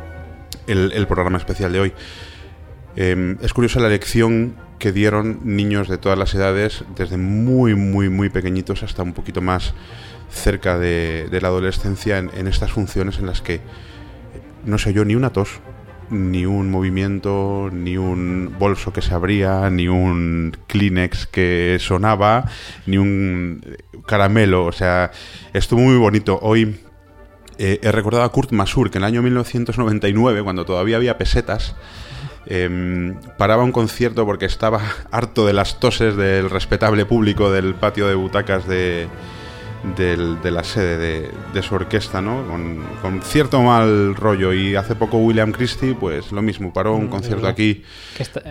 el, 0.67 0.91
el, 0.93 1.07
programa 1.07 1.37
especial 1.37 1.71
de 1.71 1.79
hoy. 1.79 1.93
Em, 2.95 3.37
es 3.41 3.53
curiosa 3.53 3.79
la 3.79 3.89
lección 3.89 4.55
que 4.79 4.91
dieron 4.91 5.41
niños 5.43 5.89
de 5.89 5.97
todas 5.97 6.17
las 6.17 6.33
edades, 6.33 6.85
desde 6.95 7.17
muy, 7.17 7.75
muy, 7.75 8.09
muy 8.09 8.29
pequeñitos 8.29 8.81
hasta 8.81 9.03
un 9.03 9.13
poquito 9.13 9.41
más 9.41 9.73
cerca 10.31 10.79
de, 10.79 11.27
la 11.41 11.49
adolescencia, 11.49 12.17
en, 12.17 12.47
estas 12.47 12.71
funciones 12.71 13.19
en 13.19 13.27
las 13.27 13.41
que 13.41 13.61
no 14.65 14.77
se 14.77 14.89
oyó 14.89 15.05
ni 15.05 15.15
una 15.15 15.31
tos, 15.31 15.59
ni 16.09 16.45
un 16.45 16.71
movimiento, 16.71 17.69
ni 17.71 17.97
un 17.97 18.55
bolso 18.57 18.93
que 18.93 19.01
se 19.01 19.13
abría, 19.13 19.69
ni 19.69 19.87
un 19.87 20.57
Kleenex 20.67 21.27
que 21.27 21.77
sonaba, 21.79 22.45
ni 22.85 22.97
un 22.97 23.61
caramelo. 24.07 24.65
O 24.65 24.71
sea, 24.71 25.11
estuvo 25.53 25.81
muy 25.81 25.97
bonito. 25.97 26.39
Hoy 26.41 26.79
eh, 27.57 27.79
he 27.83 27.91
recordado 27.91 28.23
a 28.23 28.31
Kurt 28.31 28.51
Masur 28.51 28.89
que 28.89 28.97
en 28.97 29.03
el 29.03 29.09
año 29.09 29.21
1999, 29.21 30.41
cuando 30.43 30.65
todavía 30.65 30.95
había 30.95 31.17
pesetas, 31.17 31.75
Em, 32.51 33.13
paraba 33.37 33.63
un 33.63 33.71
concierto 33.71 34.25
porque 34.25 34.45
estaba 34.45 34.81
harto 35.11 35.45
de 35.45 35.53
las 35.53 35.79
toses 35.79 36.15
del 36.15 36.49
respetable 36.49 37.05
público 37.05 37.51
del 37.51 37.75
patio 37.75 38.07
de 38.07 38.15
butacas 38.15 38.67
de, 38.67 39.07
la 40.43 40.63
sede 40.63 41.29
de, 41.53 41.61
su 41.61 41.75
orquesta, 41.75 42.23
¿no? 42.23 42.43
Con, 42.47 43.21
cierto 43.21 43.61
mal 43.61 44.15
rollo. 44.15 44.51
Y 44.51 44.75
hace 44.75 44.95
poco 44.95 45.19
William 45.19 45.51
Christie, 45.51 45.93
pues 45.93 46.31
lo 46.31 46.41
mismo, 46.41 46.73
paró 46.73 46.95
un 46.95 47.05
mm, 47.05 47.09
concierto 47.09 47.47
aquí. 47.47 47.83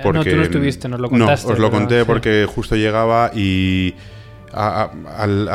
porque, 0.04 0.18
no, 0.18 0.24
tú 0.24 0.36
no 0.36 0.42
estuviste, 0.42 0.88
nos 0.88 1.00
lo 1.00 1.10
contaste. 1.10 1.48
No, 1.48 1.54
os 1.54 1.58
lo 1.58 1.70
conté 1.72 2.04
porque 2.04 2.46
justo 2.48 2.76
llegaba 2.76 3.32
y 3.34 3.96
a, 4.52 4.90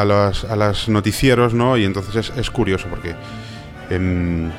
los, 0.03 0.89
noticieros, 0.89 1.53
¿no? 1.53 1.77
Y 1.77 1.85
entonces 1.85 2.33
es, 2.35 2.49
curioso 2.51 2.89
porque... 2.89 3.15
Em, 3.89 4.51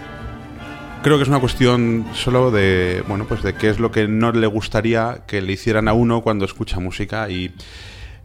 creo 1.05 1.19
que 1.19 1.25
es 1.25 1.29
una 1.29 1.39
cuestión 1.39 2.07
solo 2.15 2.51
de, 2.51 3.05
bueno, 3.07 3.27
pues 3.27 3.43
de 3.43 3.55
qué 3.55 3.69
es 3.69 3.79
lo 3.79 3.91
que 3.91 4.09
no 4.09 4.33
le 4.33 4.47
gustaría 4.47 5.21
que 5.27 5.43
le 5.43 5.53
hicieran 5.53 5.87
a 5.87 5.93
uno 5.93 6.23
cuando 6.23 6.47
escucha 6.47 6.81
música. 6.81 7.29
Y 7.29 7.53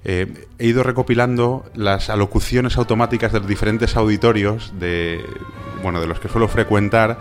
eh, 0.06 0.48
he 0.58 0.66
ido 0.66 0.82
recopilando 0.82 1.70
las 1.76 2.10
alocuciones 2.10 2.78
automáticas 2.78 3.34
de 3.34 3.40
los 3.40 3.50
diferentes 3.50 3.98
auditorios 3.98 4.72
de, 4.80 5.22
bueno, 5.84 6.00
de 6.00 6.08
los 6.08 6.22
que 6.22 6.30
suelo 6.30 6.48
frecuentar, 6.48 7.20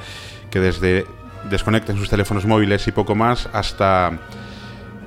que 0.49 0.61
desde 0.61 1.07
desconecten 1.51 1.97
sus 1.97 2.09
teléfonos 2.09 2.47
móviles 2.47 2.87
y 2.87 2.93
poco 2.93 3.17
más 3.17 3.49
hasta 3.53 4.21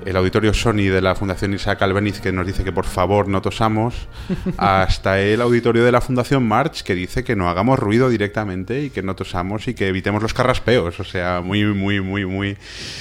el 0.05 0.15
auditorio 0.15 0.53
Sony 0.53 0.89
de 0.91 1.01
la 1.01 1.15
Fundación 1.15 1.53
Isaac 1.53 1.81
Albeniz 1.81 2.19
que 2.19 2.31
nos 2.31 2.45
dice 2.45 2.63
que 2.63 2.71
por 2.71 2.85
favor 2.85 3.27
no 3.27 3.41
tosamos, 3.41 4.07
hasta 4.57 5.19
el 5.19 5.41
auditorio 5.41 5.83
de 5.83 5.91
la 5.91 6.01
Fundación 6.01 6.47
March 6.47 6.83
que 6.83 6.95
dice 6.95 7.23
que 7.23 7.35
no 7.35 7.49
hagamos 7.49 7.79
ruido 7.79 8.09
directamente 8.09 8.81
y 8.81 8.89
que 8.89 9.01
no 9.01 9.15
tosamos 9.15 9.67
y 9.67 9.73
que 9.73 9.87
evitemos 9.87 10.21
los 10.21 10.33
carraspeos. 10.33 10.99
O 10.99 11.03
sea, 11.03 11.41
muy, 11.41 11.63
muy, 11.65 12.01
muy, 12.01 12.25
muy... 12.25 12.57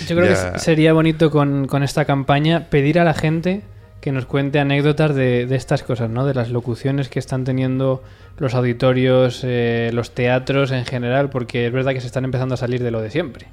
Yo 0.06 0.16
creo 0.16 0.28
que 0.28 0.58
sería 0.58 0.92
bonito 0.92 1.30
con, 1.30 1.66
con, 1.66 1.82
esta 1.82 2.04
campaña 2.04 2.66
pedir 2.70 2.98
a 2.98 3.04
la 3.04 3.14
gente 3.14 3.62
que 4.00 4.12
nos 4.12 4.26
cuente 4.26 4.58
anécdotas 4.58 5.14
de, 5.14 5.46
de, 5.46 5.56
estas 5.56 5.82
cosas, 5.82 6.08
¿no? 6.10 6.24
De 6.24 6.34
las 6.34 6.50
locuciones 6.50 7.08
que 7.08 7.18
están 7.18 7.44
teniendo 7.44 8.02
los 8.38 8.54
auditorios, 8.54 9.42
eh, 9.44 9.90
los 9.92 10.12
teatros 10.14 10.72
en 10.72 10.86
general, 10.86 11.28
porque 11.28 11.66
es 11.66 11.72
verdad 11.72 11.92
que 11.92 12.00
se 12.00 12.06
están 12.06 12.24
empezando 12.24 12.54
a 12.54 12.58
salir 12.58 12.82
de 12.82 12.90
lo 12.90 13.02
de 13.02 13.10
siempre. 13.10 13.46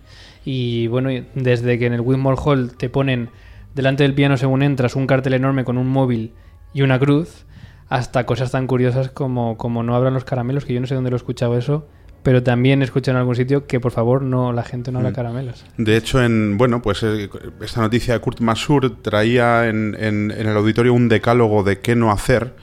Y 0.46 0.88
bueno, 0.88 1.10
desde 1.36 1.78
que 1.78 1.86
en 1.88 1.94
el 1.94 2.02
Whitmore 2.02 2.38
Hall 2.42 2.72
te 2.78 2.90
ponen 2.90 3.30
delante 3.78 4.04
del 4.04 4.14
piano 4.14 4.36
según 4.36 4.64
entras 4.64 4.96
un 4.96 5.08
cartel 5.08 5.34
enorme 5.34 5.64
con 5.64 5.78
un 5.78 5.88
móvil 5.88 6.34
y 6.74 6.82
una 6.82 7.00
cruz, 7.00 7.46
hasta 7.88 8.26
cosas 8.26 8.52
tan 8.52 8.68
curiosas 8.68 9.10
como, 9.10 9.56
como 9.56 9.84
no 9.84 9.96
abran 9.96 10.14
los 10.14 10.26
caramelos, 10.26 10.66
que 10.66 10.74
yo 10.74 10.82
no 10.82 10.88
sé 10.88 10.96
dónde 10.96 11.12
lo 11.12 11.16
he 11.16 11.18
escuchado 11.18 11.58
eso, 11.58 11.88
pero 12.24 12.44
también 12.44 12.82
he 12.82 12.86
escuchado 12.86 13.16
en 13.16 13.20
algún 13.20 13.36
sitio 13.36 13.68
que 13.68 13.80
por 13.80 13.92
favor 13.92 14.24
no 14.24 14.52
la 14.52 14.64
gente 14.64 14.92
no 14.92 14.98
habla 14.98 15.12
mm. 15.12 15.14
caramelos. 15.14 15.66
De 15.78 15.96
hecho, 15.96 16.22
en 16.22 16.58
bueno, 16.58 16.82
pues 16.82 17.04
eh, 17.04 17.30
esta 17.62 17.80
noticia 17.80 18.16
de 18.16 18.20
Kurt 18.20 18.42
Masur 18.42 19.02
traía 19.02 19.68
en, 19.68 19.96
en, 19.98 20.32
en, 20.32 20.48
el 20.48 20.58
auditorio 20.58 20.94
un 20.94 21.08
decálogo 21.08 21.64
de 21.64 21.80
qué 21.80 21.96
no 21.96 22.12
hacer, 22.12 22.56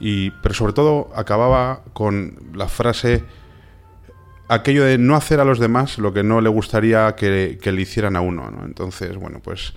y, 0.00 0.30
pero 0.42 0.54
sobre 0.54 0.74
todo 0.74 1.08
acababa 1.14 1.82
con 1.94 2.34
la 2.54 2.68
frase 2.68 3.24
aquello 4.48 4.84
de 4.84 4.98
no 4.98 5.16
hacer 5.16 5.40
a 5.40 5.44
los 5.44 5.58
demás 5.58 5.98
lo 5.98 6.12
que 6.12 6.22
no 6.22 6.40
le 6.40 6.48
gustaría 6.48 7.14
que, 7.16 7.58
le 7.62 7.80
hicieran 7.80 8.16
a 8.16 8.20
uno. 8.20 8.50
¿no? 8.50 8.64
Entonces, 8.64 9.16
bueno, 9.16 9.40
pues 9.42 9.74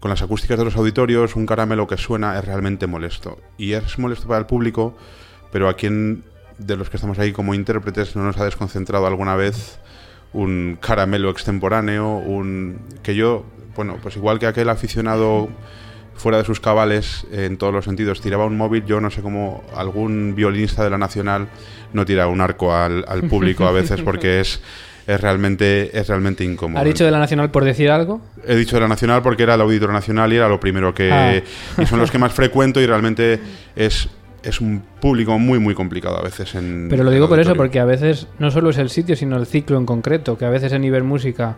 con 0.00 0.10
las 0.10 0.22
acústicas 0.22 0.58
de 0.58 0.64
los 0.64 0.76
auditorios, 0.76 1.36
un 1.36 1.46
caramelo 1.46 1.86
que 1.86 1.98
suena 1.98 2.38
es 2.38 2.44
realmente 2.44 2.86
molesto. 2.86 3.38
Y 3.58 3.74
es 3.74 3.98
molesto 3.98 4.26
para 4.26 4.40
el 4.40 4.46
público, 4.46 4.96
pero 5.52 5.68
a 5.68 5.74
quien 5.74 6.24
de 6.58 6.76
los 6.76 6.90
que 6.90 6.96
estamos 6.96 7.18
ahí 7.18 7.32
como 7.32 7.54
intérpretes 7.54 8.16
no 8.16 8.24
nos 8.24 8.38
ha 8.38 8.44
desconcentrado 8.44 9.06
alguna 9.06 9.36
vez 9.36 9.78
un 10.32 10.78
caramelo 10.80 11.30
extemporáneo, 11.30 12.16
un 12.16 12.80
que 13.02 13.14
yo, 13.14 13.44
bueno, 13.76 13.98
pues 14.02 14.16
igual 14.16 14.38
que 14.38 14.46
aquel 14.46 14.68
aficionado 14.68 15.48
fuera 16.14 16.38
de 16.38 16.44
sus 16.44 16.60
cabales 16.60 17.26
en 17.32 17.56
todos 17.56 17.72
los 17.72 17.84
sentidos, 17.84 18.20
tiraba 18.20 18.44
un 18.44 18.56
móvil, 18.56 18.84
yo 18.84 19.00
no 19.00 19.10
sé 19.10 19.22
cómo 19.22 19.64
algún 19.74 20.34
violinista 20.34 20.84
de 20.84 20.90
la 20.90 20.98
Nacional 20.98 21.48
no 21.92 22.04
tira 22.04 22.26
un 22.26 22.40
arco 22.40 22.74
al, 22.74 23.04
público 23.28 23.64
a 23.64 23.72
veces 23.72 24.02
porque 24.02 24.40
es 24.40 24.60
es 25.14 25.20
realmente, 25.20 25.98
es 25.98 26.06
realmente 26.06 26.44
incómodo. 26.44 26.80
¿Ha 26.80 26.84
dicho 26.84 27.04
de 27.04 27.10
la 27.10 27.18
Nacional 27.18 27.50
por 27.50 27.64
decir 27.64 27.90
algo? 27.90 28.20
He 28.46 28.54
dicho 28.54 28.76
de 28.76 28.82
la 28.82 28.88
Nacional 28.88 29.22
porque 29.22 29.42
era 29.42 29.54
el 29.54 29.60
auditor 29.60 29.92
nacional 29.92 30.32
y 30.32 30.36
era 30.36 30.48
lo 30.48 30.60
primero 30.60 30.94
que... 30.94 31.10
Ah. 31.10 31.82
Y 31.82 31.86
son 31.86 31.98
los 31.98 32.10
que 32.10 32.18
más 32.18 32.32
frecuento 32.32 32.80
y 32.80 32.86
realmente 32.86 33.40
es, 33.74 34.08
es 34.44 34.60
un 34.60 34.82
público 35.00 35.36
muy, 35.38 35.58
muy 35.58 35.74
complicado 35.74 36.16
a 36.16 36.22
veces 36.22 36.54
en... 36.54 36.86
Pero 36.88 37.02
lo 37.02 37.10
digo 37.10 37.28
por 37.28 37.40
eso, 37.40 37.56
porque 37.56 37.80
a 37.80 37.84
veces 37.84 38.28
no 38.38 38.52
solo 38.52 38.70
es 38.70 38.78
el 38.78 38.88
sitio, 38.88 39.16
sino 39.16 39.36
el 39.36 39.46
ciclo 39.46 39.78
en 39.78 39.86
concreto, 39.86 40.38
que 40.38 40.44
a 40.44 40.50
veces 40.50 40.72
en 40.72 40.82
nivel 40.82 41.02
música 41.02 41.56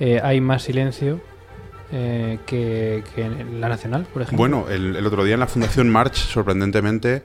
eh, 0.00 0.20
hay 0.22 0.40
más 0.40 0.62
silencio 0.62 1.20
eh, 1.92 2.38
que, 2.46 3.04
en 3.16 3.60
la 3.60 3.68
Nacional, 3.68 4.06
por 4.12 4.22
ejemplo. 4.22 4.38
Bueno, 4.38 4.66
el, 4.68 4.96
el 4.96 5.06
otro 5.06 5.22
día 5.22 5.34
en 5.34 5.40
la 5.40 5.46
Fundación 5.46 5.88
March, 5.88 6.14
sorprendentemente... 6.14 7.22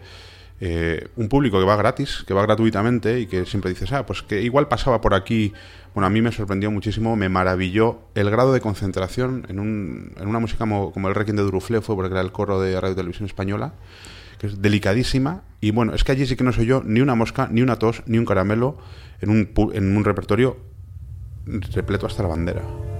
Eh, 0.59 1.09
un 1.17 1.27
público 1.29 1.59
que 1.59 1.65
va 1.65 1.75
gratis, 1.75 2.23
que 2.25 2.33
va 2.33 2.41
gratuitamente 2.43 3.19
y 3.19 3.25
que 3.25 3.45
siempre 3.45 3.69
dices, 3.69 3.91
ah, 3.91 4.05
pues 4.05 4.21
que 4.21 4.41
igual 4.41 4.67
pasaba 4.67 5.01
por 5.01 5.13
aquí. 5.13 5.53
Bueno, 5.93 6.07
a 6.07 6.09
mí 6.09 6.21
me 6.21 6.31
sorprendió 6.31 6.71
muchísimo, 6.71 7.15
me 7.15 7.29
maravilló 7.29 7.99
el 8.15 8.29
grado 8.29 8.53
de 8.53 8.61
concentración 8.61 9.45
en, 9.49 9.59
un, 9.59 10.13
en 10.17 10.27
una 10.27 10.39
música 10.39 10.59
como, 10.59 11.07
el 11.07 11.15
Requiem 11.15 11.35
de 11.35 11.43
Duruflé, 11.43 11.81
fue 11.81 11.95
porque 11.95 12.13
era 12.13 12.21
el 12.21 12.31
coro 12.31 12.61
de 12.61 12.79
Radio 12.79 12.95
Televisión 12.95 13.25
Española, 13.25 13.73
que 14.39 14.47
es 14.47 14.61
delicadísima. 14.61 15.43
Y 15.59 15.71
bueno, 15.71 15.93
es 15.93 16.03
que 16.03 16.13
allí 16.13 16.25
sí 16.25 16.35
que 16.35 16.43
no 16.43 16.53
soy 16.53 16.65
yo 16.65 16.81
ni 16.85 17.01
una 17.01 17.15
mosca, 17.15 17.47
ni 17.51 17.61
una 17.61 17.77
tos, 17.77 18.03
ni 18.05 18.17
un 18.17 18.25
caramelo 18.25 18.77
en 19.21 19.29
un, 19.29 19.51
en 19.73 19.97
un 19.97 20.03
repertorio 20.03 20.57
repleto 21.45 22.07
hasta 22.07 22.23
la 22.23 22.29
bandera. 22.29 22.92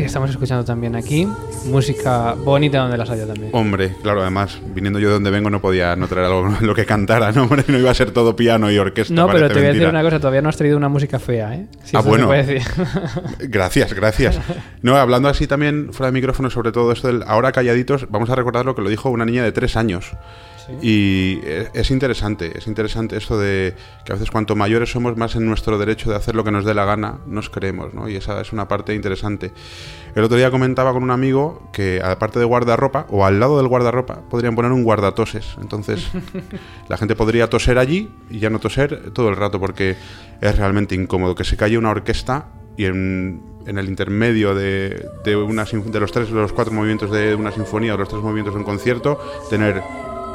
Que 0.00 0.06
estamos 0.06 0.30
escuchando 0.30 0.64
también 0.64 0.96
aquí. 0.96 1.26
Música 1.66 2.34
bonita 2.34 2.78
donde 2.78 2.96
las 2.96 3.10
haya 3.10 3.26
también. 3.26 3.50
Hombre, 3.52 3.94
claro, 4.02 4.22
además, 4.22 4.58
viniendo 4.74 4.98
yo 4.98 5.08
de 5.08 5.14
donde 5.14 5.30
vengo 5.30 5.50
no 5.50 5.60
podía 5.60 5.96
no 5.96 6.08
traer 6.08 6.26
algo 6.26 6.48
lo 6.60 6.74
que 6.74 6.86
cantara, 6.86 7.32
¿no? 7.32 7.44
Hombre, 7.44 7.64
no 7.68 7.78
iba 7.78 7.90
a 7.90 7.94
ser 7.94 8.10
todo 8.10 8.36
piano 8.36 8.70
y 8.70 8.78
orquesta. 8.78 9.14
No, 9.14 9.28
pero 9.28 9.48
te 9.48 9.54
voy 9.54 9.64
a 9.64 9.72
decir 9.72 9.88
una 9.88 10.02
cosa, 10.02 10.18
todavía 10.18 10.42
no 10.42 10.48
has 10.48 10.56
traído 10.56 10.76
una 10.76 10.88
música 10.88 11.18
fea, 11.18 11.54
¿eh? 11.54 11.66
ah, 11.92 12.00
bueno. 12.00 12.28
gracias, 13.40 13.94
gracias. 13.94 14.40
No, 14.82 14.96
hablando 14.96 15.28
así 15.28 15.46
también 15.46 15.92
fuera 15.92 16.10
de 16.10 16.12
micrófono 16.12 16.50
sobre 16.50 16.72
todo 16.72 16.90
esto 16.90 17.06
del 17.06 17.22
ahora 17.26 17.52
calladitos, 17.52 18.10
vamos 18.10 18.30
a 18.30 18.34
recordar 18.34 18.64
lo 18.64 18.74
que 18.74 18.82
lo 18.82 18.88
dijo 18.88 19.10
una 19.10 19.24
niña 19.24 19.44
de 19.44 19.52
tres 19.52 19.76
años. 19.76 20.12
Y 20.80 21.40
es 21.74 21.90
interesante, 21.90 22.56
es 22.56 22.66
interesante 22.66 23.16
esto 23.16 23.38
de 23.38 23.74
que 24.04 24.12
a 24.12 24.14
veces 24.14 24.30
cuanto 24.30 24.56
mayores 24.56 24.90
somos, 24.90 25.16
más 25.16 25.34
en 25.36 25.46
nuestro 25.46 25.78
derecho 25.78 26.10
de 26.10 26.16
hacer 26.16 26.34
lo 26.34 26.44
que 26.44 26.50
nos 26.50 26.64
dé 26.64 26.74
la 26.74 26.84
gana, 26.84 27.18
nos 27.26 27.50
creemos, 27.50 27.94
¿no? 27.94 28.08
Y 28.08 28.16
esa 28.16 28.40
es 28.40 28.52
una 28.52 28.68
parte 28.68 28.94
interesante. 28.94 29.52
El 30.14 30.24
otro 30.24 30.36
día 30.36 30.50
comentaba 30.50 30.92
con 30.92 31.02
un 31.02 31.10
amigo 31.10 31.68
que 31.72 32.00
aparte 32.04 32.38
de 32.38 32.44
guardarropa, 32.44 33.06
o 33.10 33.24
al 33.24 33.40
lado 33.40 33.56
del 33.56 33.68
guardarropa, 33.68 34.20
podrían 34.28 34.54
poner 34.54 34.72
un 34.72 34.84
guardatoses. 34.84 35.56
Entonces, 35.60 36.08
la 36.88 36.96
gente 36.96 37.16
podría 37.16 37.48
toser 37.48 37.78
allí 37.78 38.10
y 38.30 38.38
ya 38.38 38.50
no 38.50 38.58
toser 38.58 39.10
todo 39.12 39.28
el 39.28 39.36
rato 39.36 39.58
porque 39.58 39.96
es 40.40 40.56
realmente 40.56 40.94
incómodo 40.94 41.34
que 41.34 41.44
se 41.44 41.56
calle 41.56 41.78
una 41.78 41.90
orquesta 41.90 42.46
y 42.76 42.86
en, 42.86 43.42
el 43.66 43.88
intermedio 43.88 44.54
de, 44.54 45.08
de, 45.24 45.36
una, 45.36 45.64
de 45.64 46.00
los 46.00 46.10
tres 46.10 46.30
los 46.30 46.52
cuatro 46.52 46.72
movimientos 46.72 47.10
de 47.10 47.34
una 47.34 47.52
sinfonía 47.52 47.94
o 47.94 47.96
los 47.96 48.08
tres 48.08 48.22
movimientos 48.22 48.54
de 48.54 48.58
un 48.58 48.64
concierto, 48.64 49.20
tener 49.50 49.82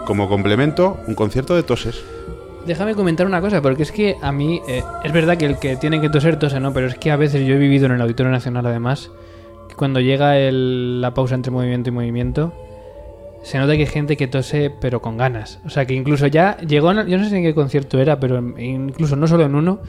como 0.08 0.30
complemento, 0.30 0.98
un 1.06 1.16
concierto 1.16 1.54
de 1.54 1.64
toses. 1.64 2.02
Déjame 2.66 2.96
comentar 2.96 3.28
una 3.28 3.42
cosa, 3.42 3.62
porque 3.62 3.84
es 3.84 3.92
que 3.92 4.16
a 4.22 4.32
mí 4.32 4.62
eh, 4.66 4.82
es 5.04 5.12
verdad 5.12 5.36
que 5.36 5.46
el 5.46 5.60
que 5.60 5.76
tiene 5.76 6.00
que 6.00 6.10
toser 6.10 6.40
tose, 6.40 6.62
¿no? 6.62 6.72
Pero 6.72 6.88
es 6.88 6.96
que 6.96 7.12
a 7.12 7.18
veces 7.18 7.46
yo 7.46 7.56
he 7.56 7.58
vivido 7.58 7.88
en 7.88 7.92
el 7.92 8.00
Auditorio 8.02 8.32
Nacional 8.32 8.66
además, 8.66 9.12
que 9.68 9.76
cuando 9.76 10.00
llega 10.00 10.34
la 10.50 11.14
pausa 11.14 11.36
entre 11.36 11.52
movimiento 11.52 11.90
y 11.90 11.92
movimiento, 11.92 12.54
se 13.44 13.58
nota 13.58 13.74
que 13.74 13.82
hay 13.82 13.88
gente 13.88 14.16
que 14.16 14.28
tose 14.28 14.72
pero 14.80 15.02
con 15.02 15.18
ganas. 15.18 15.60
O 15.66 15.70
sea, 15.70 15.86
que 15.86 15.94
incluso 15.94 16.26
ya 16.28 16.56
llegó, 16.60 16.94
yo 16.94 17.18
no 17.18 17.28
sé 17.28 17.36
en 17.36 17.44
qué 17.44 17.54
concierto 17.54 18.00
era, 18.00 18.18
pero 18.18 18.42
incluso 18.58 19.18
no 19.18 19.28
solo 19.28 19.44
en 19.44 19.56
uno, 19.56 19.82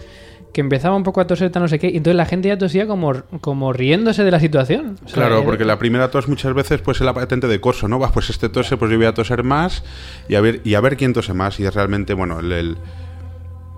que 0.53 0.61
empezaba 0.61 0.97
un 0.97 1.03
poco 1.03 1.21
a 1.21 1.27
toser, 1.27 1.55
no 1.55 1.69
sé 1.69 1.79
qué, 1.79 1.89
y 1.89 1.97
entonces 1.99 2.17
la 2.17 2.27
gente 2.27 2.49
ya 2.49 2.59
tosía 2.59 2.87
como, 2.87 3.13
como 3.41 3.73
riéndose 3.73 4.25
de 4.25 4.31
la 4.31 4.41
situación. 4.41 4.99
claro, 5.13 5.45
porque 5.45 5.65
la 5.65 5.79
primera 5.79 6.11
tos 6.11 6.29
muchas 6.29 6.55
veces 6.55 6.81
pues 6.81 6.99
es 6.99 7.05
la 7.05 7.15
patente 7.15 7.47
de 7.47 7.61
corso, 7.61 7.89
¿no? 7.89 7.99
pues 8.13 8.31
este 8.31 8.49
tose, 8.49 8.77
pues 8.77 8.91
yo 8.91 8.97
voy 8.97 9.07
a 9.07 9.15
toser 9.15 9.45
más 9.45 9.85
y 10.29 10.35
a 10.35 10.41
ver, 10.41 10.61
y 10.65 10.75
a 10.75 10.81
ver 10.81 10.97
quién 10.97 11.13
tose 11.13 11.35
más. 11.35 11.61
Y 11.61 11.67
es 11.67 11.75
realmente, 11.75 12.15
bueno, 12.15 12.41
el, 12.41 12.77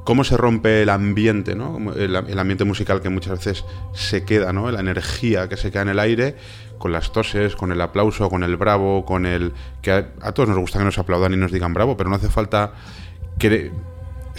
cómo 0.05 0.25
se 0.25 0.37
rompe 0.37 0.83
el 0.83 0.89
ambiente, 0.89 1.55
¿no? 1.55 1.93
El, 1.95 2.17
ambiente 2.17 2.65
musical 2.65 3.01
que 3.01 3.09
muchas 3.09 3.39
veces 3.39 3.65
se 3.93 4.25
queda, 4.25 4.53
¿no? 4.53 4.71
La 4.71 4.81
energía 4.81 5.49
que 5.49 5.57
se 5.57 5.71
queda 5.71 5.83
en 5.83 5.89
el 5.91 5.99
aire 5.99 6.37
con 6.79 6.93
las 6.93 7.13
toses, 7.13 7.57
con 7.57 7.73
el 7.73 7.81
aplauso, 7.81 8.31
con 8.31 8.43
el 8.43 8.57
bravo, 8.57 9.05
con 9.05 9.27
el... 9.27 9.53
que 9.83 9.93
a, 9.93 10.09
a 10.23 10.33
todos 10.33 10.49
nos 10.49 10.59
gusta 10.59 10.79
que 10.79 10.85
nos 10.85 10.99
aplaudan 10.99 11.35
y 11.35 11.37
nos 11.37 11.53
digan 11.53 11.75
bravo, 11.75 11.97
pero 11.97 12.09
no 12.09 12.17
hace 12.17 12.29
falta 12.29 12.73
que 13.39 13.71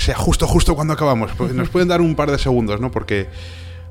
sea 0.02 0.16
justo, 0.16 0.48
justo 0.48 0.76
cuando 0.76 0.94
acabamos. 0.94 1.32
Nos 1.54 1.70
pueden 1.70 1.88
dar 1.88 2.02
un 2.02 2.16
par 2.16 2.32
de 2.32 2.38
segundos, 2.38 2.82
¿no? 2.82 2.92
Porque 2.92 3.28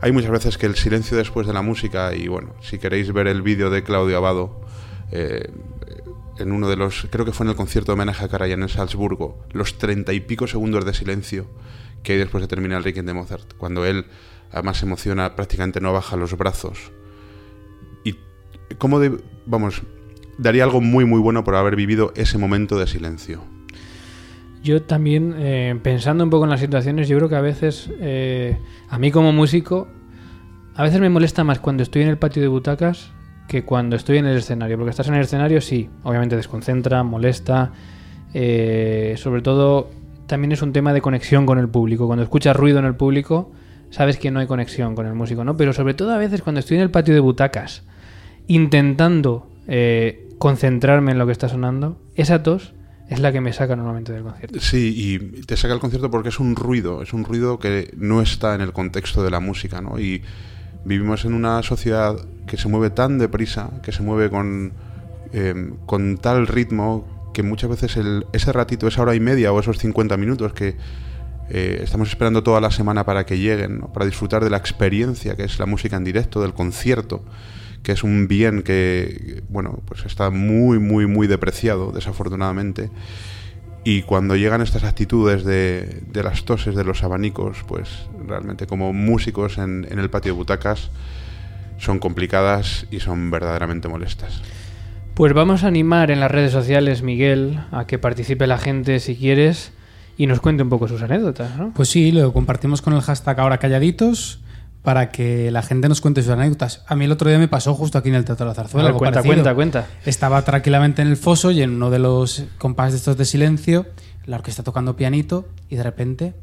hay 0.00 0.12
muchas 0.12 0.30
veces 0.30 0.58
que 0.58 0.66
el 0.66 0.76
silencio 0.76 1.16
después 1.16 1.46
de 1.46 1.52
la 1.52 1.62
música, 1.62 2.14
y 2.14 2.28
bueno, 2.28 2.54
si 2.60 2.78
queréis 2.78 3.12
ver 3.12 3.26
el 3.26 3.42
vídeo 3.42 3.70
de 3.70 3.82
Claudio 3.82 4.16
Abado, 4.16 4.60
eh, 5.12 5.50
en 6.38 6.52
uno 6.52 6.68
de 6.68 6.76
los, 6.76 7.06
creo 7.10 7.24
que 7.24 7.32
fue 7.32 7.44
en 7.44 7.50
el 7.50 7.56
concierto 7.56 7.92
de 7.92 7.94
homenaje 7.94 8.24
a 8.24 8.28
Karajan 8.28 8.62
en 8.62 8.68
Salzburgo, 8.68 9.44
los 9.52 9.78
treinta 9.78 10.12
y 10.12 10.20
pico 10.20 10.46
segundos 10.46 10.84
de 10.84 10.94
silencio 10.94 11.46
que 12.02 12.14
hay 12.14 12.18
después 12.18 12.40
de 12.40 12.48
terminar 12.48 12.78
el 12.78 12.84
Requiem 12.84 13.04
de 13.04 13.12
Mozart, 13.12 13.54
cuando 13.58 13.84
él 13.84 14.06
además 14.50 14.78
se 14.78 14.86
emociona, 14.86 15.36
prácticamente 15.36 15.80
no 15.80 15.92
baja 15.92 16.16
los 16.16 16.36
brazos. 16.36 16.92
Y 18.04 18.16
cómo 18.78 19.00
de, 19.00 19.20
vamos, 19.44 19.82
daría 20.38 20.64
algo 20.64 20.80
muy 20.80 21.04
muy 21.04 21.20
bueno 21.20 21.44
por 21.44 21.54
haber 21.56 21.76
vivido 21.76 22.12
ese 22.16 22.38
momento 22.38 22.78
de 22.78 22.86
silencio. 22.86 23.42
Yo 24.62 24.82
también, 24.82 25.34
eh, 25.38 25.78
pensando 25.82 26.22
un 26.22 26.30
poco 26.30 26.44
en 26.44 26.50
las 26.50 26.60
situaciones, 26.60 27.08
yo 27.08 27.16
creo 27.16 27.28
que 27.28 27.36
a 27.36 27.40
veces, 27.40 27.90
eh, 28.00 28.58
a 28.88 28.98
mí 28.98 29.10
como 29.10 29.32
músico, 29.32 29.88
a 30.74 30.82
veces 30.82 31.00
me 31.00 31.08
molesta 31.08 31.44
más 31.44 31.60
cuando 31.60 31.82
estoy 31.82 32.02
en 32.02 32.08
el 32.08 32.18
patio 32.18 32.42
de 32.42 32.48
butacas 32.48 33.10
que 33.48 33.64
cuando 33.64 33.96
estoy 33.96 34.18
en 34.18 34.26
el 34.26 34.36
escenario. 34.36 34.76
Porque 34.76 34.90
estás 34.90 35.08
en 35.08 35.14
el 35.14 35.22
escenario, 35.22 35.60
sí, 35.60 35.88
obviamente 36.02 36.36
desconcentra, 36.36 37.02
molesta. 37.02 37.72
Eh, 38.34 39.14
sobre 39.16 39.40
todo, 39.40 39.90
también 40.26 40.52
es 40.52 40.60
un 40.62 40.72
tema 40.72 40.92
de 40.92 41.00
conexión 41.00 41.46
con 41.46 41.58
el 41.58 41.68
público. 41.68 42.06
Cuando 42.06 42.22
escuchas 42.22 42.54
ruido 42.54 42.78
en 42.78 42.84
el 42.84 42.94
público, 42.94 43.50
sabes 43.88 44.18
que 44.18 44.30
no 44.30 44.40
hay 44.40 44.46
conexión 44.46 44.94
con 44.94 45.06
el 45.06 45.14
músico, 45.14 45.42
¿no? 45.42 45.56
Pero 45.56 45.72
sobre 45.72 45.94
todo 45.94 46.12
a 46.12 46.18
veces 46.18 46.42
cuando 46.42 46.60
estoy 46.60 46.76
en 46.76 46.82
el 46.82 46.90
patio 46.90 47.14
de 47.14 47.20
butacas, 47.20 47.82
intentando 48.46 49.48
concentrarme 50.38 51.12
en 51.12 51.18
lo 51.18 51.26
que 51.26 51.32
está 51.32 51.48
sonando, 51.48 51.98
esa 52.16 52.42
tos 52.42 52.74
es 53.10 53.18
la 53.18 53.32
que 53.32 53.40
me 53.40 53.52
saca 53.52 53.74
normalmente 53.74 54.12
del 54.12 54.22
concierto. 54.22 54.60
Sí, 54.60 54.94
y 54.96 55.18
te 55.42 55.56
saca 55.56 55.74
el 55.74 55.80
concierto 55.80 56.10
porque 56.12 56.28
es 56.28 56.38
un 56.38 56.54
ruido, 56.54 57.02
es 57.02 57.12
un 57.12 57.24
ruido 57.24 57.58
que 57.58 57.92
no 57.96 58.22
está 58.22 58.54
en 58.54 58.60
el 58.60 58.72
contexto 58.72 59.24
de 59.24 59.30
la 59.30 59.40
música, 59.40 59.80
¿no? 59.80 59.98
Y 59.98 60.22
vivimos 60.84 61.24
en 61.24 61.34
una 61.34 61.60
sociedad 61.64 62.16
que 62.46 62.56
se 62.56 62.68
mueve 62.68 62.90
tan 62.90 63.18
deprisa, 63.18 63.70
que 63.82 63.90
se 63.90 64.02
mueve 64.02 64.30
con, 64.30 64.72
eh, 65.32 65.72
con 65.86 66.18
tal 66.18 66.46
ritmo, 66.46 67.30
que 67.34 67.42
muchas 67.42 67.70
veces 67.70 67.96
el, 67.96 68.26
ese 68.32 68.52
ratito, 68.52 68.86
esa 68.86 69.02
hora 69.02 69.16
y 69.16 69.20
media 69.20 69.52
o 69.52 69.58
esos 69.58 69.78
50 69.78 70.16
minutos 70.16 70.52
que 70.52 70.76
eh, 71.48 71.80
estamos 71.82 72.08
esperando 72.08 72.44
toda 72.44 72.60
la 72.60 72.70
semana 72.70 73.04
para 73.04 73.26
que 73.26 73.38
lleguen, 73.38 73.80
para 73.92 74.06
disfrutar 74.06 74.44
de 74.44 74.50
la 74.50 74.56
experiencia 74.56 75.34
que 75.34 75.42
es 75.42 75.58
la 75.58 75.66
música 75.66 75.96
en 75.96 76.04
directo, 76.04 76.40
del 76.40 76.54
concierto, 76.54 77.24
que 77.82 77.92
es 77.92 78.02
un 78.02 78.28
bien 78.28 78.62
que, 78.62 79.42
bueno, 79.48 79.80
pues 79.86 80.04
está 80.04 80.30
muy, 80.30 80.78
muy, 80.78 81.06
muy 81.06 81.26
depreciado, 81.26 81.92
desafortunadamente. 81.92 82.90
Y 83.82 84.02
cuando 84.02 84.36
llegan 84.36 84.60
estas 84.60 84.84
actitudes 84.84 85.44
de, 85.44 86.02
de 86.12 86.22
las 86.22 86.44
toses, 86.44 86.74
de 86.74 86.84
los 86.84 87.02
abanicos, 87.02 87.64
pues 87.66 87.88
realmente 88.26 88.66
como 88.66 88.92
músicos 88.92 89.56
en, 89.56 89.86
en 89.90 89.98
el 89.98 90.10
patio 90.10 90.32
de 90.32 90.38
butacas 90.38 90.90
son 91.78 91.98
complicadas 91.98 92.86
y 92.90 93.00
son 93.00 93.30
verdaderamente 93.30 93.88
molestas. 93.88 94.42
Pues 95.14 95.32
vamos 95.32 95.64
a 95.64 95.68
animar 95.68 96.10
en 96.10 96.20
las 96.20 96.30
redes 96.30 96.52
sociales, 96.52 97.02
Miguel, 97.02 97.60
a 97.72 97.86
que 97.86 97.98
participe 97.98 98.46
la 98.46 98.58
gente 98.58 99.00
si 99.00 99.16
quieres 99.16 99.72
y 100.18 100.26
nos 100.26 100.40
cuente 100.40 100.62
un 100.62 100.68
poco 100.68 100.86
sus 100.86 101.00
anécdotas, 101.02 101.56
¿no? 101.56 101.72
Pues 101.74 101.88
sí, 101.88 102.12
lo 102.12 102.32
compartimos 102.34 102.82
con 102.82 102.92
el 102.92 103.00
hashtag 103.00 103.40
ahora 103.40 103.56
calladitos 103.56 104.39
para 104.82 105.10
que 105.10 105.50
la 105.50 105.62
gente 105.62 105.88
nos 105.88 106.00
cuente 106.00 106.22
sus 106.22 106.30
anécdotas. 106.30 106.84
A 106.86 106.96
mí 106.96 107.04
el 107.04 107.12
otro 107.12 107.28
día 107.28 107.38
me 107.38 107.48
pasó 107.48 107.74
justo 107.74 107.98
aquí 107.98 108.08
en 108.08 108.14
el 108.14 108.24
Teatro 108.24 108.46
de 108.46 108.50
la 108.50 108.54
Zarzuela. 108.54 108.92
cuenta, 108.92 109.22
cuenta, 109.22 109.54
cuenta. 109.54 109.86
Estaba 110.06 110.42
tranquilamente 110.42 111.02
en 111.02 111.08
el 111.08 111.16
foso 111.16 111.50
y 111.50 111.62
en 111.62 111.74
uno 111.74 111.90
de 111.90 111.98
los 111.98 112.44
compases 112.58 112.92
de 112.92 112.98
estos 112.98 113.16
de 113.16 113.24
silencio, 113.24 113.86
la 114.24 114.36
orquesta 114.36 114.62
tocando 114.62 114.96
pianito 114.96 115.48
y 115.68 115.76
de 115.76 115.82
repente 115.82 116.34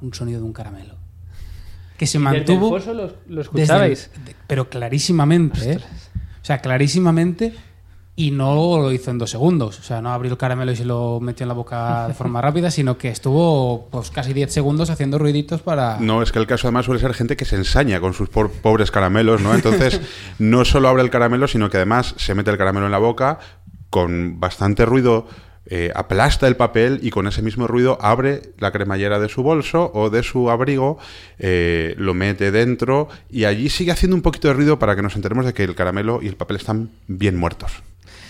un 0.00 0.14
sonido 0.14 0.40
de 0.40 0.46
un 0.46 0.52
caramelo. 0.52 0.96
Que 1.98 2.06
se 2.06 2.18
mantuvo. 2.18 2.74
¿Desde 2.74 2.90
el 2.90 2.96
foso 3.02 3.16
lo, 3.28 3.40
escuchabais? 3.42 4.10
pero 4.46 4.70
clarísimamente, 4.70 5.72
¿eh? 5.72 5.76
O 5.76 6.44
sea, 6.44 6.60
clarísimamente 6.60 7.54
y 8.20 8.30
no 8.32 8.76
lo 8.76 8.92
hizo 8.92 9.10
en 9.10 9.16
dos 9.16 9.30
segundos. 9.30 9.78
O 9.78 9.82
sea, 9.82 10.02
no 10.02 10.10
abrió 10.10 10.30
el 10.30 10.36
caramelo 10.36 10.70
y 10.72 10.76
se 10.76 10.84
lo 10.84 11.20
metió 11.20 11.44
en 11.44 11.48
la 11.48 11.54
boca 11.54 12.06
de 12.06 12.12
forma 12.12 12.40
rápida, 12.42 12.70
sino 12.70 12.98
que 12.98 13.08
estuvo 13.08 13.88
pues 13.90 14.10
casi 14.10 14.34
10 14.34 14.52
segundos 14.52 14.90
haciendo 14.90 15.16
ruiditos 15.16 15.62
para... 15.62 15.96
No, 16.00 16.20
es 16.20 16.30
que 16.30 16.38
el 16.38 16.46
caso 16.46 16.68
además 16.68 16.84
suele 16.84 17.00
ser 17.00 17.14
gente 17.14 17.34
que 17.34 17.46
se 17.46 17.56
ensaña 17.56 17.98
con 17.98 18.12
sus 18.12 18.28
pobres 18.28 18.90
caramelos, 18.90 19.40
¿no? 19.40 19.54
Entonces, 19.54 20.02
no 20.38 20.66
solo 20.66 20.88
abre 20.88 21.02
el 21.02 21.08
caramelo, 21.08 21.48
sino 21.48 21.70
que 21.70 21.78
además 21.78 22.14
se 22.18 22.34
mete 22.34 22.50
el 22.50 22.58
caramelo 22.58 22.84
en 22.84 22.92
la 22.92 22.98
boca 22.98 23.38
con 23.88 24.38
bastante 24.38 24.84
ruido. 24.84 25.26
Eh, 25.64 25.90
aplasta 25.94 26.46
el 26.46 26.56
papel 26.56 27.00
y 27.02 27.08
con 27.08 27.26
ese 27.26 27.40
mismo 27.40 27.66
ruido 27.68 27.96
abre 28.02 28.52
la 28.58 28.70
cremallera 28.70 29.18
de 29.18 29.30
su 29.30 29.42
bolso 29.42 29.90
o 29.94 30.10
de 30.10 30.22
su 30.22 30.50
abrigo, 30.50 30.98
eh, 31.38 31.94
lo 31.96 32.12
mete 32.12 32.50
dentro 32.50 33.08
y 33.30 33.44
allí 33.44 33.70
sigue 33.70 33.92
haciendo 33.92 34.16
un 34.16 34.22
poquito 34.22 34.48
de 34.48 34.54
ruido 34.54 34.78
para 34.78 34.96
que 34.96 35.02
nos 35.02 35.16
enteremos 35.16 35.46
de 35.46 35.54
que 35.54 35.64
el 35.64 35.74
caramelo 35.74 36.20
y 36.22 36.26
el 36.26 36.36
papel 36.36 36.56
están 36.56 36.90
bien 37.06 37.36
muertos. 37.36 37.82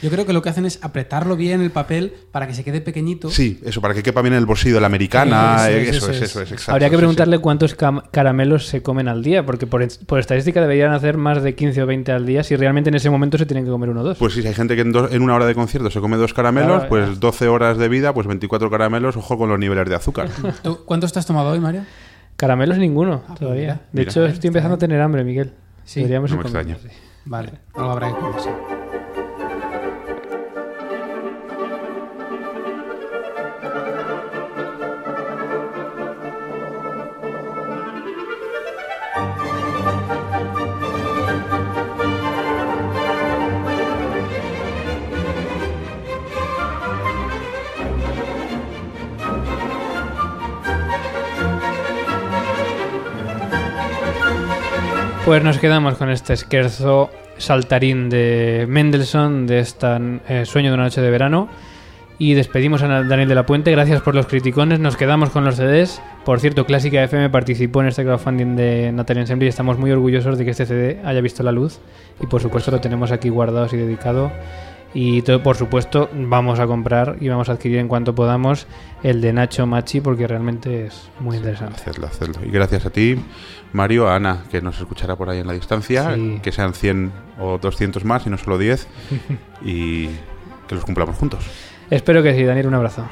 Yo 0.03 0.11
creo 0.11 0.25
que 0.25 0.33
lo 0.33 0.43
que 0.43 0.49
hacen 0.49 0.65
es 0.65 0.79
apretarlo 0.83 1.37
bien 1.37 1.61
el 1.61 1.71
papel 1.71 2.15
para 2.33 2.47
que 2.47 2.55
se 2.55 2.65
quede 2.65 2.81
pequeñito. 2.81 3.31
Sí, 3.31 3.61
eso, 3.65 3.81
para 3.81 3.95
que 3.95 4.03
quepa 4.03 4.23
bien 4.23 4.35
en 4.35 4.39
el 4.39 4.47
bolsillo 4.47 4.77
de 4.77 4.81
la 4.81 4.87
americana. 4.87 5.69
eso, 5.69 6.11
es, 6.11 6.23
eso, 6.23 6.41
es, 6.41 6.53
exacto. 6.53 6.73
Habría 6.73 6.91
que 6.91 6.97
preguntarle 6.97 7.39
cuántos 7.39 7.75
caramelos 7.75 8.67
se 8.67 8.83
comen 8.83 9.09
al 9.09 9.23
día, 9.23 9.45
porque 9.45 9.67
por, 9.67 9.83
estadística 9.83 10.61
deberían 10.61 10.93
hacer 10.93 11.17
más 11.17 11.43
de 11.43 11.55
15 11.55 11.83
o 11.83 11.87
20 11.87 12.13
al 12.13 12.27
día 12.27 12.43
si 12.43 12.57
realmente 12.57 12.89
en 12.89 12.95
ese 12.95 13.11
momento 13.11 13.39
se 13.39 13.47
tienen 13.47 13.65
que 13.65 13.71
comer 13.71 13.91
uno 13.91 14.01
o 14.01 14.05
dos. 14.05 14.19
Pues 14.19 14.35
sí, 14.35 14.43
si 14.43 14.49
hay 14.49 14.55
gente 14.55 14.75
que 14.75 14.83
en, 14.83 15.23
una 15.23 15.35
hora 15.35 15.47
de 15.47 15.55
concierto 15.55 15.91
se 15.91 16.01
come 16.01 16.17
dos 16.17 16.33
caramelos, 16.33 16.85
pues 16.85 17.21
12 17.21 17.49
horas 17.49 17.77
de 17.79 17.89
vida, 17.89 18.15
pues 18.15 18.27
24 18.27 18.71
caramelos, 18.71 19.17
ojo 19.17 19.37
con 19.37 19.49
los 19.49 19.59
niveles 19.59 19.89
de 19.89 19.95
azúcar. 19.95 20.29
¿Cuántos 20.85 21.13
te 21.13 21.19
has 21.19 21.27
tomado 21.27 21.51
hoy, 21.51 21.61
Mario? 21.61 21.83
Caramelos 22.37 22.79
ninguno, 22.79 23.23
ah, 23.25 23.25
pues 23.29 23.41
todavía. 23.41 23.83
de 23.93 24.03
hecho, 24.03 24.25
estoy 24.25 24.49
empezando 24.49 24.77
a 24.77 24.79
tener 24.79 25.01
hambre, 25.01 25.25
Miguel. 25.25 25.53
Sí, 25.85 26.01
Deberíamos 26.01 26.31
no 26.31 26.39
me 26.39 26.43
extraña. 26.43 26.79
Vale, 27.25 27.53
algo 27.75 27.91
habrá 27.91 28.09
que 28.09 28.15
comer. 28.15 28.80
Pues 55.31 55.45
nos 55.45 55.59
quedamos 55.59 55.95
con 55.95 56.11
este 56.11 56.33
esquerzo 56.33 57.09
saltarín 57.39 58.11
de 58.11 58.67
Mendelssohn 58.69 59.47
de 59.47 59.61
este 59.61 60.45
Sueño 60.45 60.71
de 60.71 60.75
una 60.75 60.83
noche 60.83 61.01
de 61.01 61.09
verano. 61.09 61.49
Y 62.19 62.35
despedimos 62.35 62.83
a 62.83 62.89
Daniel 63.05 63.29
de 63.29 63.37
la 63.37 63.47
Puente. 63.47 63.71
Gracias 63.71 64.03
por 64.03 64.17
los 64.17 64.27
criticones. 64.27 64.81
Nos 64.81 64.97
quedamos 64.97 65.31
con 65.31 65.45
los 65.45 65.55
CDs. 65.55 66.03
Por 66.25 66.41
cierto, 66.41 66.67
Clásica 66.67 67.05
FM 67.05 67.31
participó 67.31 67.81
en 67.81 67.87
este 67.87 68.03
crowdfunding 68.03 68.57
de 68.57 68.91
Natalia 68.91 69.21
Ensemble 69.21 69.47
y 69.47 69.51
estamos 69.51 69.79
muy 69.79 69.93
orgullosos 69.93 70.37
de 70.37 70.45
que 70.45 70.51
este 70.51 70.67
CD 70.67 71.01
haya 71.05 71.21
visto 71.21 71.45
la 71.45 71.53
luz. 71.53 71.79
Y 72.21 72.27
por 72.27 72.43
supuesto 72.43 72.73
lo 72.73 72.81
tenemos 72.81 73.13
aquí 73.13 73.29
guardado 73.29 73.69
y 73.71 73.77
dedicado 73.77 74.33
y 74.93 75.23
todo, 75.23 75.43
por 75.43 75.57
supuesto, 75.57 76.11
vamos 76.13 76.59
a 76.59 76.67
comprar 76.67 77.17
y 77.21 77.29
vamos 77.29 77.49
a 77.49 77.53
adquirir 77.53 77.79
en 77.79 77.89
cuanto 77.89 78.15
podamos 78.15 78.67
el 79.03 79.21
de 79.21 79.33
Nacho 79.33 79.67
Machi 79.67 80.01
porque 80.01 80.27
realmente 80.27 80.87
es 80.87 81.09
muy 81.21 81.37
interesante. 81.37 81.77
Hacerlo, 81.77 82.07
hacerlo. 82.07 82.41
Y 82.45 82.51
gracias 82.51 82.87
a 82.87 82.91
ti, 82.91 83.17
Mario, 83.73 84.09
a 84.09 84.17
Ana, 84.17 84.45
que 84.51 84.61
nos 84.61 84.79
escuchará 84.81 85.17
por 85.17 85.31
ahí 85.31 85.39
en 85.39 85.47
la 85.47 85.53
distancia, 85.53 86.17
que 86.43 86.53
sean 86.53 86.75
100 86.75 87.13
o 87.39 87.59
200 87.59 88.05
más 88.05 88.27
y 88.27 88.31
no 88.31 88.39
solo 88.39 88.59
10, 88.59 88.89
y 89.63 90.07
que 90.67 90.75
los 90.75 90.85
cumplamos 90.85 91.17
juntos. 91.17 91.45
Espero 91.89 92.23
que 92.23 92.35
sí, 92.35 92.45
Daniel, 92.45 92.67
un 92.67 92.75
abrazo. 92.75 93.05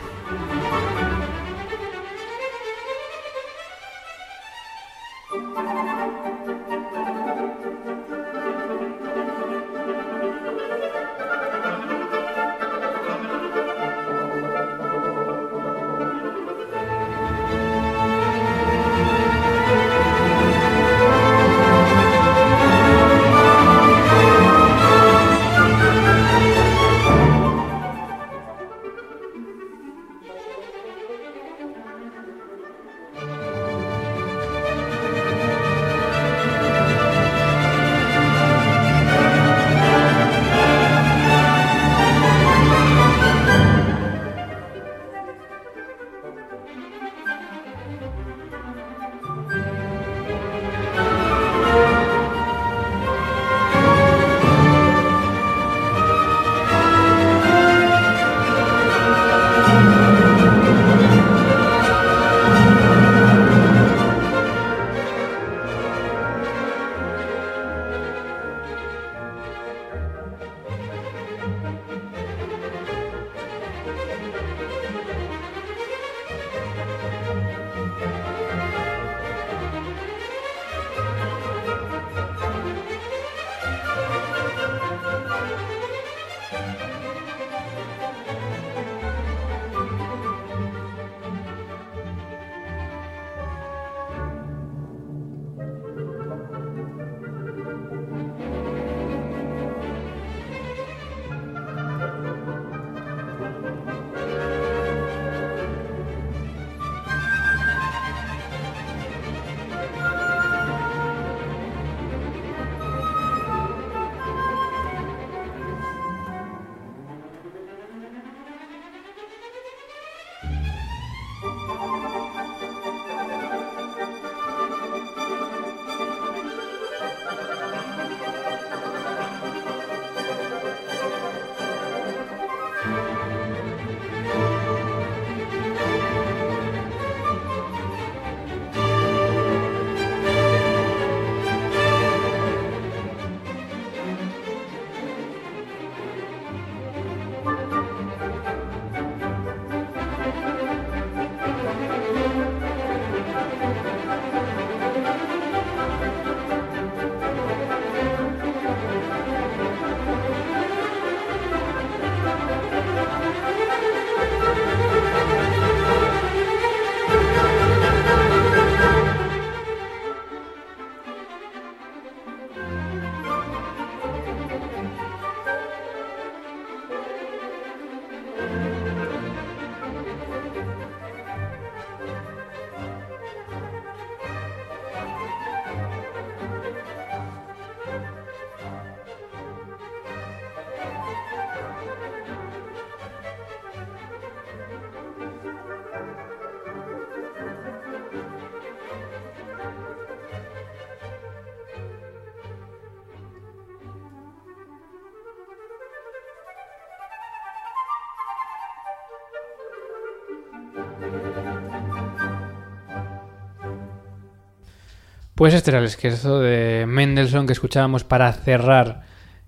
Pues 215.39 215.55
este 215.55 215.71
era 215.71 215.79
el 215.79 215.85
esquerzo 215.85 216.41
de 216.41 216.85
Mendelssohn 216.89 217.47
que 217.47 217.53
escuchábamos 217.53 218.03
para 218.03 218.33
cerrar 218.33 219.03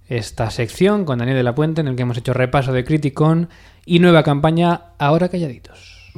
esta 0.09 0.49
sección 0.53 1.05
con 1.05 1.19
Daniel 1.19 1.37
de 1.37 1.43
la 1.43 1.57
Puente 1.57 1.81
en 1.81 1.89
el 1.89 1.97
que 1.97 2.03
hemos 2.03 2.17
hecho 2.17 2.33
repaso 2.33 2.73
de 2.73 2.85
Criticón 2.85 3.49
y 3.85 3.99
nueva 3.99 4.23
campaña 4.23 4.83
Ahora 5.01 5.29
Calladitos. 5.29 6.13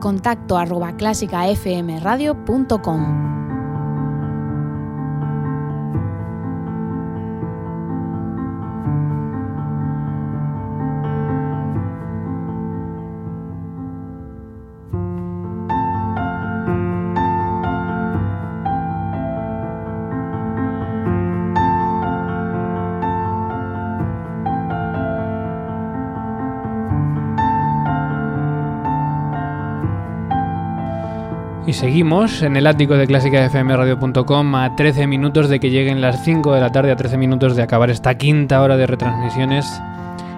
Contacto 0.00 0.56
arroba 0.56 0.96
seguimos 31.76 32.42
en 32.42 32.56
el 32.56 32.66
ático 32.66 32.96
de 32.96 33.06
clásicafmradio.com 33.06 34.54
a 34.54 34.74
13 34.76 35.06
minutos 35.06 35.50
de 35.50 35.60
que 35.60 35.68
lleguen 35.68 36.00
las 36.00 36.24
5 36.24 36.54
de 36.54 36.60
la 36.60 36.72
tarde, 36.72 36.90
a 36.90 36.96
13 36.96 37.18
minutos 37.18 37.54
de 37.54 37.62
acabar 37.62 37.90
esta 37.90 38.16
quinta 38.16 38.62
hora 38.62 38.78
de 38.78 38.86
retransmisiones 38.86 39.66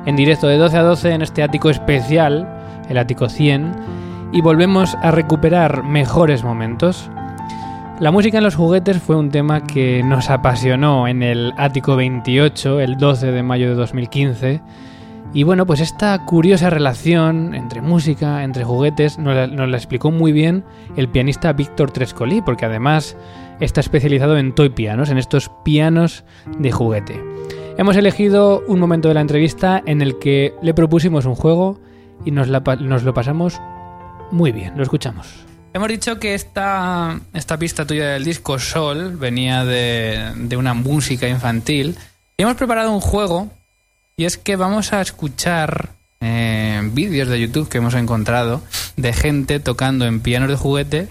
en 0.05 0.17
directo 0.17 0.49
de 0.49 0.57
12 0.57 0.77
a 0.77 0.83
12 0.83 1.13
en 1.13 1.23
este 1.23 1.45
ático 1.45 1.71
especial, 1.71 2.49
el 2.89 2.99
ático 2.99 3.29
100, 3.29 3.73
y 4.33 4.41
volvemos 4.41 4.97
a 4.97 5.13
recuperar 5.13 5.85
mejores 5.85 6.43
momentos. 6.43 7.09
La 8.01 8.11
música 8.11 8.39
en 8.39 8.45
los 8.45 8.57
juguetes 8.57 9.01
fue 9.01 9.15
un 9.15 9.31
tema 9.31 9.63
que 9.63 10.03
nos 10.03 10.31
apasionó 10.31 11.07
en 11.07 11.23
el 11.23 11.53
ático 11.57 11.95
28, 11.95 12.81
el 12.81 12.97
12 12.97 13.31
de 13.31 13.43
mayo 13.45 13.69
de 13.69 13.75
2015 13.77 14.61
y 15.35 15.43
bueno, 15.43 15.67
pues 15.67 15.81
esta 15.81 16.25
curiosa 16.25 16.71
relación 16.71 17.55
entre 17.55 17.83
música, 17.83 18.43
entre 18.45 18.65
juguetes, 18.65 19.19
nos 19.19 19.35
la, 19.35 19.77
explicó 19.77 20.11
muy 20.11 20.33
bien 20.33 20.65
el 20.97 21.09
pianista 21.09 21.53
Víctor 21.53 21.91
Trescolí, 21.91 22.41
porque 22.41 22.65
además 22.65 23.15
está 23.61 23.81
especializado 23.81 24.39
en 24.39 24.55
toy 24.55 24.71
pianos, 24.71 25.11
en 25.11 25.19
estos 25.19 25.51
pianos 25.65 26.25
de 26.59 26.73
juguete. 26.73 27.23
Hemos 27.77 27.97
elegido 27.97 28.65
un 28.67 28.81
momento 28.81 29.09
de 29.09 29.15
la 29.15 29.21
entrevista 29.21 29.83
en 29.85 30.01
el 30.01 30.19
que 30.19 30.55
le 30.63 30.73
propusimos 30.73 31.27
un 31.27 31.35
juego 31.35 31.79
y 32.25 32.31
nos, 32.31 32.49
lo 32.49 33.15
pasamos 33.15 33.61
muy 34.33 34.51
bien. 34.51 34.77
Lo 34.77 34.83
escuchamos. 34.83 35.29
Hemos 35.75 35.89
dicho 35.89 36.19
que 36.19 36.35
esta, 36.35 37.21
esta 37.35 37.59
pista 37.59 37.87
tuya 37.87 38.09
del 38.09 38.25
disco 38.25 38.59
Sol 38.59 39.17
venía 39.17 39.65
de, 39.67 40.33
de 40.35 40.57
una 40.57 40.73
música 40.73 41.29
infantil. 41.29 41.97
Y 42.39 42.43
hemos 42.43 42.57
preparado 42.57 42.93
un 42.93 43.01
juego 43.01 43.51
y 44.19 44.25
es 44.25 44.37
que 44.37 44.57
vamos 44.57 44.93
a 44.93 45.01
escuchar 45.01 45.91
eh, 46.21 46.83
vídeos 46.93 47.29
de 47.29 47.41
YouTube 47.41 47.69
que 47.69 47.79
hemos 47.79 47.95
encontrado 47.95 48.61
de 48.97 49.13
gente 49.13 49.61
tocando 49.61 50.07
en 50.07 50.21
pianos 50.21 50.51
de 50.51 50.57
juguete 50.57 51.09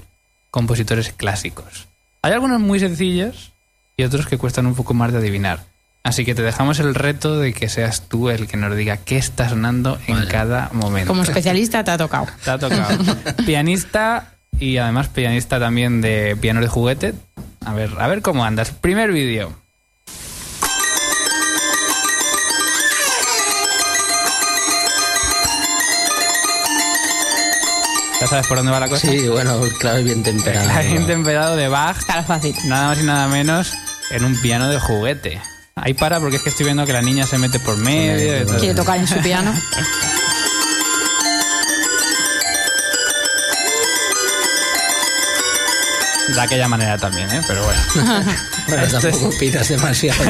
compositores 0.51 1.13
clásicos. 1.13 1.87
Hay 2.21 2.33
algunos 2.33 2.59
muy 2.59 2.81
sencillos 2.81 3.53
y 3.95 4.03
otros 4.03 4.27
que 4.27 4.37
cuestan 4.37 4.67
un 4.67 4.75
poco 4.75 4.93
más 4.93 5.13
de 5.13 5.19
adivinar. 5.19 5.63
Así 6.03 6.25
que 6.25 6.35
te 6.35 6.41
dejamos 6.41 6.79
el 6.79 6.95
reto 6.95 7.39
de 7.39 7.53
que 7.53 7.69
seas 7.69 8.09
tú 8.09 8.29
el 8.29 8.45
que 8.45 8.57
nos 8.57 8.75
diga 8.75 8.97
qué 8.97 9.17
está 9.17 9.47
sonando 9.47 9.97
en 10.07 10.25
cada 10.25 10.69
momento. 10.73 11.07
Como 11.07 11.23
especialista 11.23 11.85
te 11.85 11.91
ha 11.91 11.97
tocado. 11.97 12.27
Te 12.43 12.51
ha 12.51 12.59
tocado. 12.59 12.97
pianista 13.45 14.33
y 14.59 14.77
además 14.77 15.07
pianista 15.07 15.59
también 15.59 16.01
de 16.01 16.35
piano 16.41 16.59
de 16.59 16.67
juguete. 16.67 17.13
A 17.63 17.73
ver, 17.73 17.91
a 17.97 18.07
ver 18.07 18.21
cómo 18.21 18.43
andas. 18.43 18.71
Primer 18.71 19.13
vídeo. 19.13 19.53
¿Ya 28.27 28.31
sabes 28.31 28.47
por 28.47 28.57
dónde 28.57 28.73
va 28.73 28.81
la 28.81 28.89
cosa? 28.89 29.07
Sí, 29.07 29.29
bueno, 29.29 29.57
clave 29.79 30.03
bien 30.03 30.21
temperado. 30.21 30.67
Clave 30.67 30.89
bien 30.89 31.07
temperado 31.07 31.55
de 31.55 31.69
Bach. 31.69 31.97
Está 31.97 32.23
fácil. 32.23 32.53
Nada 32.65 32.89
más 32.89 32.99
y 32.99 33.03
nada 33.03 33.29
menos 33.29 33.71
en 34.09 34.25
un 34.25 34.35
piano 34.41 34.67
de 34.67 34.81
juguete. 34.81 35.41
Ahí 35.75 35.93
para 35.93 36.19
porque 36.19 36.35
es 36.35 36.41
que 36.41 36.49
estoy 36.49 36.65
viendo 36.65 36.85
que 36.85 36.91
la 36.91 37.01
niña 37.01 37.25
se 37.25 37.37
mete 37.37 37.57
por 37.57 37.77
medio. 37.77 38.45
Quiere 38.59 38.75
tocar 38.75 38.97
en 38.97 39.07
su 39.07 39.15
piano. 39.19 39.53
de 46.35 46.41
aquella 46.41 46.67
manera 46.67 46.97
también, 46.97 47.31
¿eh? 47.31 47.39
Pero 47.47 47.63
bueno. 47.63 47.79
bueno 48.67 48.87
tampoco 48.91 49.31
pidas 49.39 49.69
demasiado. 49.69 50.21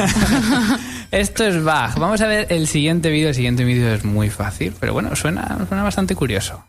Esto 1.10 1.44
es 1.44 1.64
Bach. 1.64 1.98
Vamos 1.98 2.20
a 2.20 2.28
ver 2.28 2.46
el 2.50 2.68
siguiente 2.68 3.10
vídeo. 3.10 3.30
El 3.30 3.34
siguiente 3.34 3.64
vídeo 3.64 3.92
es 3.92 4.04
muy 4.04 4.30
fácil, 4.30 4.72
pero 4.78 4.92
bueno, 4.92 5.16
suena, 5.16 5.58
suena 5.68 5.82
bastante 5.82 6.14
curioso. 6.14 6.62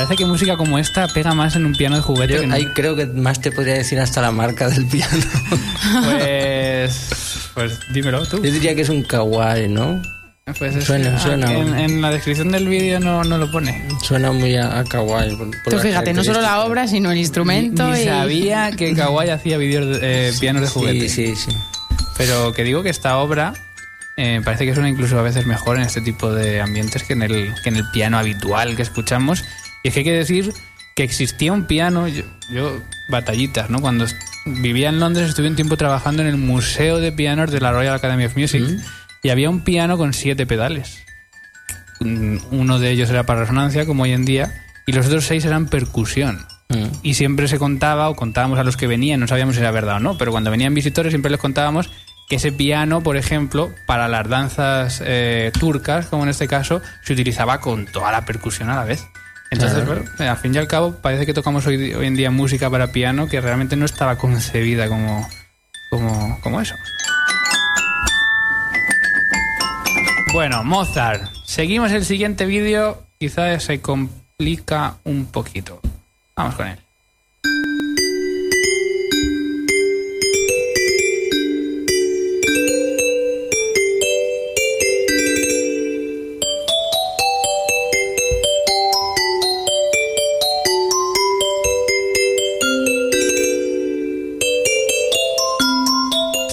Parece 0.00 0.16
que 0.16 0.24
música 0.24 0.56
como 0.56 0.78
esta 0.78 1.08
pega 1.08 1.34
más 1.34 1.56
en 1.56 1.66
un 1.66 1.74
piano 1.74 1.94
de 1.94 2.00
juguete. 2.00 2.32
Yo 2.32 2.52
ahí 2.54 2.64
creo 2.68 2.96
que 2.96 3.04
más 3.04 3.38
te 3.38 3.52
podría 3.52 3.74
decir 3.74 4.00
hasta 4.00 4.22
la 4.22 4.30
marca 4.30 4.68
del 4.70 4.86
piano. 4.86 5.12
Pues, 6.02 7.50
pues 7.52 7.78
dímelo 7.92 8.24
tú. 8.24 8.42
Yo 8.42 8.50
diría 8.50 8.74
que 8.74 8.80
es 8.80 8.88
un 8.88 9.02
kawaii, 9.02 9.68
¿no? 9.68 10.00
Pues 10.58 10.82
suena, 10.84 11.16
ah, 11.16 11.20
suena. 11.20 11.52
En, 11.52 12.00
la 12.00 12.10
descripción 12.10 12.50
del 12.50 12.66
vídeo 12.66 12.98
no, 12.98 13.24
no, 13.24 13.36
lo 13.36 13.50
pone. 13.50 13.86
Suena 14.02 14.32
muy 14.32 14.56
a, 14.56 14.82
kawaii. 14.84 15.36
Tú 15.68 15.78
fíjate, 15.78 16.14
no 16.14 16.24
solo 16.24 16.40
la 16.40 16.64
obra, 16.64 16.88
sino 16.88 17.12
el 17.12 17.18
instrumento. 17.18 17.90
Ni, 17.90 18.04
sabía 18.04 18.70
que 18.70 18.94
kawaii 18.94 19.28
hacía 19.28 19.58
vídeos 19.58 19.98
eh, 20.00 20.32
pianos 20.40 20.62
de 20.62 20.68
juguete. 20.68 21.08
Sí, 21.10 21.34
sí, 21.36 21.50
sí. 21.50 21.56
Pero 22.16 22.54
que 22.54 22.64
digo 22.64 22.82
que 22.82 22.88
esta 22.88 23.18
obra 23.18 23.52
eh, 24.16 24.40
parece 24.44 24.66
que 24.66 24.74
suena 24.74 24.88
incluso 24.88 25.18
a 25.18 25.22
veces 25.22 25.46
mejor 25.46 25.76
en 25.76 25.82
este 25.82 26.00
tipo 26.00 26.32
de 26.32 26.60
ambientes 26.60 27.02
que 27.04 27.12
en 27.14 27.22
el, 27.22 27.54
que 27.62 27.68
en 27.68 27.76
el 27.76 27.90
piano 27.90 28.18
habitual 28.18 28.76
que 28.76 28.82
escuchamos 28.82 29.44
y 29.82 29.88
es 29.88 29.94
que 29.94 30.00
hay 30.00 30.04
que 30.04 30.12
decir 30.12 30.52
que 30.94 31.02
existía 31.02 31.52
un 31.52 31.66
piano, 31.66 32.06
yo, 32.08 32.80
batallitas, 33.08 33.70
¿no? 33.70 33.80
Cuando 33.80 34.06
vivía 34.46 34.88
en 34.88 35.00
Londres 35.00 35.30
estuve 35.30 35.48
un 35.48 35.56
tiempo 35.56 35.76
trabajando 35.76 36.22
en 36.22 36.28
el 36.28 36.36
Museo 36.36 36.98
de 36.98 37.12
Pianos 37.12 37.50
de 37.50 37.60
la 37.60 37.72
Royal 37.72 37.94
Academy 37.94 38.24
of 38.24 38.36
Music 38.36 38.62
y 39.22 39.28
había 39.28 39.50
un 39.50 39.62
piano 39.62 39.96
con 39.96 40.12
siete 40.12 40.46
pedales. 40.46 41.04
Mm, 42.00 42.38
uno 42.50 42.78
de 42.78 42.90
ellos 42.90 43.10
era 43.10 43.24
para 43.24 43.40
resonancia, 43.40 43.86
como 43.86 44.04
hoy 44.04 44.12
en 44.12 44.24
día, 44.24 44.64
y 44.86 44.92
los 44.92 45.06
otros 45.06 45.26
seis 45.26 45.44
eran 45.44 45.66
percusión. 45.66 46.46
Mm. 46.68 46.86
Y 47.02 47.14
siempre 47.14 47.48
se 47.48 47.58
contaba, 47.58 48.08
o 48.08 48.16
contábamos 48.16 48.58
a 48.58 48.64
los 48.64 48.76
que 48.76 48.86
venían, 48.86 49.20
no 49.20 49.26
sabíamos 49.26 49.54
si 49.54 49.60
era 49.60 49.70
verdad 49.70 49.96
o 49.96 50.00
no, 50.00 50.16
pero 50.16 50.32
cuando 50.32 50.50
venían 50.50 50.74
visitores 50.74 51.10
siempre 51.12 51.30
les 51.30 51.40
contábamos 51.40 51.90
que 52.28 52.36
ese 52.36 52.52
piano, 52.52 53.02
por 53.02 53.16
ejemplo, 53.16 53.74
para 53.86 54.06
las 54.06 54.28
danzas 54.28 55.02
eh, 55.04 55.50
turcas, 55.58 56.06
como 56.06 56.22
en 56.22 56.28
este 56.28 56.46
caso, 56.46 56.80
se 57.02 57.12
utilizaba 57.12 57.60
con 57.60 57.86
toda 57.86 58.12
la 58.12 58.24
percusión 58.24 58.70
a 58.70 58.76
la 58.76 58.84
vez. 58.84 59.04
Entonces, 59.50 59.84
bueno, 59.84 60.04
al 60.18 60.36
fin 60.36 60.54
y 60.54 60.58
al 60.58 60.68
cabo, 60.68 60.94
parece 60.94 61.26
que 61.26 61.34
tocamos 61.34 61.66
hoy, 61.66 61.92
hoy 61.94 62.06
en 62.06 62.14
día 62.14 62.30
música 62.30 62.70
para 62.70 62.92
piano 62.92 63.28
que 63.28 63.40
realmente 63.40 63.74
no 63.74 63.84
estaba 63.84 64.16
concebida 64.16 64.88
como, 64.88 65.28
como, 65.90 66.40
como 66.40 66.60
eso. 66.60 66.74
Bueno, 70.32 70.62
Mozart. 70.62 71.24
Seguimos 71.44 71.90
el 71.90 72.04
siguiente 72.04 72.46
vídeo. 72.46 73.02
Quizás 73.18 73.64
se 73.64 73.80
complica 73.80 74.96
un 75.02 75.26
poquito. 75.26 75.80
Vamos 76.36 76.54
con 76.54 76.68
él. 76.68 76.78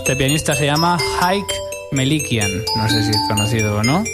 Este 0.08 0.16
pianista 0.16 0.56
se 0.56 0.66
llama 0.66 0.98
Haik 1.20 1.46
Melikian, 1.92 2.50
no 2.78 2.88
sé 2.88 3.04
si 3.04 3.10
es 3.10 3.18
conocido 3.28 3.76
o 3.76 3.84
no. 3.84 4.06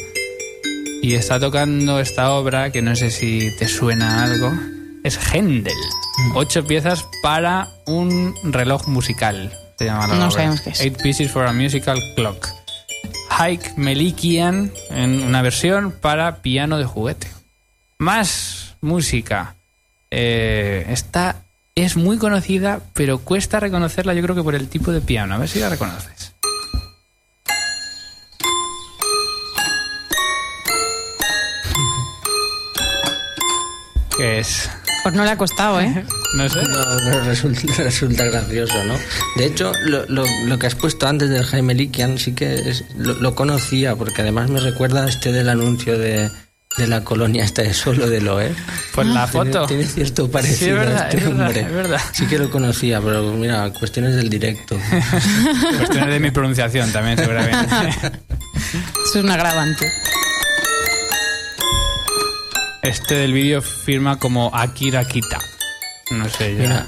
Y 1.03 1.13
está 1.13 1.39
tocando 1.39 1.99
esta 1.99 2.31
obra 2.31 2.71
que 2.71 2.81
no 2.81 2.95
sé 2.95 3.11
si 3.11 3.55
te 3.59 3.67
suena 3.67 4.23
algo. 4.23 4.51
Es 5.03 5.19
Händel. 5.31 5.77
Mm. 6.17 6.35
Ocho 6.35 6.65
piezas 6.65 7.05
para 7.21 7.67
un 7.85 8.33
reloj 8.41 8.87
musical. 8.87 9.53
Se 9.77 9.85
llama 9.85 10.07
la 10.07 10.15
no 10.15 10.21
obra. 10.21 10.31
sabemos 10.31 10.61
qué 10.61 10.71
es. 10.71 10.81
Eight 10.81 10.99
pieces 10.99 11.29
for 11.29 11.45
a 11.45 11.53
musical 11.53 11.99
clock. 12.15 12.47
Haik 13.29 13.77
Melikian 13.77 14.71
en 14.89 15.21
una 15.21 15.43
versión 15.43 15.91
para 15.91 16.41
piano 16.41 16.79
de 16.79 16.85
juguete. 16.85 17.27
Más 17.99 18.77
música. 18.81 19.57
Eh, 20.09 20.87
está 20.89 21.43
es 21.75 21.97
muy 21.97 22.17
conocida, 22.17 22.81
pero 22.93 23.19
cuesta 23.19 23.59
reconocerla 23.59 24.13
yo 24.13 24.21
creo 24.21 24.35
que 24.35 24.43
por 24.43 24.55
el 24.55 24.67
tipo 24.67 24.91
de 24.91 25.01
piano. 25.01 25.33
A 25.33 25.37
ver 25.37 25.49
si 25.49 25.59
la 25.59 25.69
reconoces. 25.69 26.33
¿Qué 34.15 34.39
es? 34.39 34.69
Pues 35.01 35.15
no 35.15 35.23
le 35.23 35.31
ha 35.31 35.37
costado, 35.37 35.81
¿eh? 35.81 36.05
No 36.35 36.49
sé. 36.49 36.63
No, 36.63 37.19
resulta, 37.25 37.61
resulta, 37.83 38.23
gracioso, 38.23 38.83
¿no? 38.85 38.95
De 39.35 39.45
hecho, 39.45 39.71
lo, 39.85 40.05
lo, 40.07 40.57
que 40.57 40.65
has 40.65 40.73
puesto 40.73 41.07
antes 41.07 41.29
del 41.29 41.43
Jaime 41.43 41.75
Likian 41.75 42.17
sí 42.17 42.33
que 42.33 42.55
es, 42.55 42.85
lo, 42.97 43.13
lo, 43.13 43.35
conocía, 43.35 43.95
porque 43.95 44.23
además 44.23 44.49
me 44.49 44.59
recuerda 44.59 45.03
a 45.03 45.09
este 45.09 45.31
del 45.31 45.47
anuncio 45.47 45.95
de 45.99 46.31
de 46.77 46.87
la 46.87 47.03
colonia 47.03 47.43
esta 47.43 47.61
de 47.61 47.73
solo 47.73 48.09
de 48.09 48.19
Loe. 48.21 48.53
Pues 48.93 49.07
la 49.07 49.27
Tiene- 49.29 49.51
foto. 49.51 49.65
Tiene, 49.67 49.85
cierto 49.85 50.29
parecido 50.31 50.57
Sí, 50.57 50.65
es 50.69 50.75
verdad, 50.75 51.01
a 51.01 51.05
este 51.09 51.17
es 51.17 51.23
verdad, 51.25 51.45
hombre. 51.47 51.61
es 51.61 51.71
verdad. 51.73 52.01
Sí 52.13 52.25
que 52.25 52.39
lo 52.39 52.49
conocía, 52.49 52.99
pero 53.01 53.23
mira, 53.33 53.69
cuestiones 53.71 54.15
del 54.15 54.29
directo. 54.29 54.77
Cuestiones 55.77 56.09
de 56.09 56.19
mi 56.19 56.31
pronunciación 56.31 56.91
también, 56.91 57.17
seguramente. 57.17 57.67
Eso 59.05 59.19
es 59.19 59.23
un 59.23 59.29
agravante. 59.31 59.91
Este 62.81 63.15
del 63.15 63.33
vídeo 63.33 63.61
firma 63.61 64.17
como 64.19 64.49
Akira 64.53 65.05
Kita. 65.05 65.39
No 66.11 66.27
sé, 66.29 66.55
ya. 66.55 66.61
Mira, 66.61 66.87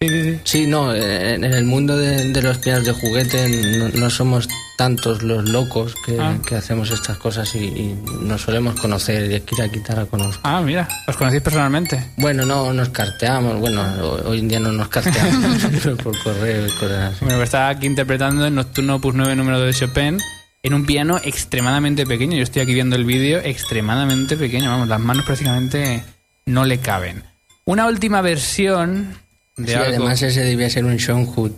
Sí, 0.00 0.08
sí, 0.08 0.22
sí. 0.22 0.40
Sí, 0.44 0.66
no, 0.68 0.94
en 0.94 1.42
en 1.42 1.52
el 1.52 1.64
mundo 1.64 1.96
de, 1.98 2.32
de 2.32 2.40
los 2.42 2.58
pianos 2.58 2.84
de 2.84 2.92
juguete 2.92 3.48
no, 3.78 3.88
no 3.88 4.10
somos 4.10 4.48
tantos 4.76 5.24
los 5.24 5.48
locos 5.48 5.96
que, 6.06 6.16
Ah. 6.20 6.36
que 6.46 6.54
hacemos 6.54 6.92
estas 6.92 7.16
cosas 7.18 7.52
y, 7.56 7.64
y 7.64 7.98
nos 8.22 8.42
solemos 8.42 8.78
conocer. 8.78 9.32
Y 9.32 9.40
Kira 9.40 9.68
Kita 9.68 9.96
la 9.96 10.06
conozco. 10.06 10.40
Ah, 10.44 10.60
mira, 10.60 10.86
¿os 11.08 11.16
conocéis 11.16 11.42
personalmente? 11.42 12.00
Bueno, 12.16 12.46
no 12.46 12.72
nos 12.72 12.90
carteamos, 12.90 13.58
bueno, 13.58 13.82
ho- 14.00 14.28
hoy 14.28 14.38
en 14.38 14.46
día 14.48 14.60
no 14.60 14.70
nos 14.70 14.86
carteamos, 14.86 15.62
pero 15.82 15.96
por 15.96 16.16
correo 16.22 16.68
y 16.68 16.70
cosas 16.70 17.14
así. 17.14 17.24
Bueno, 17.24 17.38
pues 17.38 17.48
está 17.48 17.68
aquí 17.68 17.86
interpretando 17.86 18.46
el 18.46 18.54
Nocturno 18.54 18.94
Opus 18.96 19.14
9 19.16 19.34
número 19.34 19.58
2 19.58 19.66
de 19.66 19.74
Chopin 19.86 20.18
en 20.62 20.74
un 20.74 20.86
piano 20.86 21.18
extremadamente 21.24 22.06
pequeño. 22.06 22.36
Yo 22.36 22.44
estoy 22.44 22.62
aquí 22.62 22.72
viendo 22.72 22.94
el 22.94 23.04
vídeo 23.04 23.40
extremadamente 23.40 24.36
pequeño. 24.36 24.70
Vamos, 24.70 24.86
las 24.86 25.00
manos 25.00 25.24
prácticamente 25.24 26.04
no 26.46 26.64
le 26.64 26.78
caben. 26.78 27.24
Una 27.64 27.86
última 27.88 28.20
versión 28.22 29.16
de 29.58 29.68
Sí, 29.68 29.74
algo. 29.74 29.86
además 29.88 30.22
ese 30.22 30.40
debía 30.42 30.70
ser 30.70 30.84
un 30.86 30.98
Sean 30.98 31.26
Hood. 31.26 31.52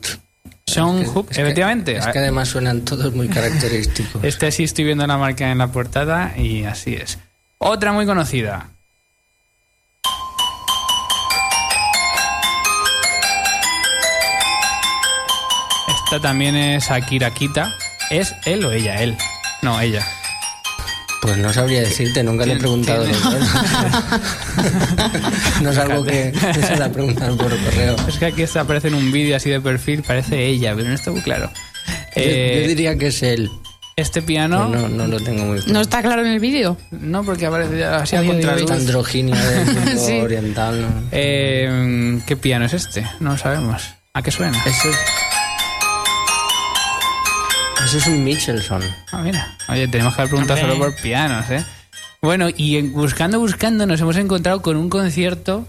Sean 0.67 0.99
Es 0.99 1.05
que- 1.05 1.11
Hoop, 1.19 1.27
es 1.31 1.37
que- 1.37 1.43
efectivamente. 1.43 1.97
Es 1.97 2.07
que 2.09 2.19
además 2.19 2.49
suenan 2.49 2.81
todos 2.83 3.15
muy 3.15 3.29
característicos. 3.37 4.23
Este 4.25 4.51
sí 4.53 4.65
estoy 4.65 4.85
viendo 4.85 5.07
la 5.07 5.17
marca 5.17 5.51
en 5.51 5.59
la 5.59 5.69
portada 5.69 6.33
y 6.37 6.65
así 6.65 6.95
es. 6.95 7.19
Otra 7.59 7.93
muy 7.93 8.07
conocida. 8.07 8.69
Esta 15.89 16.21
también 16.21 16.57
es 16.57 16.91
Akira 16.91 17.31
Kita. 17.31 17.73
¿Es 18.11 18.35
él 18.45 18.65
o 18.65 18.73
ella? 18.73 19.01
Él. 19.03 19.17
No, 19.63 19.81
ella. 19.81 20.05
Pues 21.23 21.37
no 21.37 21.53
sabría 21.53 21.81
decirte, 21.81 22.23
nunca 22.23 22.47
le 22.47 22.55
he 22.55 22.57
preguntado. 22.57 23.05
no 25.62 25.71
es 25.71 25.79
algo 25.79 26.05
que 26.05 26.33
se 26.66 26.77
la 26.77 26.91
preguntan 26.91 27.37
por 27.37 27.51
correo. 27.51 27.97
Es 28.09 28.16
que 28.18 28.27
aquí 28.27 28.45
aparece 28.59 28.89
en 28.89 28.95
un 28.95 29.12
vídeo 29.12 29.37
así 29.37 29.51
de 29.51 29.61
perfil, 29.61 30.03
parece 30.03 30.47
ella, 30.47 30.75
pero 30.75 30.89
no 30.89 30.95
está 30.95 31.11
muy 31.11 31.21
claro. 31.21 31.51
Yo- 32.16 32.23
Eh, 32.23 32.61
yo 32.62 32.68
diría 32.68 32.97
que 32.97 33.09
es 33.09 33.23
él. 33.23 33.51
Este 33.97 34.23
piano... 34.23 34.68
pero 34.73 34.89
no, 34.89 34.97
no 34.97 35.07
lo 35.09 35.21
tengo 35.21 35.45
muy 35.45 35.59
claro. 35.59 35.73
¿No 35.75 35.81
está 35.83 36.01
claro 36.01 36.23
en 36.23 36.29
el 36.33 36.41
vídeo? 36.41 36.79
No, 36.91 37.23
porque 37.23 37.45
aparece 37.47 37.85
así 37.85 38.16
a 38.16 38.25
contraluz. 38.25 38.71
Androginia 38.71 39.35
del 39.37 39.66
mundo 39.75 40.07
Sí. 40.07 40.12
oriental. 40.21 40.81
¿no? 40.81 40.89
Eh, 41.12 42.18
¿Qué 42.27 42.37
piano 42.37 42.64
es 42.64 42.73
este? 42.73 43.07
No 43.21 43.33
lo 43.33 43.39
sabemos. 43.39 43.83
¿A 44.14 44.23
qué 44.23 44.31
suena? 44.31 44.57
Eso 44.66 44.89
es, 44.89 44.97
eso 47.85 47.99
es 47.99 48.07
un 48.07 48.22
Michelson. 48.24 48.83
Ah, 49.12 49.22
mira. 49.22 49.57
Oye, 49.68 49.89
tenemos 49.89 50.14
que 50.14 50.20
haber 50.22 50.31
preguntado 50.31 50.61
solo 50.61 50.78
por 50.78 50.95
pianos, 50.97 51.49
¿eh? 51.51 51.64
Bueno, 52.22 52.49
y 52.55 52.76
en- 52.76 52.93
buscando, 52.93 53.39
buscando, 53.39 53.87
nos 53.87 54.01
hemos 54.01 54.16
encontrado 54.16 54.61
con 54.62 54.76
un 54.76 54.91
concierto 54.91 55.66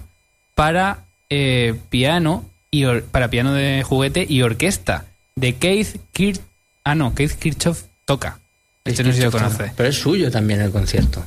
para 0.55 0.99
eh, 1.29 1.79
piano 1.89 2.45
y 2.71 2.83
or- 2.85 3.03
para 3.03 3.29
piano 3.29 3.53
de 3.53 3.83
juguete 3.83 4.25
y 4.27 4.41
orquesta 4.41 5.05
de 5.35 5.55
Keith 5.55 5.97
Kirch. 6.11 6.41
Ah, 6.83 6.95
no, 6.95 7.15
Keith 7.15 7.33
Kirchhoff 7.39 7.83
toca. 8.05 8.39
Este 8.83 9.03
no 9.03 9.11
sé 9.11 9.17
si 9.19 9.23
lo 9.23 9.31
conoce. 9.31 9.71
Pero 9.77 9.89
es 9.89 9.95
suyo 9.99 10.29
también 10.31 10.59
el 10.61 10.71
concierto. 10.71 11.23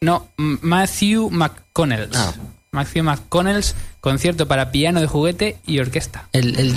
No, 0.00 0.28
Matthew 0.36 1.30
McConnell. 1.30 2.08
Ah. 2.14 2.32
Matthew 2.72 3.04
McConnell's 3.04 3.74
concierto 4.06 4.46
para 4.48 4.72
piano 4.72 5.00
de 5.00 5.06
juguete 5.06 5.56
y 5.64 5.78
orquesta. 5.78 6.28
El, 6.32 6.58
el- 6.58 6.74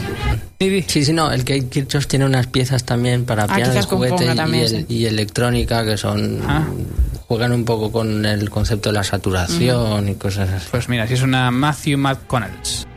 Sí, 0.60 0.70
sí. 0.70 0.86
sí, 0.88 1.06
sí, 1.06 1.12
no, 1.14 1.32
el 1.34 1.42
Kate 1.44 1.68
Kirchhoff 1.68 2.08
tiene 2.08 2.24
unas 2.24 2.48
piezas 2.48 2.86
también 2.86 3.26
para 3.26 3.44
Ah, 3.44 3.56
piano 3.56 3.74
de 3.74 3.82
juguete 3.82 4.32
y, 4.32 4.36
también, 4.36 4.64
el- 4.64 4.70
sí. 4.70 4.86
y 4.88 5.06
electrónica 5.06 5.84
que 5.84 5.98
son 5.98 6.40
Ah. 6.48 6.66
juegan 7.28 7.52
un 7.52 7.66
poco 7.66 7.92
con 7.92 8.26
el 8.26 8.50
concepto 8.50 8.90
de 8.90 8.94
la 8.94 9.04
saturación 9.04 10.08
y 10.08 10.16
cosas 10.16 10.50
así. 10.50 10.68
Pues 10.72 10.88
mira, 10.88 11.08
si 11.08 11.16
es 11.16 11.24
una 11.24 11.50
Matthew 11.52 11.98
McConnell's. 11.98 12.88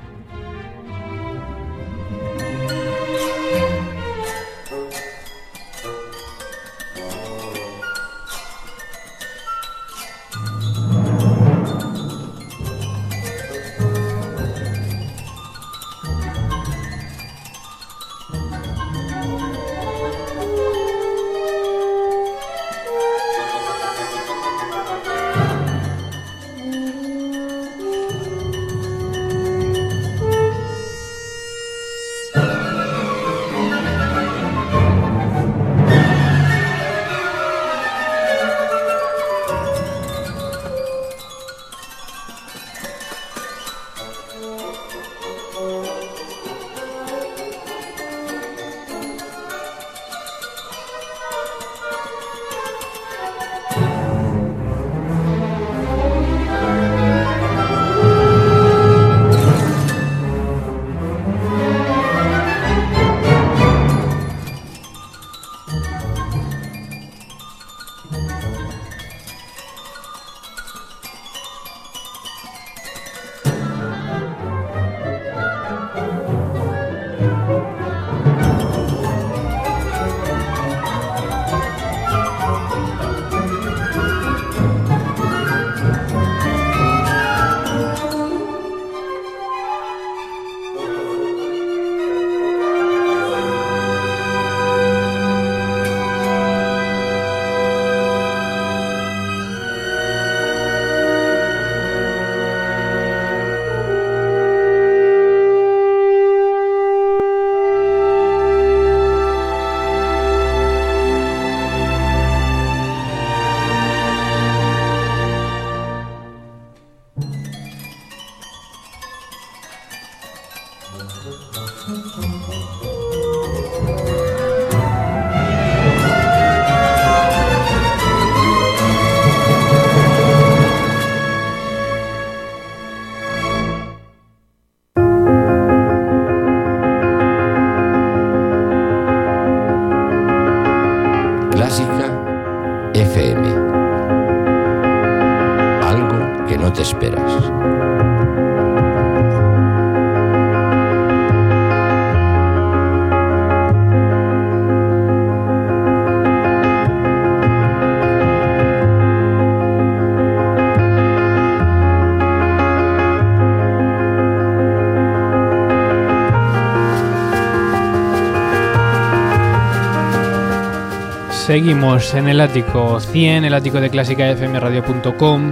Seguimos 171.48 172.12
en 172.12 172.28
el 172.28 172.42
ático 172.42 173.00
100, 173.00 173.46
el 173.46 173.54
ático 173.54 173.80
de 173.80 173.88
clásicafmradio.com. 173.88 175.42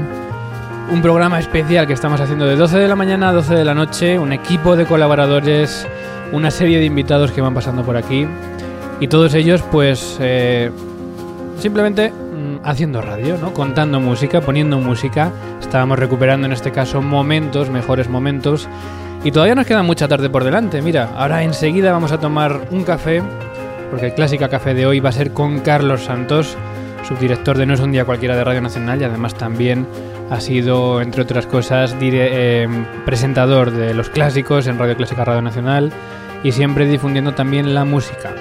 Un 0.93 1.01
programa 1.01 1.39
especial 1.39 1.87
que 1.87 1.95
estamos 1.95 2.21
haciendo 2.21 2.45
de 2.45 2.55
12 2.55 2.81
de 2.81 2.87
la 2.87 2.97
mañana 2.97 3.31
a 3.31 3.33
12 3.33 3.55
de 3.55 3.65
la 3.65 3.73
noche. 3.73 4.19
Un 4.19 4.35
equipo 4.35 4.77
de 4.77 4.85
colaboradores, 4.85 5.89
una 6.33 6.51
serie 6.51 6.81
de 6.81 6.85
invitados 6.85 7.33
que 7.33 7.41
van 7.41 7.55
pasando 7.55 7.83
por 7.83 7.97
aquí. 7.97 8.27
Y 9.01 9.09
todos 9.09 9.33
ellos, 9.33 9.63
pues, 9.73 10.19
eh, 10.21 10.71
simplemente 11.59 12.11
mm, 12.11 12.57
haciendo 12.63 13.01
radio, 13.01 13.39
¿no? 13.39 13.55
Contando 13.55 13.99
música, 13.99 14.43
poniendo 14.43 14.79
música. 14.79 15.33
Estábamos 15.63 15.99
recuperando 15.99 16.47
en 16.47 16.53
este 16.53 16.73
caso 16.73 17.01
momentos, 17.01 17.71
mejores 17.71 18.11
momentos. 18.11 18.69
Y 19.25 19.31
todavía 19.31 19.55
nos 19.55 19.65
queda 19.65 19.83
mucha 19.83 20.07
tarde 20.09 20.29
por 20.29 20.45
delante. 20.45 20.83
Mira, 20.83 21.15
ahora 21.17 21.43
enseguida 21.43 21.91
vamos 21.91 22.13
a 22.13 22.21
tomar 22.21 22.69
un 22.71 22.85
café 22.85 23.23
porque 23.91 24.07
el 24.07 24.15
Clásica 24.15 24.49
Café 24.49 24.75
de 24.75 24.87
hoy 24.87 25.01
va 25.01 25.11
a 25.11 25.13
ser 25.13 25.33
con 25.33 25.61
Carlos 25.61 26.05
Santos, 26.05 26.57
subdirector 27.07 27.57
de 27.57 27.67
No 27.67 27.75
es 27.75 27.81
un 27.81 27.93
día 27.93 28.05
cualquiera 28.05 28.37
de 28.37 28.45
Radio 28.45 28.61
Nacional 28.61 29.01
y 29.01 29.05
además 29.05 29.35
también 29.35 29.87
ha 30.31 30.41
sido, 30.41 31.01
entre 31.01 31.23
otras 31.23 31.47
cosas, 31.47 31.95
eh, 32.01 32.69
presentador 33.05 33.71
de 33.71 33.95
los 33.95 34.11
clásicos 34.11 34.67
en 34.67 34.79
Radio 34.79 34.97
Clásica 34.97 35.25
Radio 35.25 35.43
Nacional 35.43 35.93
y 36.43 36.53
siempre 36.53 36.87
difundiendo 36.87 37.33
también 37.33 37.75
la 37.75 37.85
música. 37.85 38.35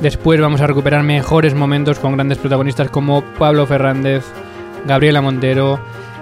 Después 0.00 0.40
vamos 0.40 0.62
a 0.62 0.66
recuperar 0.66 1.02
mejores 1.02 1.54
momentos 1.54 1.98
con 1.98 2.14
grandes 2.14 2.38
protagonistas 2.38 2.88
como 2.88 3.22
Pablo 3.38 3.66
Fernández, 3.66 4.24
Gabriela 4.86 5.20
Montero. 5.20 5.78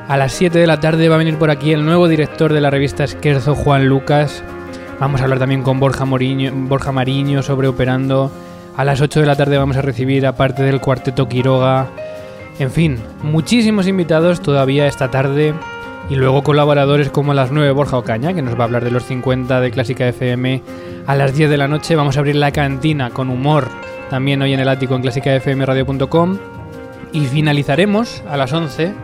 A 0.08 0.16
las 0.16 0.32
7 0.32 0.58
de 0.58 0.66
la 0.66 0.80
tarde 0.80 1.08
va 1.08 1.14
a 1.14 1.18
venir 1.18 1.38
por 1.38 1.50
aquí 1.50 1.72
el 1.72 1.84
nuevo 1.84 2.08
director 2.08 2.52
de 2.52 2.60
la 2.60 2.70
revista 2.70 3.04
Esquerzo, 3.04 3.54
Juan 3.54 3.86
Lucas. 3.86 4.42
Vamos 4.98 5.20
a 5.20 5.24
hablar 5.24 5.38
también 5.38 5.62
con 5.62 5.78
Borja, 5.78 6.04
Borja 6.04 6.92
Mariño 6.92 7.42
sobre 7.42 7.68
Operando 7.68 8.32
a 8.78 8.84
las 8.84 9.00
8 9.00 9.18
de 9.20 9.26
la 9.26 9.34
tarde 9.34 9.58
vamos 9.58 9.76
a 9.76 9.82
recibir, 9.82 10.24
aparte 10.24 10.62
del 10.62 10.80
cuarteto 10.80 11.28
Quiroga, 11.28 11.88
en 12.60 12.70
fin, 12.70 12.98
muchísimos 13.24 13.88
invitados 13.88 14.40
todavía 14.40 14.86
esta 14.86 15.10
tarde 15.10 15.52
y 16.08 16.14
luego 16.14 16.44
colaboradores 16.44 17.10
como 17.10 17.32
a 17.32 17.34
las 17.34 17.50
9 17.50 17.72
Borja 17.72 17.98
Ocaña, 17.98 18.34
que 18.34 18.40
nos 18.40 18.54
va 18.54 18.60
a 18.60 18.64
hablar 18.66 18.84
de 18.84 18.92
los 18.92 19.02
50 19.02 19.60
de 19.60 19.72
Clásica 19.72 20.06
FM. 20.06 20.62
A 21.08 21.16
las 21.16 21.34
10 21.34 21.50
de 21.50 21.56
la 21.56 21.66
noche 21.66 21.96
vamos 21.96 22.16
a 22.16 22.20
abrir 22.20 22.36
la 22.36 22.52
cantina 22.52 23.10
con 23.10 23.30
humor, 23.30 23.66
también 24.10 24.40
hoy 24.42 24.52
en 24.52 24.60
el 24.60 24.68
ático 24.68 24.94
en 24.94 25.02
clásicafmradio.com. 25.02 26.38
Y 27.12 27.26
finalizaremos 27.26 28.22
a 28.28 28.36
las 28.36 28.52
11 28.52 28.94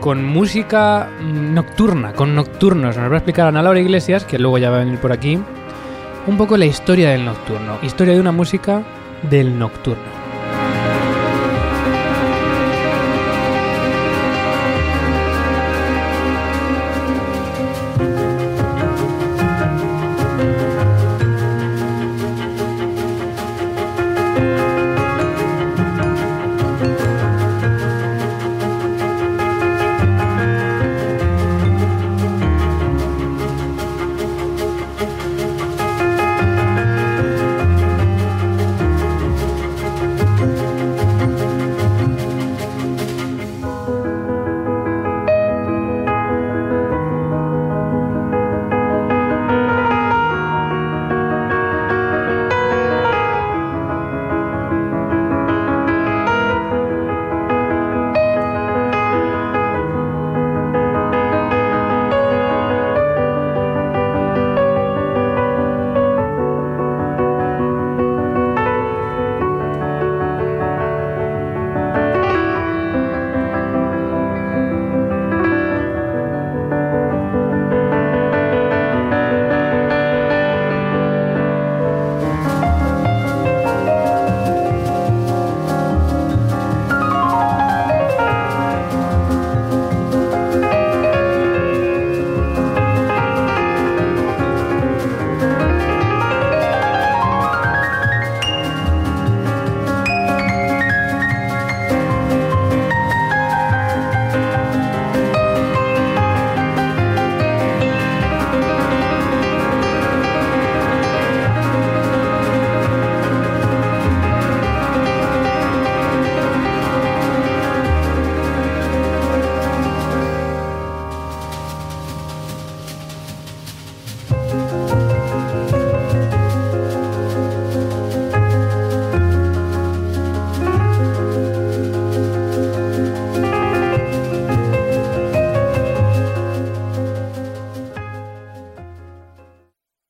con 0.00 0.26
música 0.26 1.08
nocturna, 1.22 2.12
con 2.12 2.34
nocturnos. 2.34 2.98
Nos 2.98 3.10
va 3.10 3.14
a 3.14 3.18
explicar 3.18 3.46
Ana 3.46 3.62
Laura 3.62 3.80
Iglesias, 3.80 4.26
que 4.26 4.38
luego 4.38 4.58
ya 4.58 4.68
va 4.68 4.76
a 4.76 4.84
venir 4.84 4.98
por 4.98 5.10
aquí 5.10 5.38
un 6.26 6.36
poco 6.36 6.56
la 6.56 6.66
historia 6.66 7.10
del 7.10 7.24
nocturno, 7.24 7.78
historia 7.82 8.14
de 8.14 8.20
una 8.20 8.32
música 8.32 8.82
del 9.28 9.58
nocturno. 9.58 10.19